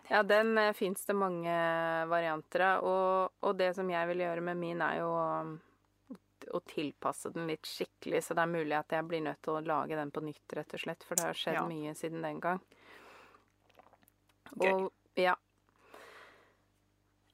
Ja, 0.08 0.22
den 0.24 0.58
uh, 0.58 0.72
fins 0.78 1.06
det 1.06 1.16
mange 1.18 1.54
varianter 2.08 2.62
av. 2.68 2.84
Og, 2.86 3.40
og 3.42 3.56
det 3.58 3.72
som 3.78 3.90
jeg 3.90 4.12
vil 4.12 4.22
gjøre 4.22 4.44
med 4.46 4.60
min, 4.62 4.84
er 4.86 5.00
jo 5.00 5.08
å, 5.10 5.30
å 6.54 6.62
tilpasse 6.70 7.32
den 7.34 7.48
litt 7.50 7.66
skikkelig, 7.66 8.22
så 8.22 8.38
det 8.38 8.46
er 8.46 8.54
mulig 8.54 8.78
at 8.78 8.94
jeg 8.94 9.08
blir 9.10 9.24
nødt 9.26 9.42
til 9.42 9.58
å 9.58 9.64
lage 9.66 9.98
den 9.98 10.14
på 10.14 10.22
nytt, 10.28 10.46
rett 10.60 10.78
og 10.78 10.84
slett. 10.84 11.08
For 11.08 11.18
det 11.18 11.26
har 11.32 11.42
skjedd 11.42 11.58
Ja. 11.58 11.66
mye 11.70 11.96
siden 11.98 12.22
den 12.22 12.44
gang. 12.44 12.62
Gøy. 14.54 14.70
Og, 14.72 14.92
ja. 15.18 15.34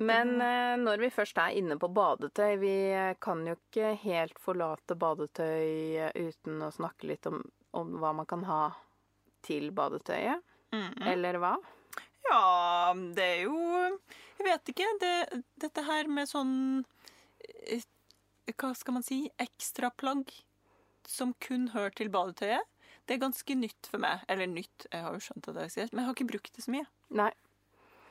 Men 0.02 0.42
eh, 0.42 0.76
når 0.82 1.04
vi 1.04 1.10
først 1.14 1.38
er 1.38 1.54
inne 1.60 1.76
på 1.78 1.92
badetøy 1.94 2.56
Vi 2.62 2.74
eh, 2.90 3.12
kan 3.22 3.44
jo 3.46 3.54
ikke 3.54 3.92
helt 4.02 4.40
forlate 4.42 4.96
badetøy 4.98 5.66
eh, 6.08 6.16
uten 6.16 6.64
å 6.66 6.72
snakke 6.74 7.10
litt 7.12 7.28
om, 7.30 7.44
om 7.78 7.98
hva 8.02 8.14
man 8.16 8.28
kan 8.30 8.46
ha 8.48 8.64
til 9.46 9.72
badetøyet. 9.76 10.44
Mm. 10.72 10.92
Eller 11.12 11.40
hva? 11.42 11.56
Ja, 12.24 12.94
det 13.16 13.26
er 13.26 13.40
jo 13.44 13.58
Jeg 14.40 14.46
vet 14.46 14.72
ikke. 14.72 14.88
Det, 15.02 15.42
dette 15.60 15.84
her 15.84 16.08
med 16.08 16.30
sånn 16.30 16.54
eh, 17.68 17.84
Hva 18.54 18.72
skal 18.78 18.96
man 18.96 19.04
si? 19.04 19.26
Ekstraplagg 19.42 20.32
som 21.10 21.34
kun 21.44 21.72
hører 21.74 21.92
til 21.98 22.12
badetøyet. 22.14 22.68
Det 23.10 23.18
er 23.18 23.24
ganske 23.26 23.56
nytt 23.58 23.90
for 23.90 24.00
meg. 24.00 24.22
Eller 24.32 24.48
nytt, 24.48 24.86
jeg 24.88 25.04
har 25.04 25.16
jo 25.18 25.24
skjønt 25.26 25.50
at 25.50 25.58
det 25.58 25.64
er 25.64 25.70
ekstremt, 25.72 25.92
men 25.92 26.04
jeg 26.04 26.08
har 26.08 26.16
ikke 26.16 26.30
brukt 26.30 26.54
det 26.56 26.64
så 26.64 26.72
mye. 26.72 26.88
Nei. 27.20 27.32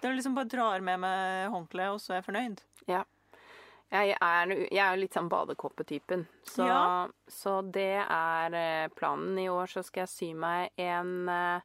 Det 0.01 0.09
er 0.09 0.17
liksom 0.17 0.37
bare 0.37 0.51
drar 0.51 0.85
med 0.85 1.01
meg 1.05 1.55
håndkleet, 1.55 1.95
og 1.95 2.03
så 2.03 2.13
er 2.13 2.21
jeg 2.21 2.27
fornøyd. 2.27 2.63
Jeg 3.91 4.15
er, 4.23 4.53
jeg 4.71 4.85
er 4.87 4.99
litt 5.01 5.17
sånn 5.17 5.29
badekåpetypen. 5.33 6.27
Så, 6.47 6.67
Ja. 6.67 7.09
så 7.27 7.57
det 7.75 8.05
er 8.07 8.55
eh, 8.55 8.89
planen. 8.95 9.39
I 9.39 9.49
år 9.51 9.67
så 9.67 9.83
skal 9.83 10.05
jeg 10.05 10.13
sy 10.13 10.29
meg 10.39 10.71
en 10.79 11.29
eh, 11.29 11.61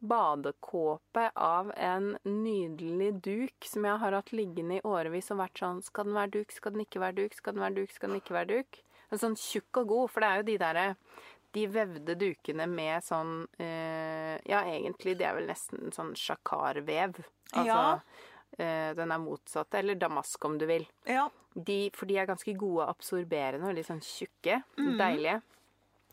badekåpe 0.00 1.30
av 1.36 1.70
en 1.76 2.16
nydelig 2.24 3.12
duk 3.22 3.68
som 3.68 3.84
jeg 3.86 4.00
har 4.02 4.16
hatt 4.16 4.32
liggende 4.34 4.78
i 4.80 4.84
årevis 4.88 5.30
og 5.34 5.42
vært 5.42 5.60
sånn 5.60 5.82
Skal 5.84 6.08
den 6.08 6.16
være 6.16 6.32
duk, 6.38 6.54
skal 6.56 6.72
den 6.74 6.84
ikke 6.86 7.02
være 7.02 7.18
duk, 7.20 7.34
skal 7.36 7.54
den 7.56 7.64
være 7.66 7.76
duk, 7.82 7.92
skal 7.94 8.10
den 8.10 8.20
ikke 8.22 8.36
være 8.38 8.50
duk? 8.54 8.80
En 9.10 9.18
sånn 9.20 9.36
tjukk 9.38 9.82
og 9.82 9.92
god, 9.92 10.10
for 10.10 10.22
det 10.24 10.30
er 10.30 10.40
jo 10.40 10.48
de 10.50 10.58
derre 10.64 10.86
de 11.50 11.64
vevde 11.66 12.14
dukene 12.14 12.66
med 12.70 13.02
sånn 13.02 13.32
øh, 13.58 14.36
Ja, 14.46 14.60
egentlig, 14.70 15.16
det 15.18 15.26
er 15.26 15.34
vel 15.34 15.48
nesten 15.50 15.90
sånn 15.94 16.12
sjakarvev. 16.18 17.18
Altså 17.52 17.66
Ja. 17.66 18.00
Eh, 18.60 18.90
den 18.98 19.12
er 19.14 19.22
motsatt. 19.22 19.74
Eller 19.80 19.98
damask, 20.00 20.44
om 20.48 20.58
du 20.60 20.66
vil. 20.70 20.86
Ja. 21.08 21.28
De, 21.54 21.78
for 21.96 22.06
de 22.06 22.18
er 22.20 22.28
ganske 22.30 22.54
gode 22.58 22.86
absorberende 22.90 23.66
og 23.70 23.74
litt 23.78 23.88
sånn 23.88 24.02
tjukke. 24.04 24.60
Mm. 24.78 24.92
Deilige. 25.00 25.40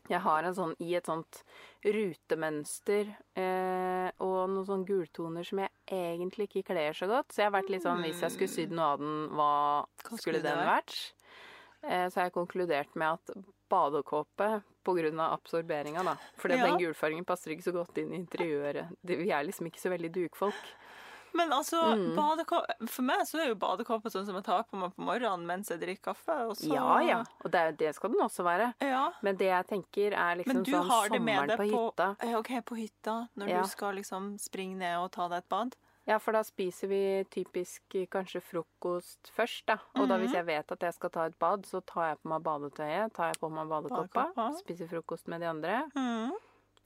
Jeg 0.08 0.22
har 0.24 0.46
en 0.48 0.54
sånn 0.56 0.70
i 0.80 0.94
et 0.96 1.04
sånt 1.04 1.42
rutemønster 1.84 3.10
eh, 3.36 4.08
og 4.24 4.38
noen 4.48 4.64
sånne 4.64 4.88
gultoner 4.88 5.44
som 5.44 5.60
jeg 5.60 5.68
egentlig 5.92 6.48
ikke 6.48 6.64
kler 6.72 6.96
så 6.96 7.08
godt. 7.10 7.32
Så 7.34 7.42
jeg 7.42 7.50
har 7.50 7.56
vært 7.58 7.72
litt 7.74 7.84
sånn 7.84 8.00
Hvis 8.06 8.22
jeg 8.24 8.34
skulle 8.34 8.54
sydd 8.54 8.72
noe 8.76 8.88
av 8.94 9.02
den, 9.02 9.14
hva, 9.36 9.50
Hva 10.08 10.20
skulle 10.20 10.40
den 10.44 10.62
vært? 10.64 10.96
Eh, 11.84 12.08
så 12.08 12.18
har 12.22 12.28
jeg 12.30 12.36
konkludert 12.38 12.96
med 12.98 13.18
at 13.20 13.36
badekåpe 13.68 14.48
av 14.88 15.32
absorberinga, 15.36 16.02
da. 16.02 16.14
For 16.40 16.48
Ja. 16.48 16.64
den 16.64 16.78
gulfargen 16.80 17.26
passer 17.28 17.52
ikke 17.52 17.68
så 17.68 17.74
godt 17.76 17.98
inn 18.00 18.14
i 18.14 18.16
interiøret. 18.16 18.88
Vi 19.04 19.28
er 19.30 19.44
liksom 19.44 19.66
ikke 19.68 19.82
så 19.82 19.90
veldig 19.92 20.10
dukfolk. 20.14 20.62
Men 21.34 21.50
altså, 21.52 21.80
Mm. 21.96 22.88
for 22.88 23.02
meg 23.02 23.20
så 23.26 23.38
er 23.42 23.48
jo 23.48 23.54
badekåpe 23.54 24.10
sånn 24.10 24.26
som 24.26 24.34
jeg 24.34 24.44
tar 24.44 24.64
på 24.64 24.76
meg 24.78 24.94
på 24.96 25.04
morgenen 25.04 25.46
mens 25.46 25.68
jeg 25.68 25.80
drikker 25.80 26.14
kaffe. 26.14 26.48
Og 26.48 26.56
så, 26.56 26.72
Ja 26.72 27.00
ja, 27.00 27.24
og 27.44 27.50
det, 27.50 27.76
det 27.78 27.94
skal 27.94 28.10
den 28.10 28.20
også 28.20 28.44
være. 28.44 28.74
Ja. 28.80 29.12
Men 29.22 29.36
det 29.36 29.46
jeg 29.48 29.66
tenker 29.66 30.12
er 30.12 30.36
liksom 30.36 30.64
sånn 30.64 30.88
sommeren 31.08 31.56
på 31.56 31.68
på, 31.70 31.92
hytta. 31.92 32.16
Ja, 32.26 32.38
ok, 32.38 32.52
på 32.64 32.76
hytta, 32.76 33.28
når 33.36 33.48
Ja. 33.48 33.62
du 33.62 33.68
skal 33.68 33.94
liksom 33.94 34.38
springe 34.38 34.76
ned 34.76 34.96
og 34.98 35.10
ta 35.12 35.28
deg 35.28 35.38
et 35.38 35.48
bad. 35.48 35.76
Ja, 36.06 36.16
for 36.16 36.32
da 36.32 36.40
spiser 36.42 36.88
vi 36.88 37.24
typisk 37.28 37.82
kanskje 38.08 38.40
frokost 38.40 39.28
først, 39.36 39.66
da. 39.66 39.76
Og 39.94 40.08
da 40.08 40.16
hvis 40.16 40.30
Mhm. 40.30 40.34
jeg 40.36 40.46
vet 40.46 40.72
at 40.72 40.80
jeg 40.80 40.94
skal 40.94 41.10
ta 41.10 41.24
et 41.26 41.38
bad, 41.38 41.64
så 41.66 41.84
tar 41.84 42.08
jeg 42.14 42.18
på 42.22 42.28
meg 42.30 42.42
badetøyet, 42.42 43.12
tar 43.12 43.26
jeg 43.32 43.38
på 43.40 43.50
meg 43.50 43.68
badekåpa, 43.68 44.32
Badekåpa. 44.34 44.58
spiser 44.58 44.88
frokost 44.88 45.28
med 45.28 45.40
de 45.42 45.46
andre, 45.48 45.90
Mm. 45.94 46.32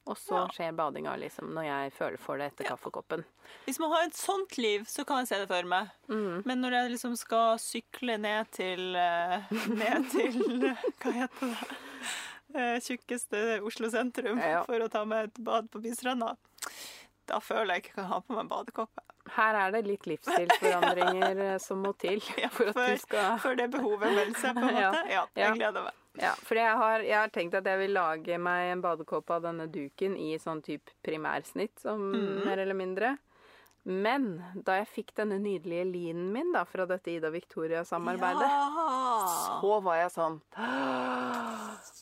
Og 0.06 0.16
så 0.18 0.34
Ja. 0.34 0.48
skjer 0.50 0.72
badinga 0.74 1.12
liksom 1.20 1.52
når 1.54 1.64
jeg 1.68 1.92
føler 1.92 2.18
for 2.18 2.36
det 2.38 2.46
etter 2.52 2.64
kaffekoppen. 2.72 3.24
Hvis 3.66 3.78
man 3.78 3.90
har 3.92 4.04
et 4.06 4.16
sånt 4.18 4.56
liv, 4.58 4.84
så 4.90 5.04
kan 5.06 5.18
jeg 5.22 5.28
se 5.28 5.38
det 5.38 5.48
for 5.48 5.62
meg. 5.68 5.90
Mm. 6.08 6.42
Men 6.44 6.60
når 6.60 6.72
jeg 6.78 6.90
liksom 6.96 7.16
skal 7.16 7.58
sykle 7.62 8.18
ned 8.18 8.50
til 8.50 8.96
eh, 8.96 9.42
Ned 9.68 10.10
til 10.10 10.40
Hva 11.02 11.12
heter 11.12 11.52
det? 11.54 11.70
Eh, 12.54 12.80
Tjukkeste 12.84 13.60
Oslo 13.64 13.88
sentrum 13.88 14.38
Ja. 14.38 14.64
for 14.64 14.78
å 14.84 14.90
ta 14.90 15.04
meg 15.04 15.30
et 15.30 15.38
bad 15.44 15.70
på 15.70 15.80
Bystranda. 15.80 16.34
Da 17.30 17.38
føler 17.38 17.76
jeg 17.78 17.84
ikke 17.84 17.94
kan 18.02 18.10
ha 18.10 18.18
på 18.20 18.34
meg 18.34 18.48
badekåpe. 18.50 19.00
Her 19.36 19.54
er 19.54 19.70
det 19.70 19.84
litt 19.86 20.04
livsstilsforandringer 20.10 21.38
eh, 21.54 21.58
som 21.62 21.78
må 21.82 21.92
til 21.96 22.18
Ja, 22.42 22.48
for 22.50 22.72
at 22.72 22.74
du 22.76 22.98
skal 22.98 23.38
For 23.38 23.54
det 23.54 23.70
behovet 23.70 24.10
melder 24.12 24.34
seg, 24.40 24.56
på 24.58 24.66
en 24.66 24.74
måte. 24.80 25.04
Ja, 25.08 25.22
Ja. 25.36 25.46
jeg 25.46 25.60
gleder 25.60 25.86
meg. 25.86 25.94
Ja, 26.20 26.34
for 26.44 26.58
jeg 26.60 26.76
har, 26.76 27.02
jeg 27.06 27.16
har 27.16 27.30
tenkt 27.32 27.54
at 27.56 27.66
jeg 27.68 27.80
vil 27.80 27.94
lage 27.96 28.36
meg 28.40 28.72
en 28.74 28.82
badekåpe 28.84 29.38
av 29.38 29.46
denne 29.46 29.68
duken 29.72 30.16
i 30.20 30.34
sånn 30.40 30.60
type 30.64 30.92
primærsnitt, 31.06 31.78
som 31.80 32.10
mm. 32.12 32.42
mer 32.44 32.60
eller 32.60 32.76
mindre. 32.76 33.14
Men 33.82 34.36
da 34.54 34.76
jeg 34.78 34.90
fikk 34.92 35.14
denne 35.18 35.40
nydelige 35.42 35.88
linen 35.88 36.28
min 36.34 36.52
da, 36.54 36.62
fra 36.68 36.84
dette 36.86 37.10
Ida 37.10 37.32
Victoria-samarbeidet, 37.34 38.46
Ja. 38.46 39.26
så 39.58 39.80
var 39.82 39.96
jeg 40.04 40.12
sånn 40.14 40.38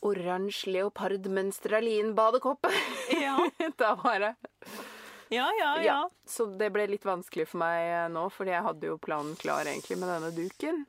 Oransje 0.04 0.74
leopardmønstra 0.74 1.80
lin-badekåpe. 1.80 2.72
Ja. 3.16 3.38
da 3.80 3.94
var 4.02 4.26
det 4.26 4.34
ja, 5.30 5.46
ja, 5.60 5.70
ja. 5.82 6.10
Så 6.26 6.46
det 6.58 6.70
ble 6.74 6.86
litt 6.90 7.04
vanskelig 7.06 7.46
for 7.50 7.62
meg 7.62 7.86
eh, 7.86 8.06
nå, 8.12 8.24
fordi 8.34 8.52
jeg 8.54 8.66
hadde 8.66 8.90
jo 8.90 8.96
planen 9.02 9.36
klar 9.38 9.68
egentlig 9.68 9.98
med 10.00 10.10
denne 10.10 10.30
duken. 10.34 10.82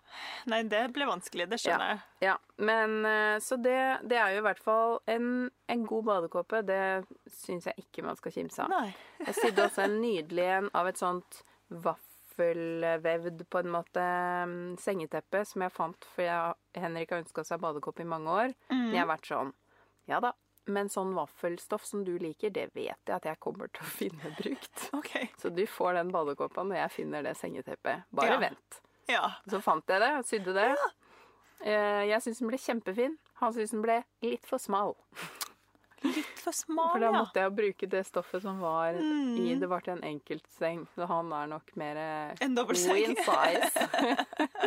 Nei, 0.52 0.62
det 0.70 0.84
ble 0.96 1.08
vanskelig. 1.10 1.48
Det 1.52 1.62
skjønner 1.62 1.94
jeg. 1.94 2.02
Ja, 2.26 2.36
men 2.62 2.98
eh, 3.08 3.38
Så 3.44 3.58
det, 3.62 3.78
det 4.10 4.18
er 4.18 4.36
jo 4.36 4.42
i 4.42 4.46
hvert 4.50 4.62
fall 4.62 4.98
en, 5.12 5.32
en 5.72 5.88
god 5.90 6.08
badekåpe. 6.10 6.64
Det 6.68 6.82
syns 7.44 7.70
jeg 7.70 7.86
ikke 7.86 8.06
man 8.06 8.20
skal 8.20 8.36
kimse 8.36 8.66
av. 8.66 8.74
Nei. 8.74 8.90
Jeg 9.28 9.38
sydde 9.38 9.68
også 9.68 9.86
en 9.86 10.00
nydelig 10.02 10.48
en 10.58 10.72
av 10.78 10.88
et 10.90 10.98
sånt 10.98 11.44
vaffelvevd, 11.72 13.44
på 13.54 13.60
en 13.62 13.70
måte, 13.72 14.02
mm, 14.50 14.78
sengeteppe 14.82 15.44
som 15.46 15.62
jeg 15.62 15.72
fant 15.76 16.08
for 16.16 16.26
jeg, 16.26 16.56
Henrik 16.82 17.14
har 17.14 17.22
ønska 17.22 17.46
seg 17.48 17.62
badekåpe 17.62 18.02
i 18.04 18.10
mange 18.10 18.34
år. 18.34 18.56
Men 18.74 18.96
jeg 18.96 19.04
har 19.04 19.12
vært 19.14 19.30
sånn 19.30 19.54
Ja 20.10 20.18
da. 20.24 20.34
Men 20.68 20.90
sånn 20.94 21.14
vaffelstoff 21.18 21.86
som 21.86 22.04
du 22.06 22.18
liker, 22.22 22.50
det 22.54 22.68
vet 22.76 23.00
jeg 23.08 23.16
at 23.16 23.26
jeg 23.26 23.40
kommer 23.42 23.68
til 23.74 23.82
å 23.82 23.90
finne 24.02 24.34
brukt. 24.38 24.90
Okay. 24.94 25.30
Så 25.42 25.50
du 25.50 25.64
får 25.68 25.94
den 25.98 26.12
badekåpa 26.14 26.64
når 26.64 26.84
jeg 26.84 26.92
finner 27.00 27.24
det 27.26 27.36
sengeteppet. 27.40 28.04
Bare 28.12 28.36
Ja. 28.36 28.40
vent. 28.40 28.82
Ja. 29.10 29.32
Så 29.50 29.60
fant 29.62 29.88
jeg 29.90 30.00
det 30.04 30.12
og 30.20 30.26
sydde 30.30 30.54
det. 30.54 30.68
Ja. 30.78 30.90
Jeg 32.06 32.22
syns 32.24 32.40
den 32.40 32.48
ble 32.50 32.58
kjempefin. 32.58 33.18
Han 33.42 33.54
syns 33.54 33.72
den 33.74 33.82
ble 33.84 34.04
litt 34.22 34.46
for 34.50 34.58
smal. 34.62 34.96
Litt 36.02 36.40
for 36.42 36.52
smal, 36.58 36.88
ja. 36.88 36.92
For 36.94 37.04
da 37.04 37.12
måtte 37.14 37.42
jeg 37.44 37.52
bruke 37.58 37.90
det 37.92 38.00
stoffet 38.08 38.42
som 38.42 38.58
var 38.62 38.94
i 38.98 39.02
Mm. 39.02 39.60
Det 39.60 39.68
var 39.70 39.82
til 39.86 39.94
en 39.94 40.02
enkeltseng. 40.08 40.88
Så 40.96 41.06
han 41.10 41.30
er 41.34 41.48
nok 41.52 41.76
mer 41.78 41.98
eh, 42.02 42.36
En 42.42 42.56
dobbeltseng. 42.56 43.14
size. 43.18 43.88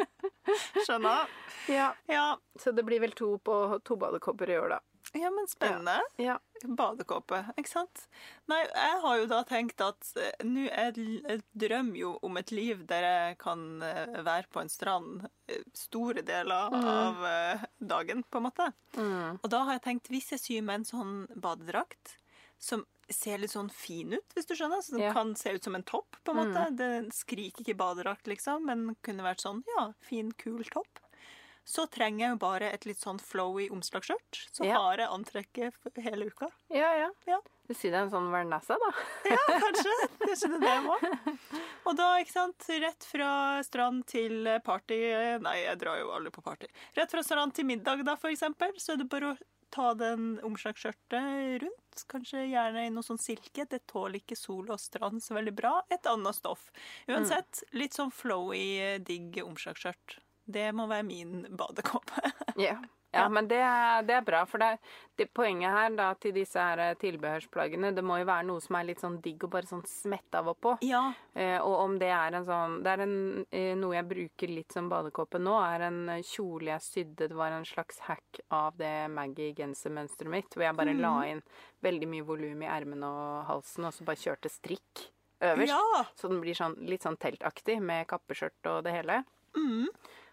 Skjønner. 0.86 1.26
ja. 1.68 1.92
Ja. 2.07 2.38
Så 2.59 2.72
det 2.72 2.82
blir 2.86 3.01
vel 3.03 3.12
to, 3.12 3.38
på, 3.38 3.80
to 3.84 3.97
badekåper 3.97 4.51
i 4.51 4.59
år, 4.59 4.76
da. 4.76 4.80
Ja, 5.14 5.30
men 5.30 5.46
spennende. 5.50 6.00
Ja. 6.20 6.38
Badekåpe, 6.64 7.40
ikke 7.60 7.68
sant? 7.70 8.04
Nei, 8.48 8.60
jeg 8.64 9.00
har 9.02 9.18
jo 9.20 9.26
da 9.30 9.40
tenkt 9.48 9.82
at 9.84 10.10
eh, 10.16 10.44
nå 10.46 10.64
jeg 10.68 10.94
jeg 11.28 11.42
drømmer 11.64 11.98
jo 11.98 12.12
om 12.24 12.38
et 12.40 12.50
liv 12.54 12.84
der 12.88 13.04
jeg 13.04 13.38
kan 13.42 13.82
eh, 13.84 14.16
være 14.24 14.48
på 14.54 14.62
en 14.62 14.72
strand 14.72 15.26
eh, 15.50 15.60
store 15.76 16.22
deler 16.24 16.72
av 16.78 17.24
eh, 17.28 17.64
dagen, 17.80 18.24
på 18.30 18.40
en 18.40 18.46
måte. 18.48 18.70
Mm. 18.96 19.40
Og 19.42 19.48
da 19.52 19.64
har 19.68 19.78
jeg 19.78 19.84
tenkt, 19.90 20.10
hvis 20.14 20.32
jeg 20.36 20.40
syr 20.44 20.66
meg 20.66 20.80
en 20.82 20.88
sånn 20.88 21.14
badedrakt 21.36 22.16
som 22.64 22.86
ser 23.12 23.42
litt 23.42 23.52
sånn 23.52 23.68
fin 23.68 24.14
ut, 24.16 24.32
hvis 24.32 24.46
du 24.48 24.54
skjønner, 24.56 24.80
så 24.80 24.94
den 24.96 25.02
Ja. 25.04 25.12
kan 25.12 25.34
se 25.36 25.52
ut 25.52 25.64
som 25.66 25.74
en 25.76 25.82
topp, 25.84 26.16
på 26.24 26.32
en 26.32 26.38
måte. 26.40 26.62
Det 26.78 27.12
skriker 27.12 27.60
ikke 27.60 27.76
badedrakt, 27.76 28.24
liksom, 28.30 28.64
men 28.64 28.94
kunne 29.04 29.26
vært 29.26 29.44
sånn, 29.44 29.60
ja, 29.76 29.90
fin, 30.00 30.32
kul 30.32 30.64
topp. 30.64 31.02
Så 31.64 31.86
trenger 31.88 32.26
jeg 32.26 32.34
jo 32.34 32.38
bare 32.42 32.68
et 32.74 32.84
litt 32.84 33.00
sånn 33.00 33.18
flowy 33.20 33.70
omslagsskjørt. 33.72 34.40
Så 34.52 34.66
Ja. 34.68 34.78
har 34.82 34.98
jeg 35.00 35.08
antrekket 35.08 35.74
hele 36.04 36.26
uka. 36.28 36.50
ja, 36.70 36.90
ja. 36.98 37.10
Ja. 37.26 37.38
Du 37.66 37.72
sier 37.72 37.90
det 37.94 37.96
er 37.96 38.02
en 38.04 38.10
sånn 38.12 38.30
Vernassa, 38.30 38.76
da. 38.76 38.90
Ja, 39.32 39.38
kanskje. 39.48 39.94
Kanskje 40.20 40.48
det 40.52 40.58
er 40.58 40.60
det 40.60 40.74
jeg 40.74 40.84
må. 40.84 41.38
Og 41.88 41.96
da, 41.96 42.08
ikke 42.20 42.32
sant, 42.34 42.66
rett 42.68 43.04
fra 43.08 43.30
strand 43.64 44.04
til 44.06 44.44
party 44.64 44.98
Nei, 45.40 45.56
jeg 45.64 45.78
drar 45.80 45.96
jo 46.02 46.10
aldri 46.12 46.30
på 46.34 46.44
party. 46.44 46.68
Rett 46.98 47.10
fra 47.10 47.22
strand 47.24 47.54
til 47.56 47.64
middag, 47.64 48.04
da, 48.04 48.16
for 48.20 48.28
eksempel, 48.28 48.76
så 48.76 48.92
er 48.92 49.00
det 49.00 49.08
bare 49.08 49.32
å 49.32 49.38
ta 49.74 49.94
den 49.98 50.36
omslagsskjørtet 50.44 51.62
rundt. 51.64 52.04
Kanskje 52.10 52.44
gjerne 52.50 52.84
i 52.86 52.90
noe 52.92 53.02
sånn 53.06 53.18
silke. 53.18 53.64
Det 53.66 53.80
tåler 53.90 54.20
ikke 54.20 54.36
sol 54.38 54.68
og 54.70 54.78
strand 54.78 55.22
så 55.24 55.34
veldig 55.34 55.54
bra. 55.56 55.72
Et 55.90 56.04
annet 56.06 56.36
stoff. 56.36 56.68
Uansett, 57.08 57.64
litt 57.72 57.96
sånn 57.96 58.12
flowy, 58.12 58.98
digg 59.02 59.40
omslagsskjørt. 59.42 60.18
Det 60.45 60.68
må 60.76 60.88
være 60.90 61.07
min 61.09 61.47
badekåpe. 61.57 62.20
Ja. 62.61 62.76
Ja, 63.14 63.28
men 63.28 63.49
det 63.49 63.61
det 64.07 64.14
er 64.16 64.24
bra, 64.26 64.40
for 64.47 64.59
det, 64.59 64.78
det 65.18 65.28
poenget 65.34 65.70
her 65.70 65.92
da, 65.95 66.09
til 66.18 66.34
disse 66.34 66.59
her 66.59 66.80
eh, 66.82 66.97
tilbehørsplaggene, 66.99 67.92
det 67.95 68.03
må 68.07 68.18
jo 68.20 68.26
være 68.28 68.47
noe 68.49 68.62
som 68.62 68.78
er 68.78 68.88
litt 68.88 69.03
sånn 69.03 69.20
digg 69.22 69.45
og 69.47 69.53
bare 69.55 69.68
sånn 69.70 69.84
smette 69.86 70.40
av 70.40 70.51
oppå. 70.51 70.76
Ja. 70.86 71.05
Eh, 71.34 71.57
og 71.62 71.76
om 71.84 71.97
det 72.01 72.11
er 72.14 72.34
en 72.38 72.47
sånn 72.47 72.76
Det 72.84 72.90
er 72.90 73.05
en, 73.05 73.16
eh, 73.55 73.72
noe 73.78 73.95
jeg 73.97 74.09
bruker 74.11 74.51
litt 74.51 74.74
som 74.74 74.90
badekåpe 74.90 75.38
nå, 75.42 75.55
er 75.62 75.86
en 75.88 76.01
eh, 76.16 76.24
kjole 76.26 76.72
jeg 76.72 76.86
sydde. 76.88 77.30
Det 77.30 77.38
var 77.38 77.55
en 77.55 77.66
slags 77.68 78.03
hack 78.09 78.42
av 78.55 78.74
det 78.80 78.92
Maggie-gensermønsteret 79.14 80.34
mitt, 80.34 80.51
hvor 80.55 80.66
jeg 80.66 80.78
bare 80.78 80.97
la 80.99 81.14
inn 81.30 81.45
veldig 81.86 82.11
mye 82.11 82.26
volum 82.26 82.66
i 82.66 82.70
ermene 82.70 83.11
og 83.11 83.47
halsen, 83.51 83.86
og 83.86 83.95
så 83.95 84.07
bare 84.07 84.22
kjørte 84.22 84.51
strikk 84.53 85.07
øverst. 85.45 85.70
Ja. 85.70 86.05
Så 86.18 86.30
den 86.32 86.42
blir 86.42 86.59
sånn, 86.59 86.76
litt 86.88 87.07
sånn 87.07 87.18
teltaktig 87.20 87.78
med 87.82 88.09
kappeskjørt 88.11 88.72
og 88.72 88.84
det 88.86 88.99
hele. 88.99 89.22
Mm. 89.55 89.86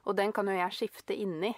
Og 0.10 0.16
den 0.18 0.32
kan 0.34 0.48
jo 0.50 0.56
jeg 0.58 0.74
skifte 0.78 1.16
inni. 1.16 1.52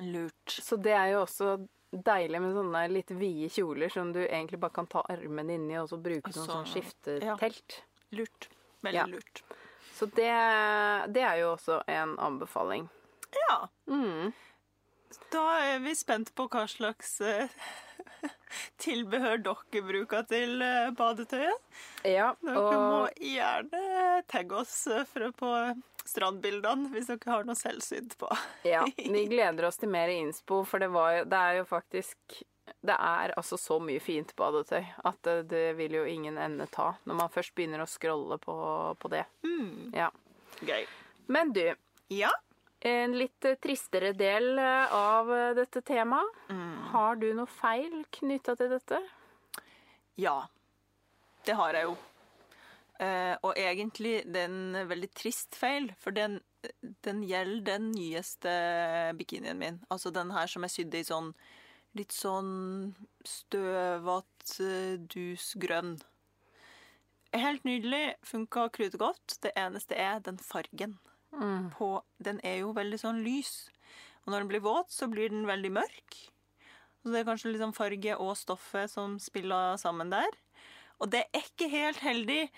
Lurt. 0.00 0.48
Så 0.64 0.78
det 0.80 0.94
er 0.96 1.10
jo 1.12 1.24
også 1.26 1.56
deilig 1.90 2.38
med 2.40 2.54
sånne 2.54 2.84
litt 2.92 3.10
vide 3.18 3.48
kjoler 3.52 3.90
som 3.92 4.12
du 4.14 4.20
egentlig 4.22 4.60
bare 4.62 4.72
kan 4.76 4.86
ta 4.88 5.02
armene 5.10 5.56
inni 5.58 5.76
og 5.80 5.88
så 5.90 5.98
bruke 6.00 6.30
som 6.32 6.44
Altså, 6.46 6.52
sånn 6.54 6.70
skiftetelt. 6.70 7.80
Lurt. 8.16 8.48
Veldig 8.80 8.96
Ja. 9.00 9.06
lurt. 9.10 9.42
Så 9.98 10.06
det, 10.16 10.30
det 11.12 11.22
er 11.26 11.36
jo 11.42 11.50
også 11.56 11.82
en 11.90 12.14
anbefaling. 12.18 12.86
Ja. 13.36 13.68
Mm. 13.90 14.32
Da 15.30 15.42
er 15.66 15.82
vi 15.84 15.92
spent 15.98 16.30
på 16.38 16.46
hva 16.48 16.62
slags 16.70 17.20
eh, 17.20 17.50
tilbehør 18.84 19.42
dere 19.44 19.82
bruker 19.84 20.24
til 20.30 20.62
eh, 20.64 20.90
badetøyet. 20.96 21.68
Ja, 22.08 22.30
Dere 22.40 22.78
må 22.80 23.02
gjerne 23.20 24.22
tagge 24.30 24.62
oss 24.62 24.76
for 25.12 25.26
å 25.28 25.32
på 25.36 25.50
strandbildene 26.10 26.90
hvis 26.92 27.06
dere 27.10 27.30
har 27.32 27.46
noe 27.48 27.56
selvsydd 27.58 28.16
på. 28.20 28.28
ja, 28.68 28.82
vi 29.14 29.24
gleder 29.30 29.68
oss 29.70 29.78
til 29.80 29.88
mer 29.92 30.10
innspo, 30.12 30.62
for 30.68 30.82
det, 30.82 30.90
var, 30.92 31.20
jo- 31.20 31.28
det 31.30 31.38
er 31.46 31.60
jo 31.62 31.66
faktisk 31.70 32.40
Det 32.86 32.94
er 32.96 33.32
altså 33.36 33.56
så 33.58 33.80
mye 33.82 34.00
fint 34.02 34.30
badetøy 34.38 34.84
at 35.04 35.30
det, 35.50 35.62
vil 35.78 35.96
jo 36.00 36.04
ingen 36.06 36.36
ende 36.38 36.66
ta 36.70 36.92
når 37.08 37.18
man 37.24 37.32
først 37.34 37.54
begynner 37.58 37.82
å 37.82 37.88
scrolle 37.90 38.38
på, 38.42 38.54
på 38.98 39.10
det. 39.10 39.24
Mm, 39.46 39.90
Ja. 39.96 40.10
gøy. 40.62 40.84
Men 41.28 41.52
du, 41.52 41.64
Ja. 42.10 42.30
en 42.80 43.12
litt 43.18 43.44
tristere 43.62 44.12
del 44.16 44.58
eh, 44.58 44.92
av 44.94 45.28
eh, 45.34 45.50
dette 45.58 45.82
temaet. 45.82 46.30
Mm. 46.48 46.76
Har 46.94 47.16
du 47.20 47.26
noe 47.34 47.46
feil 47.46 48.04
knytta 48.16 48.54
til 48.56 48.70
dette? 48.72 49.02
Ja. 50.16 50.38
Det 51.44 51.54
har 51.58 51.74
jeg 51.76 51.86
jo. 51.90 51.96
Eh, 53.00 53.34
og 53.40 53.56
egentlig 53.56 54.20
det 54.28 54.44
er 54.44 54.50
en 54.50 54.88
veldig 54.90 55.08
trist 55.16 55.56
feil, 55.56 55.88
for 55.98 56.12
den, 56.12 56.40
den 57.06 57.22
gjelder 57.24 57.64
den 57.72 57.90
nyeste 57.94 58.52
bikinien 59.16 59.58
min. 59.60 59.80
Altså 59.88 60.12
den 60.12 60.32
her 60.36 60.50
som 60.50 60.66
er 60.66 60.72
sydde 60.72 61.00
i 61.00 61.08
sånn 61.08 61.32
litt 61.98 62.14
sånn 62.14 62.50
støvete, 63.26 65.00
dus 65.10 65.52
grønn. 65.58 65.96
Helt 67.34 67.64
nydelig. 67.66 68.16
Funka 68.26 68.68
krutegodt. 68.74 69.38
Det 69.42 69.54
eneste 69.58 69.98
er 69.98 70.20
den 70.22 70.38
fargen 70.42 70.98
på 71.76 71.88
Den 72.18 72.40
er 72.42 72.60
jo 72.64 72.72
veldig 72.74 72.98
sånn 72.98 73.22
lys. 73.22 73.70
Og 74.24 74.32
når 74.32 74.42
den 74.42 74.50
blir 74.50 74.64
våt, 74.64 74.90
så 74.90 75.06
blir 75.10 75.30
den 75.30 75.46
veldig 75.48 75.70
mørk. 75.78 76.16
Så 77.00 77.12
det 77.12 77.20
er 77.20 77.28
kanskje 77.28 77.54
sånn 77.58 77.76
farge 77.76 78.16
og 78.18 78.34
stoffet 78.36 78.90
som 78.92 79.16
spiller 79.22 79.78
sammen 79.80 80.10
der. 80.12 80.34
Og 81.00 81.08
det 81.12 81.22
er 81.22 81.46
ikke 81.46 81.70
helt 81.72 82.02
heldig, 82.04 82.50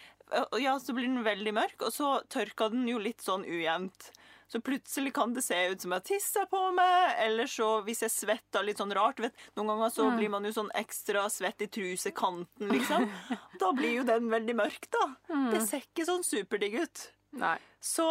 ja, 0.61 0.77
så 0.81 0.95
blir 0.97 1.09
den 1.09 1.25
veldig 1.27 1.55
mørk, 1.57 1.81
og 1.87 1.95
så 1.95 2.13
tørker 2.33 2.73
den 2.73 2.87
jo 2.91 3.01
litt 3.03 3.25
sånn 3.25 3.47
ujevnt. 3.49 4.11
Så 4.53 4.61
plutselig 4.61 5.15
kan 5.17 5.33
det 5.33 5.41
se 5.47 5.57
ut 5.73 5.81
som 5.81 5.95
jeg 5.97 6.05
tisser 6.11 6.45
på 6.51 6.59
meg, 6.77 7.15
eller 7.25 7.49
så 7.49 7.69
hvis 7.87 8.03
jeg 8.05 8.13
svetter 8.13 8.67
litt 8.67 8.83
sånn 8.83 8.93
rart 8.93 9.23
vet, 9.25 9.33
Noen 9.57 9.71
ganger 9.71 9.95
så 9.95 10.11
blir 10.13 10.29
man 10.35 10.45
jo 10.45 10.53
sånn 10.53 10.69
ekstra 10.77 11.23
svett 11.33 11.65
i 11.65 11.71
trusekanten, 11.73 12.69
liksom. 12.69 13.07
Da 13.63 13.73
blir 13.73 14.03
jo 14.03 14.05
den 14.05 14.29
veldig 14.33 14.59
mørk, 14.59 14.91
da. 14.93 15.07
Det 15.55 15.65
ser 15.65 15.87
ikke 15.87 16.05
sånn 16.09 16.27
superdigg 16.27 16.83
ut. 16.83 17.05
Nei. 17.41 17.57
Så 17.81 18.05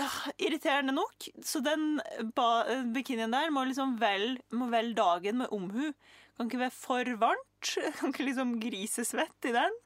ah, 0.00 0.20
irriterende 0.40 0.96
nok. 0.96 1.28
Så 1.44 1.60
den 1.64 2.00
bikinien 2.96 3.36
der 3.36 3.52
må 3.52 3.66
liksom 3.68 3.98
vel, 4.00 4.38
må 4.56 4.70
vel 4.72 4.94
dagen 4.96 5.42
med 5.42 5.52
omhu. 5.52 5.90
Kan 6.38 6.48
ikke 6.48 6.64
være 6.64 6.74
for 6.74 7.16
varmt. 7.20 7.50
Kan 7.98 8.12
ikke 8.12 8.26
liksom 8.28 8.56
grisesvett 8.62 9.48
i 9.48 9.54
den. 9.54 9.78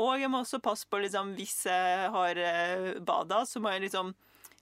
Og 0.00 0.16
jeg 0.20 0.30
må 0.32 0.42
også 0.42 0.62
passe 0.64 0.88
på 0.90 1.00
liksom, 1.02 1.34
hvis 1.38 1.62
jeg 1.68 2.10
har 2.14 2.40
eh, 2.40 2.90
bada, 3.04 3.44
så 3.48 3.62
må 3.62 3.72
jeg 3.74 3.88
liksom 3.88 4.14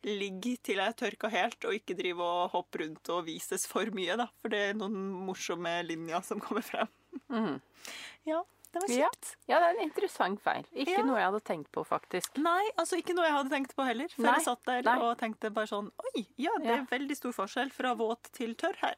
ligge 0.07 0.55
til 0.63 0.79
jeg 0.79 0.93
er 0.93 0.99
tørka 0.99 1.31
helt, 1.33 1.59
og 1.67 1.75
ikke 1.75 1.97
drive 1.99 2.23
og 2.23 2.53
hoppe 2.53 2.85
rundt 2.85 3.11
og 3.11 3.25
vises 3.27 3.67
for 3.67 3.91
mye, 3.95 4.15
da. 4.21 4.29
For 4.39 4.53
det 4.53 4.61
er 4.69 4.79
noen 4.79 5.09
morsomme 5.27 5.73
linjer 5.87 6.23
som 6.27 6.43
kommer 6.43 6.63
frem. 6.67 6.91
Mm. 7.33 7.59
Ja, 8.29 8.43
det 8.73 8.83
var 8.83 8.89
Ja. 8.95 9.09
kjipt. 9.09 9.37
ja, 9.49 9.59
det 9.61 9.67
er 9.67 9.75
en 9.81 9.89
interessant 9.89 10.41
feil. 10.43 10.65
Ikke 10.75 10.99
Ja. 10.99 11.03
noe 11.05 11.17
jeg 11.17 11.25
hadde 11.33 11.41
tenkt 11.45 11.71
på, 11.73 11.85
faktisk. 11.87 12.37
Nei, 12.39 12.71
altså 12.77 12.97
ikke 13.01 13.15
noe 13.17 13.25
jeg 13.25 13.33
hadde 13.33 13.51
tenkt 13.51 13.75
på 13.75 13.85
heller. 13.87 14.09
Før 14.09 14.23
Nei, 14.23 14.35
jeg 14.35 14.45
satt 14.45 14.65
der 14.65 14.83
nei. 14.83 14.97
og 14.99 15.19
tenkte 15.19 15.51
bare 15.55 15.67
sånn 15.67 15.91
Oi, 16.15 16.27
ja, 16.37 16.51
det 16.59 16.67
er 16.71 16.77
Ja. 16.77 16.85
veldig 16.91 17.17
stor 17.17 17.33
forskjell 17.33 17.71
fra 17.73 17.95
våt 17.95 18.31
til 18.33 18.55
tørr 18.55 18.77
her. 18.83 18.95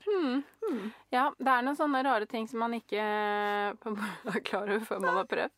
Ja, 1.13 1.31
det 1.39 1.49
er 1.49 1.63
noen 1.63 1.77
sånne 1.77 2.03
rare 2.05 2.27
ting 2.27 2.47
som 2.49 2.59
man 2.61 2.73
ikke 2.73 2.99
er 4.37 4.41
klar 4.45 4.69
over 4.69 4.81
før 4.85 5.01
man 5.01 5.15
har 5.15 5.25
prøvd. 5.25 5.51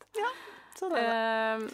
Så 0.76 0.88
det 0.90 1.02
Uh, 1.02 1.70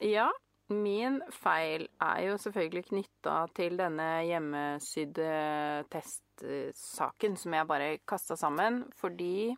ja, 0.00 0.30
min 0.70 1.20
feil 1.30 1.88
er 2.00 2.20
jo 2.28 2.36
selvfølgelig 2.38 2.86
knytta 2.88 3.52
til 3.54 3.76
denne 3.76 4.22
hjemmesydde 4.24 5.84
testsaken 5.90 7.36
som 7.36 7.52
jeg 7.56 7.66
bare 7.66 7.98
kasta 8.06 8.36
sammen, 8.38 8.84
fordi 8.96 9.56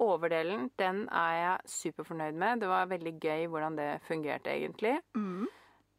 overdelen, 0.00 0.68
den 0.80 1.04
er 1.08 1.34
jeg 1.36 1.72
superfornøyd 1.74 2.38
med. 2.40 2.62
Det 2.62 2.70
var 2.70 2.90
veldig 2.90 3.14
gøy 3.20 3.46
hvordan 3.52 3.78
det 3.78 3.90
fungerte, 4.08 4.54
egentlig. 4.56 4.98
mm. 5.14 5.48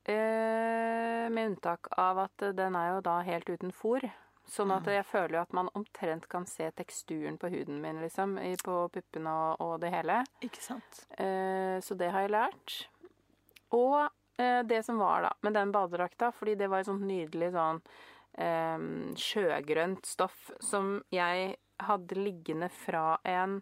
Eh, 0.09 1.27
med 1.29 1.51
unntak 1.51 1.85
av 2.01 2.17
at 2.23 2.43
den 2.57 2.73
er 2.75 2.95
jo 2.95 3.01
da 3.05 3.19
helt 3.21 3.49
uten 3.53 3.69
fôr. 3.69 4.07
Sånn 4.49 4.71
at 4.73 4.87
jeg 4.89 5.05
føler 5.05 5.37
jo 5.37 5.41
at 5.45 5.53
man 5.55 5.69
omtrent 5.77 6.25
kan 6.31 6.47
se 6.49 6.65
teksturen 6.75 7.37
på 7.39 7.51
huden 7.53 7.77
min, 7.83 8.01
liksom. 8.01 8.33
På 8.65 8.87
puppene 8.91 9.31
og, 9.31 9.61
og 9.61 9.75
det 9.83 9.91
hele. 9.93 10.17
Ikke 10.43 10.63
sant. 10.63 11.03
Eh, 11.15 11.77
så 11.85 11.95
det 11.95 12.09
har 12.11 12.25
jeg 12.25 12.33
lært. 12.33 12.77
Og 13.77 14.09
eh, 14.41 14.63
det 14.67 14.81
som 14.87 14.99
var 14.99 15.27
da 15.27 15.31
med 15.45 15.55
den 15.55 15.71
badedrakta, 15.71 16.31
fordi 16.35 16.57
det 16.59 16.71
var 16.71 16.81
et 16.81 16.89
sånt 16.89 17.05
nydelig 17.07 17.53
sånn 17.53 17.79
eh, 18.41 18.87
sjøgrønt 19.21 20.09
stoff 20.09 20.49
som 20.59 20.97
jeg 21.13 21.53
hadde 21.85 22.19
liggende 22.19 22.67
fra 22.73 23.21
en 23.23 23.61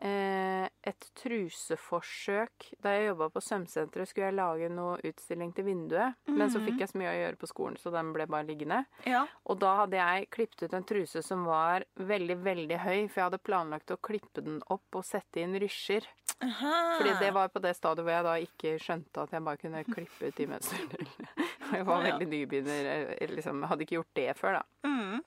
et 0.00 1.06
truseforsøk. 1.20 2.70
Da 2.80 2.94
jeg 2.94 3.10
jobba 3.10 3.28
på 3.34 3.42
sømsenteret, 3.44 4.08
skulle 4.08 4.30
jeg 4.30 4.36
lage 4.38 4.70
noe 4.72 4.94
utstilling 5.04 5.52
til 5.56 5.66
vinduet. 5.66 6.16
Men 6.30 6.52
så 6.52 6.62
fikk 6.64 6.80
jeg 6.80 6.92
så 6.92 7.00
mye 7.00 7.10
å 7.10 7.18
gjøre 7.18 7.40
på 7.40 7.50
skolen, 7.50 7.76
så 7.80 7.92
den 7.92 8.12
ble 8.14 8.24
bare 8.30 8.48
liggende. 8.48 8.82
Ja. 9.08 9.26
Og 9.44 9.60
da 9.60 9.74
hadde 9.82 10.00
jeg 10.00 10.30
klippet 10.32 10.64
ut 10.64 10.76
en 10.78 10.86
truse 10.88 11.22
som 11.26 11.44
var 11.48 11.84
veldig, 12.00 12.38
veldig 12.46 12.80
høy, 12.80 12.98
for 13.10 13.20
jeg 13.20 13.26
hadde 13.28 13.42
planlagt 13.44 13.92
å 13.92 14.00
klippe 14.00 14.44
den 14.46 14.62
opp 14.72 15.00
og 15.00 15.06
sette 15.06 15.42
inn 15.42 15.58
rysjer. 15.60 16.08
Fordi 16.40 17.16
det 17.20 17.32
var 17.36 17.50
på 17.52 17.60
det 17.60 17.74
stadiet 17.76 18.06
hvor 18.06 18.14
jeg 18.14 18.24
da 18.24 18.36
ikke 18.40 18.76
skjønte 18.80 19.26
at 19.26 19.34
jeg 19.36 19.44
bare 19.44 19.60
kunne 19.60 19.82
klippe 19.84 20.30
ut 20.30 20.38
de 20.38 20.46
mønstrene. 20.48 21.10
Jeg 21.70 21.84
var 21.86 22.00
veldig 22.02 22.26
nybegynner, 22.26 22.86
eh, 23.14 23.30
liksom, 23.30 23.60
hadde 23.70 23.84
ikke 23.84 23.94
gjort 24.00 24.16
det 24.18 24.32
før, 24.34 24.56
da. 24.56 24.88
Mm. 24.88 25.20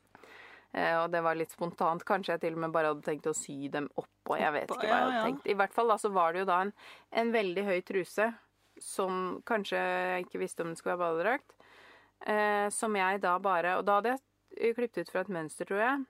Eh, 0.74 0.96
Og 1.04 1.12
det 1.14 1.22
var 1.22 1.36
litt 1.38 1.52
spontant. 1.54 2.04
Kanskje 2.08 2.34
jeg 2.36 2.42
til 2.48 2.56
og 2.58 2.64
med 2.66 2.72
bare 2.74 2.90
hadde 2.94 3.06
tenkt 3.06 3.28
å 3.30 3.36
sy 3.38 3.68
dem 3.70 3.90
opp, 3.96 4.10
og 4.30 4.40
jeg 4.40 4.54
vet 4.56 4.72
ikke 4.72 4.88
hva 4.88 4.96
jeg 4.98 5.04
hadde 5.08 5.24
tenkt. 5.28 5.48
I 5.54 5.58
hvert 5.60 5.74
fall 5.76 5.88
da 5.94 5.98
så 6.02 6.10
var 6.16 6.34
det 6.34 6.44
jo 6.44 6.50
da 6.50 6.62
en, 6.66 6.74
en 7.12 7.32
veldig 7.36 7.66
høy 7.68 7.80
truse 7.86 8.32
som 8.82 9.42
kanskje 9.46 9.78
jeg 9.78 10.26
ikke 10.26 10.40
visste 10.42 10.64
om 10.66 10.72
den 10.72 10.76
skulle 10.80 10.98
være 10.98 11.14
badedrakt. 11.14 11.54
Eh, 12.26 12.70
som 12.74 12.96
jeg 12.96 13.20
da 13.22 13.34
bare 13.44 13.74
Og 13.78 13.86
da 13.86 13.98
hadde 14.00 14.14
jeg 14.16 14.76
klippet 14.78 15.04
ut 15.04 15.12
fra 15.12 15.22
et 15.26 15.30
mønster, 15.36 15.68
tror 15.68 15.82
jeg. 15.84 16.06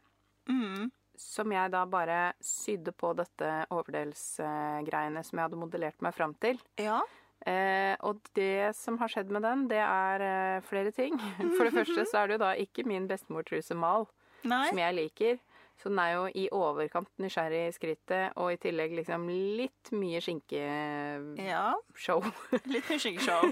Mm. 0.47 0.91
Som 1.19 1.51
jeg 1.51 1.71
da 1.73 1.83
bare 1.89 2.21
sydde 2.41 2.93
på 2.97 3.11
dette 3.17 3.49
overdelsgreiene 3.73 5.23
som 5.25 5.39
jeg 5.39 5.47
hadde 5.47 5.59
modellert 5.59 6.01
meg 6.05 6.15
fram 6.15 6.33
til. 6.41 6.59
Ja. 6.81 7.01
Eh, 7.45 7.95
og 8.07 8.21
det 8.37 8.71
som 8.77 8.97
har 9.01 9.11
skjedd 9.11 9.31
med 9.33 9.43
den, 9.43 9.65
det 9.71 9.81
er 9.83 10.23
eh, 10.23 10.61
flere 10.67 10.93
ting. 10.95 11.17
For 11.57 11.67
det 11.67 11.75
første 11.75 12.05
så 12.09 12.21
er 12.23 12.27
det 12.31 12.37
jo 12.39 12.43
da 12.45 12.53
ikke 12.63 12.85
min 12.87 13.07
bestemortruse 13.09 13.75
mal, 13.75 14.07
Nei. 14.43 14.67
som 14.69 14.77
jeg 14.83 14.95
liker. 14.95 15.39
Så 15.81 15.89
den 15.89 15.99
er 15.99 16.11
jo 16.13 16.25
i 16.37 16.43
overkant 16.53 17.09
nysgjerrig 17.19 17.63
i 17.67 17.71
skrittet, 17.75 18.35
og 18.37 18.51
i 18.53 18.57
tillegg 18.61 18.93
liksom 18.95 19.25
litt 19.57 19.89
mye 19.91 20.21
skinkeshow. 20.21 21.33
Ja. 21.41 21.73
Litt 22.73 22.89
mye 22.91 22.99
skinkeshow. 23.01 23.49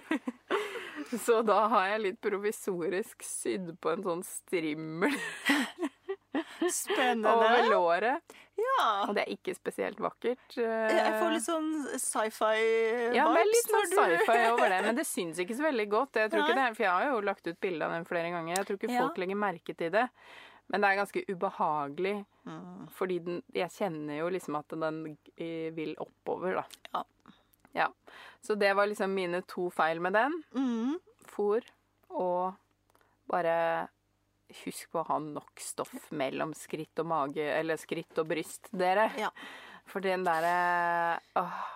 Så 1.25 1.41
da 1.43 1.63
har 1.67 1.87
jeg 1.95 2.01
litt 2.05 2.19
provisorisk 2.21 3.23
sydd 3.25 3.73
på 3.81 3.89
en 3.91 4.03
sånn 4.05 4.21
strimmel 4.23 5.15
Spennende. 6.71 7.31
over 7.33 7.69
låret. 7.71 8.35
Ja. 8.61 8.85
Og 9.09 9.15
det 9.17 9.23
er 9.25 9.31
ikke 9.33 9.55
spesielt 9.57 9.97
vakkert. 9.99 10.57
eh, 10.61 10.93
Jeg 10.93 11.15
får 11.17 11.33
litt 11.33 11.45
sånn 11.47 11.71
sci-fi-vibes. 11.97 13.15
Ja, 13.17 13.25
det 13.33 13.41
er 13.41 13.49
litt 13.49 13.71
sånn 13.71 13.89
sci-fi 13.95 14.37
over 14.51 14.69
det, 14.69 14.79
men 14.85 14.95
det 15.01 15.07
syns 15.09 15.41
ikke 15.41 15.57
så 15.57 15.65
veldig 15.65 15.87
godt. 15.89 16.21
Jeg 16.21 16.31
tror 16.31 16.45
ikke 16.45 16.59
det, 16.61 16.69
for 16.77 16.85
jeg 16.85 16.93
har 16.93 17.09
jo 17.09 17.19
lagt 17.25 17.47
ut 17.49 17.59
bilde 17.65 17.85
av 17.89 17.95
den 17.97 18.05
flere 18.07 18.29
ganger. 18.35 18.55
Jeg 18.61 18.69
tror 18.69 18.77
ikke 18.79 18.93
Ja. 18.93 19.01
folk 19.07 19.17
legger 19.17 19.35
merke 19.41 19.75
til 19.75 19.89
det. 19.97 20.05
Men 20.71 20.81
det 20.81 20.89
er 20.93 21.01
ganske 21.03 21.25
ubehagelig, 21.29 22.25
Mm. 22.41 22.87
fordi 22.89 23.19
den, 23.21 23.43
jeg 23.53 23.69
kjenner 23.69 24.17
jo 24.17 24.29
liksom 24.33 24.55
at 24.57 24.67
den 24.73 25.17
eh, 25.37 25.69
vil 25.75 25.91
oppover, 26.01 26.55
da. 26.55 26.63
Ja. 26.93 27.03
Ja. 27.73 27.87
Så 28.41 28.55
det 28.57 28.71
var 28.75 28.87
liksom 28.89 29.13
mine 29.13 29.43
to 29.47 29.69
feil 29.69 29.99
med 30.01 30.13
den. 30.17 30.39
Mm. 30.55 30.95
Fôr 31.29 31.61
og 32.09 32.55
bare 33.29 33.87
Husk 34.65 34.89
på 34.91 34.99
å 34.99 35.07
ha 35.07 35.19
nok 35.23 35.61
stoff 35.63 35.93
mellom 36.11 36.51
skritt 36.53 36.99
og 36.99 37.05
mage, 37.07 37.45
eller 37.55 37.77
skritt 37.79 38.17
og 38.19 38.27
bryst, 38.27 38.67
dere. 38.75 39.05
Ja. 39.17 39.29
For 39.87 40.01
den 40.03 40.25
derre 40.25 41.19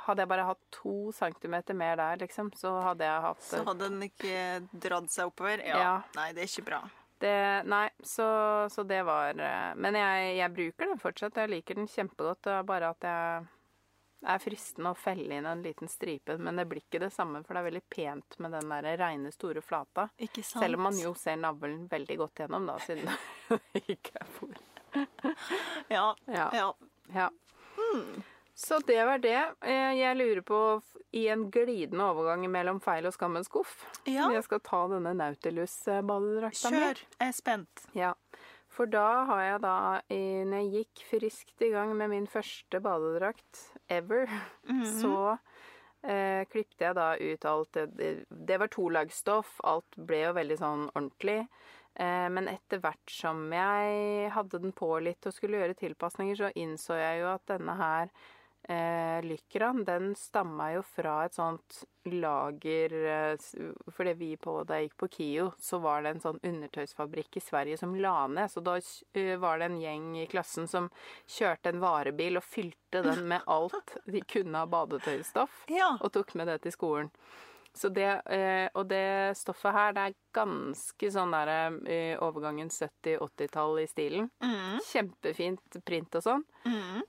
Hadde 0.06 0.22
jeg 0.26 0.28
bare 0.30 0.44
hatt 0.50 0.60
to 0.76 1.12
centimeter 1.16 1.74
mer 1.74 1.96
der, 1.96 2.18
liksom, 2.26 2.50
så 2.58 2.74
hadde 2.84 3.06
jeg 3.08 3.22
hatt 3.30 3.42
Så 3.42 3.64
hadde 3.64 3.88
den 3.90 4.04
ikke 4.10 4.68
dratt 4.74 5.10
seg 5.14 5.30
oppover? 5.32 5.64
Ja. 5.66 5.78
Ja. 5.80 5.96
Nei, 6.18 6.32
det 6.34 6.44
er 6.44 6.52
ikke 6.52 6.66
bra. 6.68 6.82
Det 7.24 7.64
Nei, 7.72 7.90
så, 8.04 8.28
så 8.72 8.84
det 8.84 9.02
var 9.08 9.38
eh, 9.40 9.72
Men 9.80 9.96
jeg, 9.96 10.32
jeg 10.38 10.54
bruker 10.56 10.90
den 10.92 11.02
fortsatt. 11.02 11.38
Jeg 11.40 11.52
liker 11.54 11.80
den 11.80 11.88
kjempegodt. 11.92 12.44
Det 12.46 12.56
er 12.58 12.68
bare 12.68 12.92
at 12.96 13.08
jeg 13.08 13.46
er 14.26 14.42
fristende 14.42 14.92
å 14.92 14.98
felle 14.98 15.38
inn 15.38 15.46
en 15.46 15.62
liten 15.62 15.90
stripe, 15.92 16.38
men 16.42 16.58
det 16.58 16.66
blir 16.70 16.82
ikke 16.82 17.02
det 17.04 17.12
samme, 17.14 17.44
for 17.46 17.54
det 17.54 17.62
er 17.62 17.68
veldig 17.70 17.84
pent 17.94 18.38
med 18.42 18.56
den 18.58 18.72
der 18.74 18.88
reine, 18.98 19.32
store 19.34 19.62
flata. 19.62 20.08
Ikke 20.18 20.42
sant? 20.42 20.64
Selv 20.64 20.80
om 20.80 20.88
man 20.88 21.00
jo 21.00 21.14
ser 21.20 21.38
navlen 21.42 21.86
veldig 21.92 22.18
godt 22.24 22.44
gjennom, 22.44 22.70
da, 22.70 22.80
siden 22.82 23.12
det 23.76 23.84
ikke 23.98 24.16
er 24.22 24.32
fôr. 24.40 24.56
Ja. 25.92 26.08
Ja. 26.32 26.48
ja. 26.56 26.70
ja. 27.14 27.30
Så 28.56 28.80
det 28.88 29.02
var 29.06 29.18
det. 29.20 29.36
Eh, 29.62 29.94
Jeg 30.00 30.16
lurer 30.18 30.42
på, 30.48 30.60
i 31.12 31.28
en 31.32 31.50
glidende 31.52 32.04
overgang 32.08 32.46
mellom 32.52 32.80
feil 32.84 33.06
og 33.06 33.14
skammens 33.16 33.48
skuff, 33.50 33.86
Ja. 34.08 34.30
jeg 34.32 34.44
skal 34.44 34.60
ta 34.64 34.88
denne 34.88 35.14
Nautilus-badedrakta 35.16 36.72
mi. 36.72 36.78
Kjør. 36.80 37.02
Jeg 37.20 37.28
er 37.28 37.32
spent. 37.36 37.86
Ja. 37.96 38.14
For 38.70 38.86
da 38.92 39.26
har 39.26 39.42
jeg 39.42 39.62
da, 39.62 39.76
når 40.10 40.72
jeg 40.72 40.72
gikk 40.86 41.04
friskt 41.10 41.62
i 41.62 41.70
gang 41.72 41.94
med 41.98 42.10
min 42.10 42.28
første 42.28 42.82
badedrakt 42.84 43.72
ever, 43.90 44.28
Mhm. 44.68 44.86
så 45.02 45.40
eh, 46.04 46.46
klippte 46.46 46.80
jeg 46.86 46.96
da 46.96 47.16
ut 47.18 47.46
alt 47.46 47.72
det 47.72 47.98
Det, 47.98 48.26
det 48.30 48.60
var 48.60 48.68
tolagsstoff, 48.68 49.60
alt 49.64 49.90
ble 49.98 50.24
jo 50.28 50.34
veldig 50.34 50.58
sånn 50.60 50.90
ordentlig. 50.94 51.48
Eh, 51.98 52.28
men 52.30 52.48
etter 52.48 52.80
hvert 52.80 53.10
som 53.10 53.50
jeg 53.52 54.30
hadde 54.32 54.60
den 54.62 54.72
på 54.74 55.02
litt 55.02 55.26
og 55.26 55.34
skulle 55.34 55.58
gjøre 55.58 55.76
tilpasninger, 55.76 56.36
så 56.36 56.52
innså 56.54 56.94
jeg 57.00 57.22
jo 57.22 57.28
at 57.34 57.46
denne 57.48 57.76
her 57.78 58.10
eh, 58.68 59.22
lykran, 59.26 59.84
den 59.88 60.12
stamma 60.16 60.72
jo 60.76 60.82
fra 60.86 61.26
et 61.26 61.36
sånt 61.38 61.84
lager 62.06 62.94
eh, 62.94 63.38
Fordi 63.96 64.14
vi 64.20 64.30
på, 64.38 64.60
da 64.68 64.78
jeg 64.80 64.90
gikk 64.90 64.98
på 65.04 65.10
KIO, 65.16 65.48
så 65.60 65.80
var 65.82 66.04
det 66.06 66.12
en 66.16 66.22
sånn 66.24 66.40
undertøysfabrikk 66.46 67.38
i 67.40 67.44
Sverige 67.46 67.78
som 67.82 67.96
la 67.98 68.28
ned. 68.28 68.52
Så 68.52 68.62
da 68.66 68.76
eh, 69.14 69.36
var 69.42 69.60
det 69.62 69.70
en 69.72 69.80
gjeng 69.82 70.12
i 70.22 70.28
klassen 70.30 70.68
som 70.70 70.90
kjørte 71.26 71.74
en 71.74 71.82
varebil 71.82 72.38
og 72.38 72.46
fylte 72.46 73.02
den 73.06 73.26
med 73.32 73.42
alt 73.58 73.98
de 74.06 74.22
kunne 74.22 74.62
av 74.66 74.70
badetøystoff, 74.74 75.64
Ja. 75.74 75.96
og 76.02 76.14
tok 76.14 76.36
med 76.36 76.48
det 76.54 76.60
til 76.66 76.76
skolen. 76.76 77.12
Så 77.76 77.90
det, 77.92 78.08
eh, 78.32 78.70
og 78.74 78.86
det 78.88 79.36
stoffet 79.36 79.74
her, 79.76 79.92
det 79.98 80.04
er 80.08 80.14
ganske 80.38 81.10
sånn 81.12 81.34
der 81.36 81.50
overgangen 82.24 82.70
70-80-tall 82.72 83.82
i 83.82 83.88
stilen. 83.92 84.30
Mm. 84.40 84.78
Kjempefint 84.94 85.82
print 85.84 86.16
og 86.16 86.24
sånn. 86.24 86.46
Mm. 86.64 87.02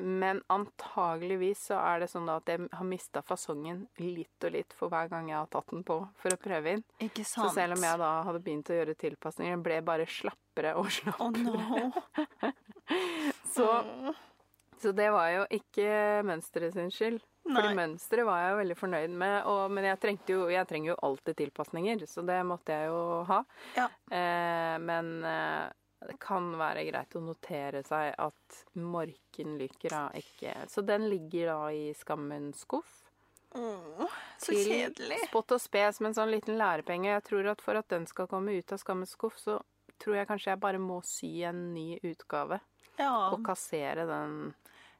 Men 0.00 0.40
antageligvis 0.50 1.68
så 1.68 1.78
er 1.78 2.02
det 2.02 2.08
sånn 2.10 2.28
at 2.32 2.48
jeg 2.50 2.66
har 2.72 2.88
mista 2.88 3.22
fasongen 3.22 3.84
litt 4.00 4.46
og 4.46 4.54
litt 4.56 4.74
for 4.74 4.90
hver 4.92 5.10
gang 5.12 5.28
jeg 5.30 5.38
har 5.38 5.50
tatt 5.52 5.70
den 5.70 5.84
på 5.86 6.00
for 6.18 6.34
å 6.34 6.40
prøve 6.40 6.78
inn. 6.78 6.84
Ikke 7.04 7.22
sant? 7.22 7.52
Så 7.52 7.60
selv 7.60 7.76
om 7.76 7.86
jeg 7.86 8.00
da 8.02 8.10
hadde 8.26 8.42
begynt 8.42 8.72
å 8.72 8.78
gjøre 8.80 8.96
tilpasninger, 8.98 9.60
ble 9.62 9.74
ble 9.74 9.82
bare 9.86 10.06
slappere 10.06 10.74
og 10.78 10.90
slappere. 10.98 11.44
slappere. 11.44 12.50
no. 12.50 12.54
Så, 13.54 13.68
så 14.82 14.92
det 14.92 15.10
var 15.14 15.30
jo 15.32 15.46
ikke 15.54 15.86
mønsteret 16.26 16.74
sin 16.74 16.90
skyld. 16.92 17.22
Nei. 17.44 17.58
Fordi 17.58 17.76
mønsteret 17.76 18.26
var 18.26 18.40
jeg 18.40 18.52
jo 18.52 18.58
veldig 18.62 18.76
fornøyd 18.80 19.16
med, 19.20 19.34
og, 19.52 19.62
men 19.76 19.86
jeg, 19.90 20.16
jo, 20.30 20.46
jeg 20.48 20.68
trenger 20.68 20.94
jo 20.94 21.00
alltid 21.08 21.38
tilpasninger, 21.42 22.04
så 22.08 22.24
det 22.24 22.38
måtte 22.48 22.76
jeg 22.76 22.88
jo 22.88 23.00
ha. 23.28 23.40
Ja. 23.76 23.88
Eh, 24.08 24.76
men 24.80 25.10
eh, 25.28 25.66
det 26.08 26.18
kan 26.22 26.50
være 26.58 26.84
greit 26.88 27.16
å 27.16 27.22
notere 27.24 27.82
seg 27.86 28.12
at 28.20 28.58
Morkenlykra 28.80 30.06
ikke 30.18 30.54
Så 30.70 30.84
den 30.86 31.08
ligger 31.10 31.52
da 31.52 31.60
i 31.72 31.86
skammens 31.96 32.64
skuff. 32.66 33.00
Åh, 33.54 34.10
så 34.38 34.50
til 34.50 34.66
kjedelig. 34.66 35.20
Spott 35.28 35.54
og 35.54 35.62
spe 35.62 35.84
som 35.94 36.08
en 36.08 36.16
sånn 36.16 36.32
liten 36.32 36.58
lærepenge. 36.58 37.12
Jeg 37.12 37.24
tror 37.28 37.52
at 37.52 37.62
for 37.62 37.78
at 37.78 37.88
den 37.92 38.08
skal 38.10 38.26
komme 38.30 38.56
ut 38.56 38.74
av 38.74 38.82
skammens 38.82 39.14
skuff, 39.14 39.38
så 39.38 39.60
tror 40.02 40.18
jeg 40.18 40.28
kanskje 40.28 40.50
jeg 40.52 40.62
bare 40.64 40.82
må 40.82 40.98
sy 41.06 41.30
en 41.46 41.68
ny 41.74 41.94
utgave. 42.02 42.58
Ja. 42.98 43.14
Og 43.30 43.44
kassere 43.46 44.06
den. 44.10 44.54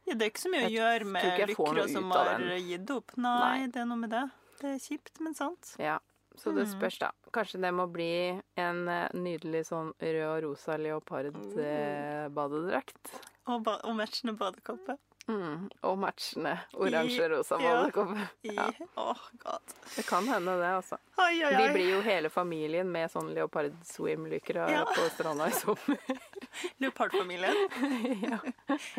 ja, 0.06 0.14
det 0.14 0.26
er 0.26 0.32
ikke 0.32 0.46
så 0.46 0.54
mye 0.54 0.70
å 0.70 0.72
gjøre 0.72 1.10
med 1.16 1.28
lykra 1.50 1.86
som 1.90 2.10
har 2.14 2.46
gitt 2.62 2.94
opp. 2.94 3.16
Nei, 3.18 3.36
Nei. 3.42 3.68
det 3.74 3.82
er 3.82 3.90
noe 3.90 4.00
med 4.00 4.14
det. 4.14 4.24
Det 4.60 4.70
er 4.70 4.82
kjipt, 4.82 5.18
men 5.22 5.34
sant. 5.34 5.74
Ja. 5.82 5.98
Så 6.36 6.50
det 6.54 6.66
Mm. 6.66 6.72
spørs, 6.80 6.98
da. 6.98 7.10
Kanskje 7.32 7.60
det 7.62 7.72
må 7.74 7.86
bli 7.92 8.40
en 8.56 8.88
eh, 8.88 9.08
nydelig 9.14 9.64
sånn 9.70 9.92
rød 10.00 10.36
og 10.36 10.42
rosa 10.42 10.76
leopard-badedrakt. 10.76 13.20
Og, 13.46 13.62
ba 13.64 13.78
og 13.84 13.94
matchende 13.98 14.36
badekåpe. 14.38 14.96
Mm. 15.28 15.68
Og 15.88 15.94
matchende 15.98 16.58
oransje-rosa 16.76 17.56
badekåpe. 17.60 18.26
Ja. 18.44 18.66
Ja. 18.78 18.86
Åh, 19.00 19.16
god. 19.40 19.60
Det 19.96 20.04
kan 20.06 20.26
hende, 20.28 20.56
det, 20.60 20.66
altså. 20.76 20.96
Oi, 21.18 21.40
oi, 21.46 21.54
Vi 21.56 21.68
blir 21.72 21.90
jo 21.94 22.00
hele 22.04 22.28
familien 22.30 22.90
med 22.92 23.10
sånn 23.12 23.30
Leopard 23.34 23.72
swim 23.88 24.26
lykker 24.28 24.54
Ja. 24.68 24.84
på 24.84 25.08
stranda 25.14 25.46
i 25.48 25.52
sommer. 25.56 25.98
Leopardfamilien. 26.80 27.56
ja. 28.30 28.38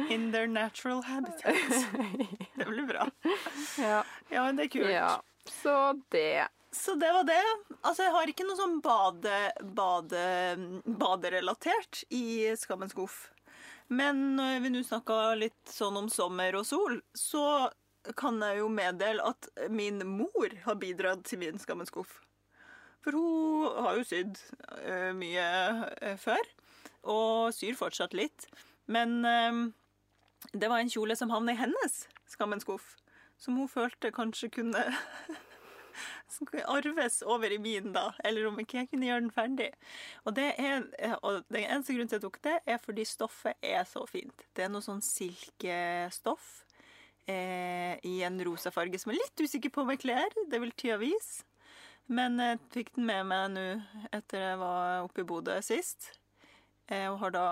In 0.09 0.31
their 0.31 0.47
natural 0.47 1.01
habitat. 1.03 1.55
Det 2.57 2.65
blir 2.65 2.85
bra. 2.87 3.07
ja. 3.77 4.03
Ja, 4.29 4.51
det 4.51 4.63
er 4.63 4.67
kult. 4.79 4.89
ja. 4.89 5.21
Så 5.61 6.01
det. 6.09 6.47
Så 6.75 6.95
det 6.99 7.11
var 7.13 7.23
det. 7.23 7.43
Altså, 7.81 8.03
jeg 8.03 8.11
har 8.11 8.29
ikke 8.29 8.45
noe 8.47 8.59
sånn 8.59 8.79
bade, 8.83 9.37
bade, 9.77 10.25
baderelatert 10.83 12.03
i 12.13 12.51
Skammens 12.59 12.91
skuff. 12.91 13.29
Men 13.87 14.35
når 14.35 14.59
vi 14.63 14.71
nå 14.73 14.81
snakka 14.83 15.37
litt 15.39 15.71
sånn 15.71 16.01
om 16.01 16.09
sommer 16.11 16.57
og 16.59 16.65
sol, 16.67 16.99
så 17.15 17.69
kan 18.19 18.41
jeg 18.43 18.59
jo 18.59 18.67
meddele 18.69 19.23
at 19.25 19.47
min 19.71 20.01
mor 20.09 20.57
har 20.65 20.77
bidratt 20.81 21.23
til 21.29 21.41
min 21.41 21.61
Skammens 21.61 21.93
skuff. 21.93 22.19
For 23.05 23.15
hun 23.15 23.81
har 23.85 23.99
jo 23.99 24.05
sydd 24.09 24.39
eh, 24.81 25.11
mye 25.15 25.47
eh, 26.01 26.17
før, 26.17 26.41
og 27.05 27.53
syr 27.53 27.77
fortsatt 27.77 28.17
litt. 28.17 28.49
Men 28.89 29.19
eh, 29.25 29.63
det 30.53 30.69
var 30.69 30.81
en 30.81 30.91
kjole 30.91 31.17
som 31.17 31.33
havna 31.33 31.55
i 31.55 31.61
hennes 31.61 31.99
Skammens 32.29 32.65
skuff, 32.65 32.95
som 33.37 33.57
hun 33.61 33.69
følte 33.69 34.13
kanskje 34.13 34.51
kunne 34.59 34.81
som 36.31 36.49
kunne 36.49 36.65
arves 36.71 37.21
over 37.25 37.53
i 37.53 37.59
min, 37.61 37.91
da. 37.95 38.09
Eller 38.25 38.49
om 38.49 38.59
ikke 38.61 38.81
jeg 38.81 38.91
kunne 38.91 39.09
gjøre 39.09 39.23
den 39.25 39.33
ferdig. 39.35 39.71
Og, 40.25 40.35
det 40.37 40.51
er, 40.61 40.85
og 41.21 41.41
den 41.47 41.63
eneste 41.63 41.95
grunnen 41.95 42.11
til 42.11 42.19
at 42.19 42.21
jeg 42.21 42.27
tok 42.27 42.39
det, 42.47 42.59
er 42.65 42.83
fordi 42.83 43.07
stoffet 43.09 43.65
er 43.75 43.83
så 43.89 44.05
fint. 44.09 44.47
Det 44.55 44.65
er 44.65 44.71
noe 44.73 44.85
sånn 44.85 45.03
silkestoff 45.05 46.65
eh, 47.27 47.95
i 48.05 48.19
en 48.27 48.39
rosa 48.47 48.73
farge 48.73 48.99
som 49.01 49.11
jeg 49.11 49.19
er 49.19 49.25
litt 49.25 49.45
usikker 49.47 49.73
på 49.73 49.85
om 49.85 49.93
jeg 49.93 50.03
kler. 50.05 50.39
Det 50.51 50.61
vil 50.61 50.75
tida 50.77 50.99
vise. 51.01 51.45
Men 52.05 52.37
jeg 52.37 52.61
fikk 52.73 52.91
den 52.97 53.07
med 53.07 53.25
meg 53.31 53.47
nå 53.55 53.65
etter 54.13 54.43
jeg 54.51 54.61
var 54.61 55.07
oppe 55.07 55.23
i 55.23 55.27
Bodø 55.27 55.55
sist. 55.65 56.11
Eh, 56.85 57.07
og 57.09 57.17
har 57.23 57.33
da 57.33 57.47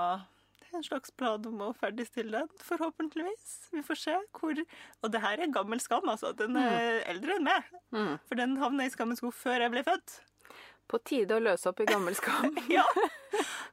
en 0.77 0.85
slags 0.85 1.11
plan 1.17 1.43
om 1.49 1.61
å 1.65 1.71
ferdigstille 1.77 2.43
den, 2.43 2.61
forhåpentligvis. 2.67 3.47
Vi 3.73 3.83
får 3.85 3.99
se 4.01 4.17
hvor 4.39 4.59
Og 5.03 5.11
det 5.13 5.21
her 5.23 5.41
er 5.43 5.53
gammel 5.53 5.81
skam, 5.83 6.07
altså. 6.09 6.33
Den 6.37 6.57
er 6.59 7.01
eldre 7.11 7.37
enn 7.37 7.47
meg. 7.47 7.73
Mm. 7.95 8.13
For 8.27 8.39
den 8.39 8.55
havna 8.61 8.87
i 8.87 8.93
skammens 8.93 9.21
skuff 9.23 9.41
før 9.45 9.65
jeg 9.65 9.73
ble 9.73 9.83
født. 9.87 10.19
På 10.89 10.99
tide 10.99 11.37
å 11.37 11.43
løse 11.43 11.69
opp 11.71 11.81
i 11.83 11.89
gammel 11.89 12.15
skam. 12.19 12.53
Ja. 12.71 12.85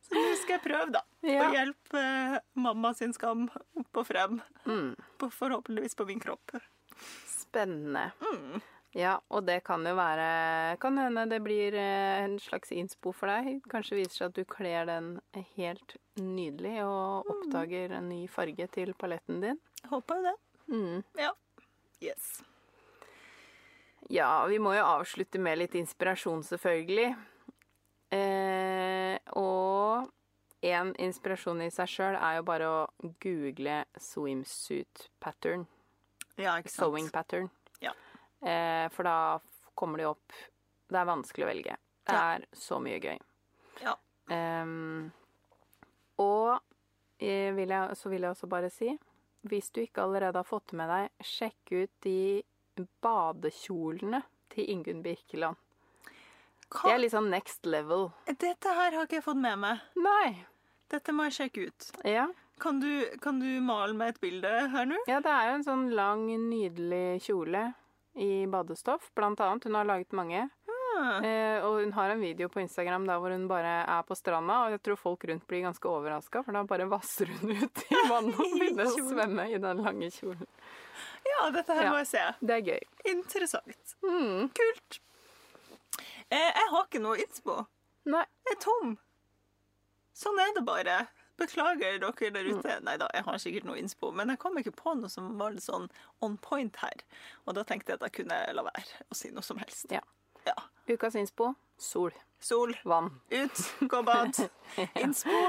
Så 0.07 0.17
nå 0.17 0.35
skal 0.41 0.57
jeg 0.57 0.63
prøve, 0.65 0.89
da. 0.97 1.03
Å 1.23 1.49
hjelpe 1.55 2.01
eh, 2.01 2.37
mamma 2.59 2.91
sin 2.97 3.13
skam 3.15 3.45
opp 3.79 4.01
og 4.01 4.07
frem. 4.09 4.41
Mm. 4.65 4.95
På, 5.21 5.29
forhåpentligvis 5.31 5.95
på 5.99 6.07
min 6.09 6.23
kropp. 6.23 6.57
Spennende. 7.29 8.09
Mm. 8.25 8.63
Ja, 8.99 9.21
og 9.31 9.45
det 9.47 9.61
kan 9.63 9.85
jo 9.87 9.93
være 9.95 10.77
Kan 10.83 10.99
hende 10.99 11.23
det 11.31 11.39
blir 11.45 11.77
eh, 11.79 12.25
en 12.25 12.39
slags 12.43 12.73
innspo 12.75 13.13
for 13.15 13.31
deg. 13.31 13.61
Kanskje 13.71 14.01
viser 14.01 14.17
seg 14.17 14.31
at 14.33 14.39
du 14.41 14.45
kler 14.51 14.89
den 14.89 15.13
helt 15.55 15.95
nydelig 16.19 16.81
og 16.83 17.31
oppdager 17.31 17.95
en 17.95 18.09
ny 18.11 18.25
farge 18.31 18.67
til 18.75 18.95
paletten 18.99 19.43
din. 19.45 19.61
Håper 19.93 20.19
jo 20.19 20.27
det. 20.27 20.37
Mm. 20.71 21.03
Ja. 21.19 21.31
Yes. 22.03 22.41
Ja, 24.11 24.47
vi 24.51 24.59
må 24.59 24.75
jo 24.75 24.83
avslutte 24.83 25.39
med 25.39 25.61
litt 25.61 25.77
inspirasjon, 25.79 26.43
selvfølgelig. 26.43 27.13
Eh, 28.11 29.17
og 29.39 30.09
en 30.67 30.91
inspirasjon 30.99 31.63
i 31.63 31.71
seg 31.71 31.93
sjøl 31.93 32.19
er 32.19 32.41
jo 32.41 32.47
bare 32.49 32.67
å 32.67 32.81
google 33.23 33.85
swimsuit 34.03 35.07
pattern. 35.23 35.69
Ja, 36.35 36.57
ikke 36.59 36.73
sant. 36.73 36.81
Sewing 36.83 37.11
pattern. 37.15 37.51
Eh, 38.43 38.87
for 38.95 39.05
da 39.05 39.17
kommer 39.77 39.99
det 40.01 40.07
opp 40.09 40.33
Det 40.91 40.97
er 40.99 41.07
vanskelig 41.07 41.45
å 41.45 41.51
velge. 41.51 41.77
Det 42.07 42.15
Ja. 42.17 42.23
er 42.35 42.47
så 42.57 42.79
mye 42.83 42.99
gøy. 43.01 43.19
Ja. 43.85 43.95
Um, 44.31 45.11
og 46.19 46.59
eh, 47.21 47.51
vil 47.55 47.69
jeg, 47.69 47.97
så 47.97 48.09
vil 48.11 48.23
jeg 48.23 48.31
også 48.31 48.49
bare 48.49 48.71
si 48.71 48.93
Hvis 49.47 49.71
du 49.73 49.81
ikke 49.83 50.03
allerede 50.05 50.37
har 50.41 50.45
fått 50.49 50.73
med 50.77 50.89
deg, 50.91 51.11
sjekk 51.25 51.73
ut 51.73 51.91
de 52.05 52.45
badekjolene 53.03 54.23
til 54.53 54.69
Ingunn 54.71 55.03
Birkeland. 55.05 55.57
Det 56.71 56.93
er 56.93 56.99
litt 57.03 57.13
sånn 57.15 57.31
next 57.33 57.65
level. 57.67 58.11
Dette 58.27 58.69
her 58.77 58.93
har 58.95 59.07
ikke 59.07 59.17
jeg 59.19 59.25
fått 59.25 59.41
med 59.43 59.59
meg. 59.59 59.81
Nei. 59.99 60.45
Dette 60.91 61.13
må 61.15 61.25
jeg 61.29 61.37
sjekke 61.39 61.65
ut. 61.71 61.89
Ja. 62.07 62.29
Kan 62.61 62.79
du, 62.83 62.91
kan 63.23 63.41
du 63.41 63.49
male 63.65 63.95
meg 63.97 64.15
et 64.15 64.21
bilde 64.21 64.51
her 64.71 64.85
nå? 64.87 64.99
ja, 65.09 65.19
det 65.25 65.33
er 65.33 65.49
jo 65.49 65.55
en 65.59 65.65
sånn 65.65 65.87
lang, 65.97 66.27
nydelig 66.51 67.23
kjole 67.25 67.71
i 68.17 68.47
badestoff, 68.51 69.11
blant 69.15 69.41
annet. 69.41 69.65
Hun 69.65 69.75
har 69.79 69.85
laget 69.85 70.13
mange. 70.13 70.49
Ah, 70.69 70.77
Eh, 71.25 71.63
og 71.65 71.79
hun 71.81 71.93
har 71.97 72.11
en 72.13 72.21
video 72.21 72.49
på 72.53 72.61
Instagram 72.61 73.07
der 73.09 73.17
hvor 73.23 73.31
hun 73.33 73.47
bare 73.49 73.87
er 73.89 74.03
på 74.05 74.13
stranda, 74.19 74.57
og 74.67 74.71
jeg 74.75 74.83
tror 74.85 74.99
folk 75.01 75.25
rundt 75.31 75.47
blir 75.49 75.63
ganske 75.65 75.89
overraska, 75.89 76.43
for 76.45 76.53
da 76.53 76.61
bare 76.69 76.85
vasser 76.91 77.31
hun 77.39 77.55
ut 77.63 77.83
i 77.87 78.01
vannet 78.11 78.37
og 78.43 78.53
begynner 78.59 78.85
å 78.91 78.97
svømme 79.09 79.47
i 79.49 79.57
den 79.63 79.81
lange 79.81 80.11
kjolen. 80.13 80.45
Ja, 81.25 81.47
dette 81.55 81.73
her 81.79 81.87
Ja. 81.87 81.93
må 81.95 82.03
jeg 82.03 82.11
se. 82.11 82.25
Det 82.45 82.57
er 82.59 82.67
gøy. 82.67 82.83
Interessant. 83.15 83.95
Mm. 84.05 84.51
Kult. 84.61 85.01
Eh, 86.29 86.51
jeg 86.53 86.69
har 86.75 86.85
ikke 86.85 87.01
noe 87.07 87.17
innspo. 87.23 87.57
Nei. 88.11 88.27
Jeg 88.51 88.59
er 88.59 88.61
tom. 88.67 88.93
Sånn 90.21 90.39
er 90.43 90.53
det 90.59 90.67
bare. 90.69 90.99
Beklager 91.41 91.99
dere 92.03 92.31
der 92.37 92.51
ute. 92.51 92.77
Mm. 92.77 92.87
Nei 92.89 92.97
da, 93.01 93.09
jeg 93.17 93.27
har 93.27 93.43
sikkert 93.43 93.69
noe 93.69 93.81
innspo, 93.81 94.13
men 94.17 94.33
jeg 94.33 94.43
kom 94.43 94.61
ikke 94.61 94.75
på 94.77 94.95
noe 94.99 95.11
som 95.13 95.33
var 95.41 95.57
litt 95.57 95.67
sånn 95.67 95.89
on 96.25 96.37
point 96.45 96.77
her. 96.85 97.07
Og 97.47 97.57
da 97.59 97.67
tenkte 97.67 97.95
jeg 97.95 98.01
at 98.01 98.09
jeg 98.09 98.19
kunne 98.23 98.41
la 98.57 98.67
være 98.69 99.09
å 99.09 99.19
si 99.19 99.33
noe 99.35 99.47
som 99.47 99.61
helst. 99.63 99.89
Ja. 99.95 100.05
Ja. 100.47 100.57
Ukas 100.91 101.19
innspo 101.19 101.55
sol. 101.81 102.13
Sol, 102.39 102.77
Vann. 102.85 103.21
ut, 103.29 103.59
gå 103.81 103.99
og 103.99 104.05
bad. 104.05 104.39
Innspo. 105.03 105.41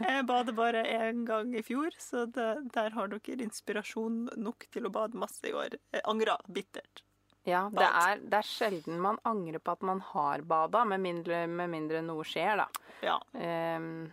Jeg 0.00 0.24
bader 0.28 0.54
bare 0.56 0.80
én 0.80 1.26
gang 1.28 1.52
i 1.56 1.60
fjor, 1.64 1.92
så 2.00 2.24
det, 2.24 2.46
der 2.72 2.94
har 2.96 3.10
dere 3.12 3.44
inspirasjon 3.44 4.30
nok 4.40 4.64
til 4.72 4.88
å 4.88 4.92
bade 4.92 5.20
masse 5.20 5.44
i 5.44 5.52
år. 5.52 5.76
Angra 6.08 6.38
bittert. 6.48 7.02
Ja, 7.48 7.66
det 7.72 7.84
er, 7.84 8.22
det 8.24 8.40
er 8.40 8.48
sjelden 8.48 8.96
man 9.00 9.20
angrer 9.28 9.60
på 9.60 9.76
at 9.76 9.84
man 9.84 10.00
har 10.14 10.44
bada, 10.48 10.86
med 10.88 11.04
mindre, 11.04 11.44
med 11.48 11.68
mindre 11.72 12.00
noe 12.04 12.24
skjer, 12.28 12.64
da. 12.64 12.66
Ja. 13.04 13.18
Ehm, 13.36 14.08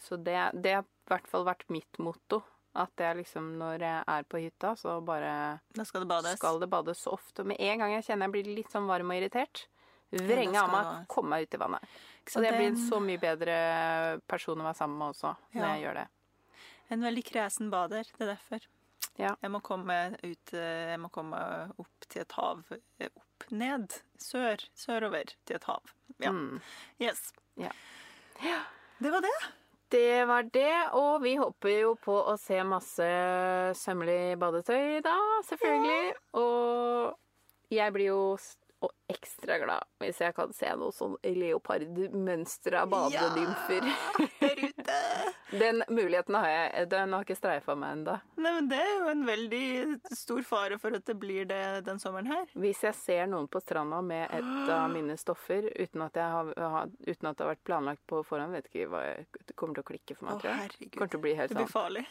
så 0.00 0.16
det, 0.16 0.38
det 0.62 0.72
har 0.78 0.82
i 0.84 1.10
hvert 1.12 1.28
fall 1.28 1.44
vært 1.44 1.68
mitt 1.70 1.98
motto. 1.98 2.42
At 2.78 2.92
jeg 3.02 3.16
liksom, 3.18 3.48
når 3.58 3.82
jeg 3.82 4.04
er 4.06 4.22
på 4.30 4.38
hytta, 4.38 4.76
så 4.78 5.00
bare 5.04 5.58
Da 5.74 5.84
skal 5.84 6.04
det 6.04 6.08
bades. 6.12 6.36
skal 6.38 6.60
det 6.62 6.68
bades 6.70 7.00
så 7.02 7.12
ofte. 7.16 7.42
Med 7.44 7.56
en 7.58 7.78
gang 7.82 7.92
jeg 7.96 8.04
kjenner 8.06 8.28
jeg 8.28 8.34
blir 8.36 8.50
litt 8.60 8.70
sånn 8.70 8.86
varm 8.86 9.10
og 9.10 9.16
irritert, 9.18 9.64
vrenge 10.14 10.54
av 10.60 10.70
meg, 10.70 10.86
det 10.86 11.08
komme 11.10 11.30
meg 11.34 11.48
ut 11.48 11.54
i 11.54 11.58
vannet. 11.58 11.82
Så 12.30 12.38
Og 12.38 12.44
det 12.46 12.52
blir 12.54 12.68
en 12.70 12.78
så 12.78 13.00
mye 13.02 13.18
bedre 13.18 13.56
person 14.30 14.60
å 14.62 14.68
være 14.68 14.78
sammen 14.78 14.98
med 15.02 15.08
også, 15.16 15.34
når 15.54 15.60
Ja. 15.66 15.72
jeg 15.74 15.82
gjør 15.84 15.94
det. 15.98 16.06
En 16.90 17.00
veldig 17.02 17.24
kresen 17.24 17.70
bader. 17.70 18.04
Det 18.18 18.20
er 18.28 18.36
derfor. 18.36 18.60
Ja. 19.18 19.34
Jeg 19.42 19.50
må 19.50 19.60
komme 19.62 20.16
ut 20.22 20.54
eh, 20.54 20.90
Jeg 20.94 21.00
må 21.00 21.10
komme 21.10 21.36
opp 21.78 22.06
til 22.08 22.22
et 22.22 22.32
hav. 22.38 22.62
eh, 23.00 23.08
Opp, 23.16 23.50
ned, 23.50 23.90
sør, 24.18 24.62
sørover 24.76 25.34
til 25.44 25.56
et 25.56 25.64
hav. 25.64 25.82
Ja. 26.20 26.30
Mm. 26.30 26.60
Yes. 27.00 27.32
Ja. 27.56 27.70
Det 29.00 29.10
var 29.10 29.20
det. 29.22 29.34
Det 29.90 30.24
var 30.24 30.42
det, 30.54 30.74
og 30.94 31.22
vi 31.24 31.32
håper 31.40 31.72
jo 31.80 31.94
på 31.98 32.14
å 32.14 32.36
se 32.38 32.60
masse 32.62 33.06
sømmelig 33.74 34.36
badetøy 34.38 35.00
da, 35.02 35.16
selvfølgelig. 35.48 36.12
Og 36.38 37.74
jeg 37.74 37.94
blir 37.96 38.12
jo 38.12 38.22
og 38.80 38.92
ekstra 39.12 39.58
glad 39.60 39.84
hvis 40.00 40.20
jeg 40.22 40.32
kan 40.36 40.52
se 40.56 40.70
noe 40.78 40.94
sånn 40.94 41.16
leopardmønstra 41.24 42.86
badenymfer. 42.88 43.84
Der 44.40 44.62
ute. 44.64 44.98
Den 45.50 45.82
muligheten 45.90 46.34
har 46.38 46.48
jeg. 46.48 46.86
Den 46.92 47.12
har 47.12 47.26
ikke 47.26 47.36
streifa 47.36 47.74
meg 47.76 47.98
ennå. 47.98 48.14
Nei, 48.40 48.52
men 48.56 48.70
det 48.70 48.78
er 48.80 48.92
jo 48.94 49.10
en 49.12 49.24
veldig 49.26 49.62
stor 50.16 50.42
fare 50.46 50.78
for 50.80 50.96
at 50.96 51.04
det 51.10 51.16
blir 51.20 51.48
det 51.50 51.60
den 51.88 52.00
sommeren 52.00 52.30
her. 52.30 52.48
Hvis 52.54 52.84
jeg 52.86 52.96
ser 52.96 53.28
noen 53.30 53.50
på 53.50 53.60
stranda 53.62 54.00
med 54.04 54.30
et 54.30 54.72
av 54.72 54.88
mine 54.96 55.18
stoffer 55.20 55.68
uten 55.74 56.06
at, 56.06 56.16
har, 56.16 56.52
uten 56.54 57.30
at 57.32 57.36
det 57.36 57.44
har 57.44 57.52
vært 57.52 57.64
planlagt 57.66 58.04
på 58.08 58.22
forhånd, 58.26 58.56
vet 58.56 58.70
ikke 58.70 58.88
hva 58.94 59.04
jeg, 59.08 59.26
det 59.50 59.58
kommer 59.58 59.76
til 59.76 59.84
å 59.84 59.90
klikke 59.92 60.16
for 60.16 60.30
meg, 60.30 60.38
Å, 60.38 60.40
tror 60.44 60.52
jeg. 60.54 60.60
herregud. 60.64 60.92
Kommer 60.96 61.14
til 61.16 61.20
å 61.20 61.26
bli 61.28 61.38
helt 61.42 61.52
Det 61.52 61.60
blir 61.60 61.68
sånn 61.68 61.74
farlig. 61.76 62.06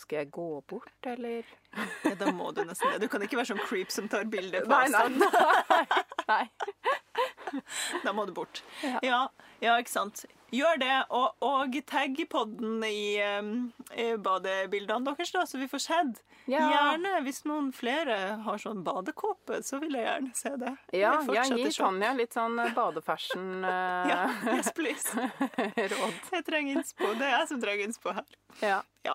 Skal 0.00 0.22
jeg 0.22 0.30
gå 0.32 0.48
bort, 0.68 1.06
eller? 1.06 1.44
Ja, 2.04 2.14
da 2.18 2.32
må 2.34 2.50
du 2.56 2.64
nesten 2.64 2.94
det. 2.94 3.04
Du 3.04 3.10
kan 3.12 3.22
ikke 3.22 3.38
være 3.38 3.52
sånn 3.52 3.62
creep 3.62 3.92
som 3.94 4.08
tar 4.10 4.24
bilde 4.30 4.64
på 4.64 4.72
Nei, 4.72 4.88
nei, 4.90 5.04
nei. 6.32 6.44
Da 8.04 8.14
må 8.16 8.24
du 8.26 8.32
bort. 8.34 8.62
Ja. 8.82 8.98
Ja, 9.04 9.20
ja 9.62 9.76
ikke 9.78 9.92
sant. 9.92 10.24
Gjør 10.50 10.80
det, 10.82 10.94
og, 11.14 11.36
og 11.46 11.76
tagg 11.86 12.16
podden 12.30 12.80
i, 12.82 13.20
um, 13.38 13.52
i 13.94 14.08
badebildene 14.18 15.06
deres, 15.06 15.30
da, 15.30 15.44
så 15.46 15.60
vi 15.60 15.68
får 15.70 15.82
sett. 15.84 16.22
Ja. 16.50 16.64
Gjerne, 16.72 17.20
hvis 17.22 17.44
noen 17.46 17.68
flere 17.74 18.16
har 18.42 18.58
sånn 18.58 18.82
badekåpe, 18.86 19.60
så 19.66 19.78
vil 19.82 19.94
jeg 19.94 20.08
gjerne 20.08 20.34
se 20.34 20.54
det. 20.58 20.74
Ja, 20.90 20.96
Jeg 20.96 21.04
ja, 21.04 21.14
fortsetter 21.28 21.62
gi 21.62 21.70
sjokk. 21.76 21.84
Tanja 21.84 22.12
litt 22.18 22.34
sånn 22.34 22.58
badefashion 22.74 23.48
Ja, 23.62 24.20
eh, 24.26 24.50
yes, 24.56 24.72
please. 24.74 25.30
råd. 25.94 26.20
Jeg 26.34 26.46
trenger 26.50 26.80
innspo. 26.80 27.14
Det 27.14 27.28
er 27.30 27.36
jeg 27.36 27.50
som 27.52 27.62
trenger 27.62 27.86
innspo 27.86 28.18
her. 28.18 28.38
Ja. 28.64 28.82
Ja. 29.06 29.14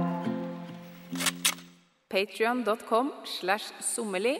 Patrion.com 2.11 3.13
slash 3.23 3.71
sommerli 3.79 4.35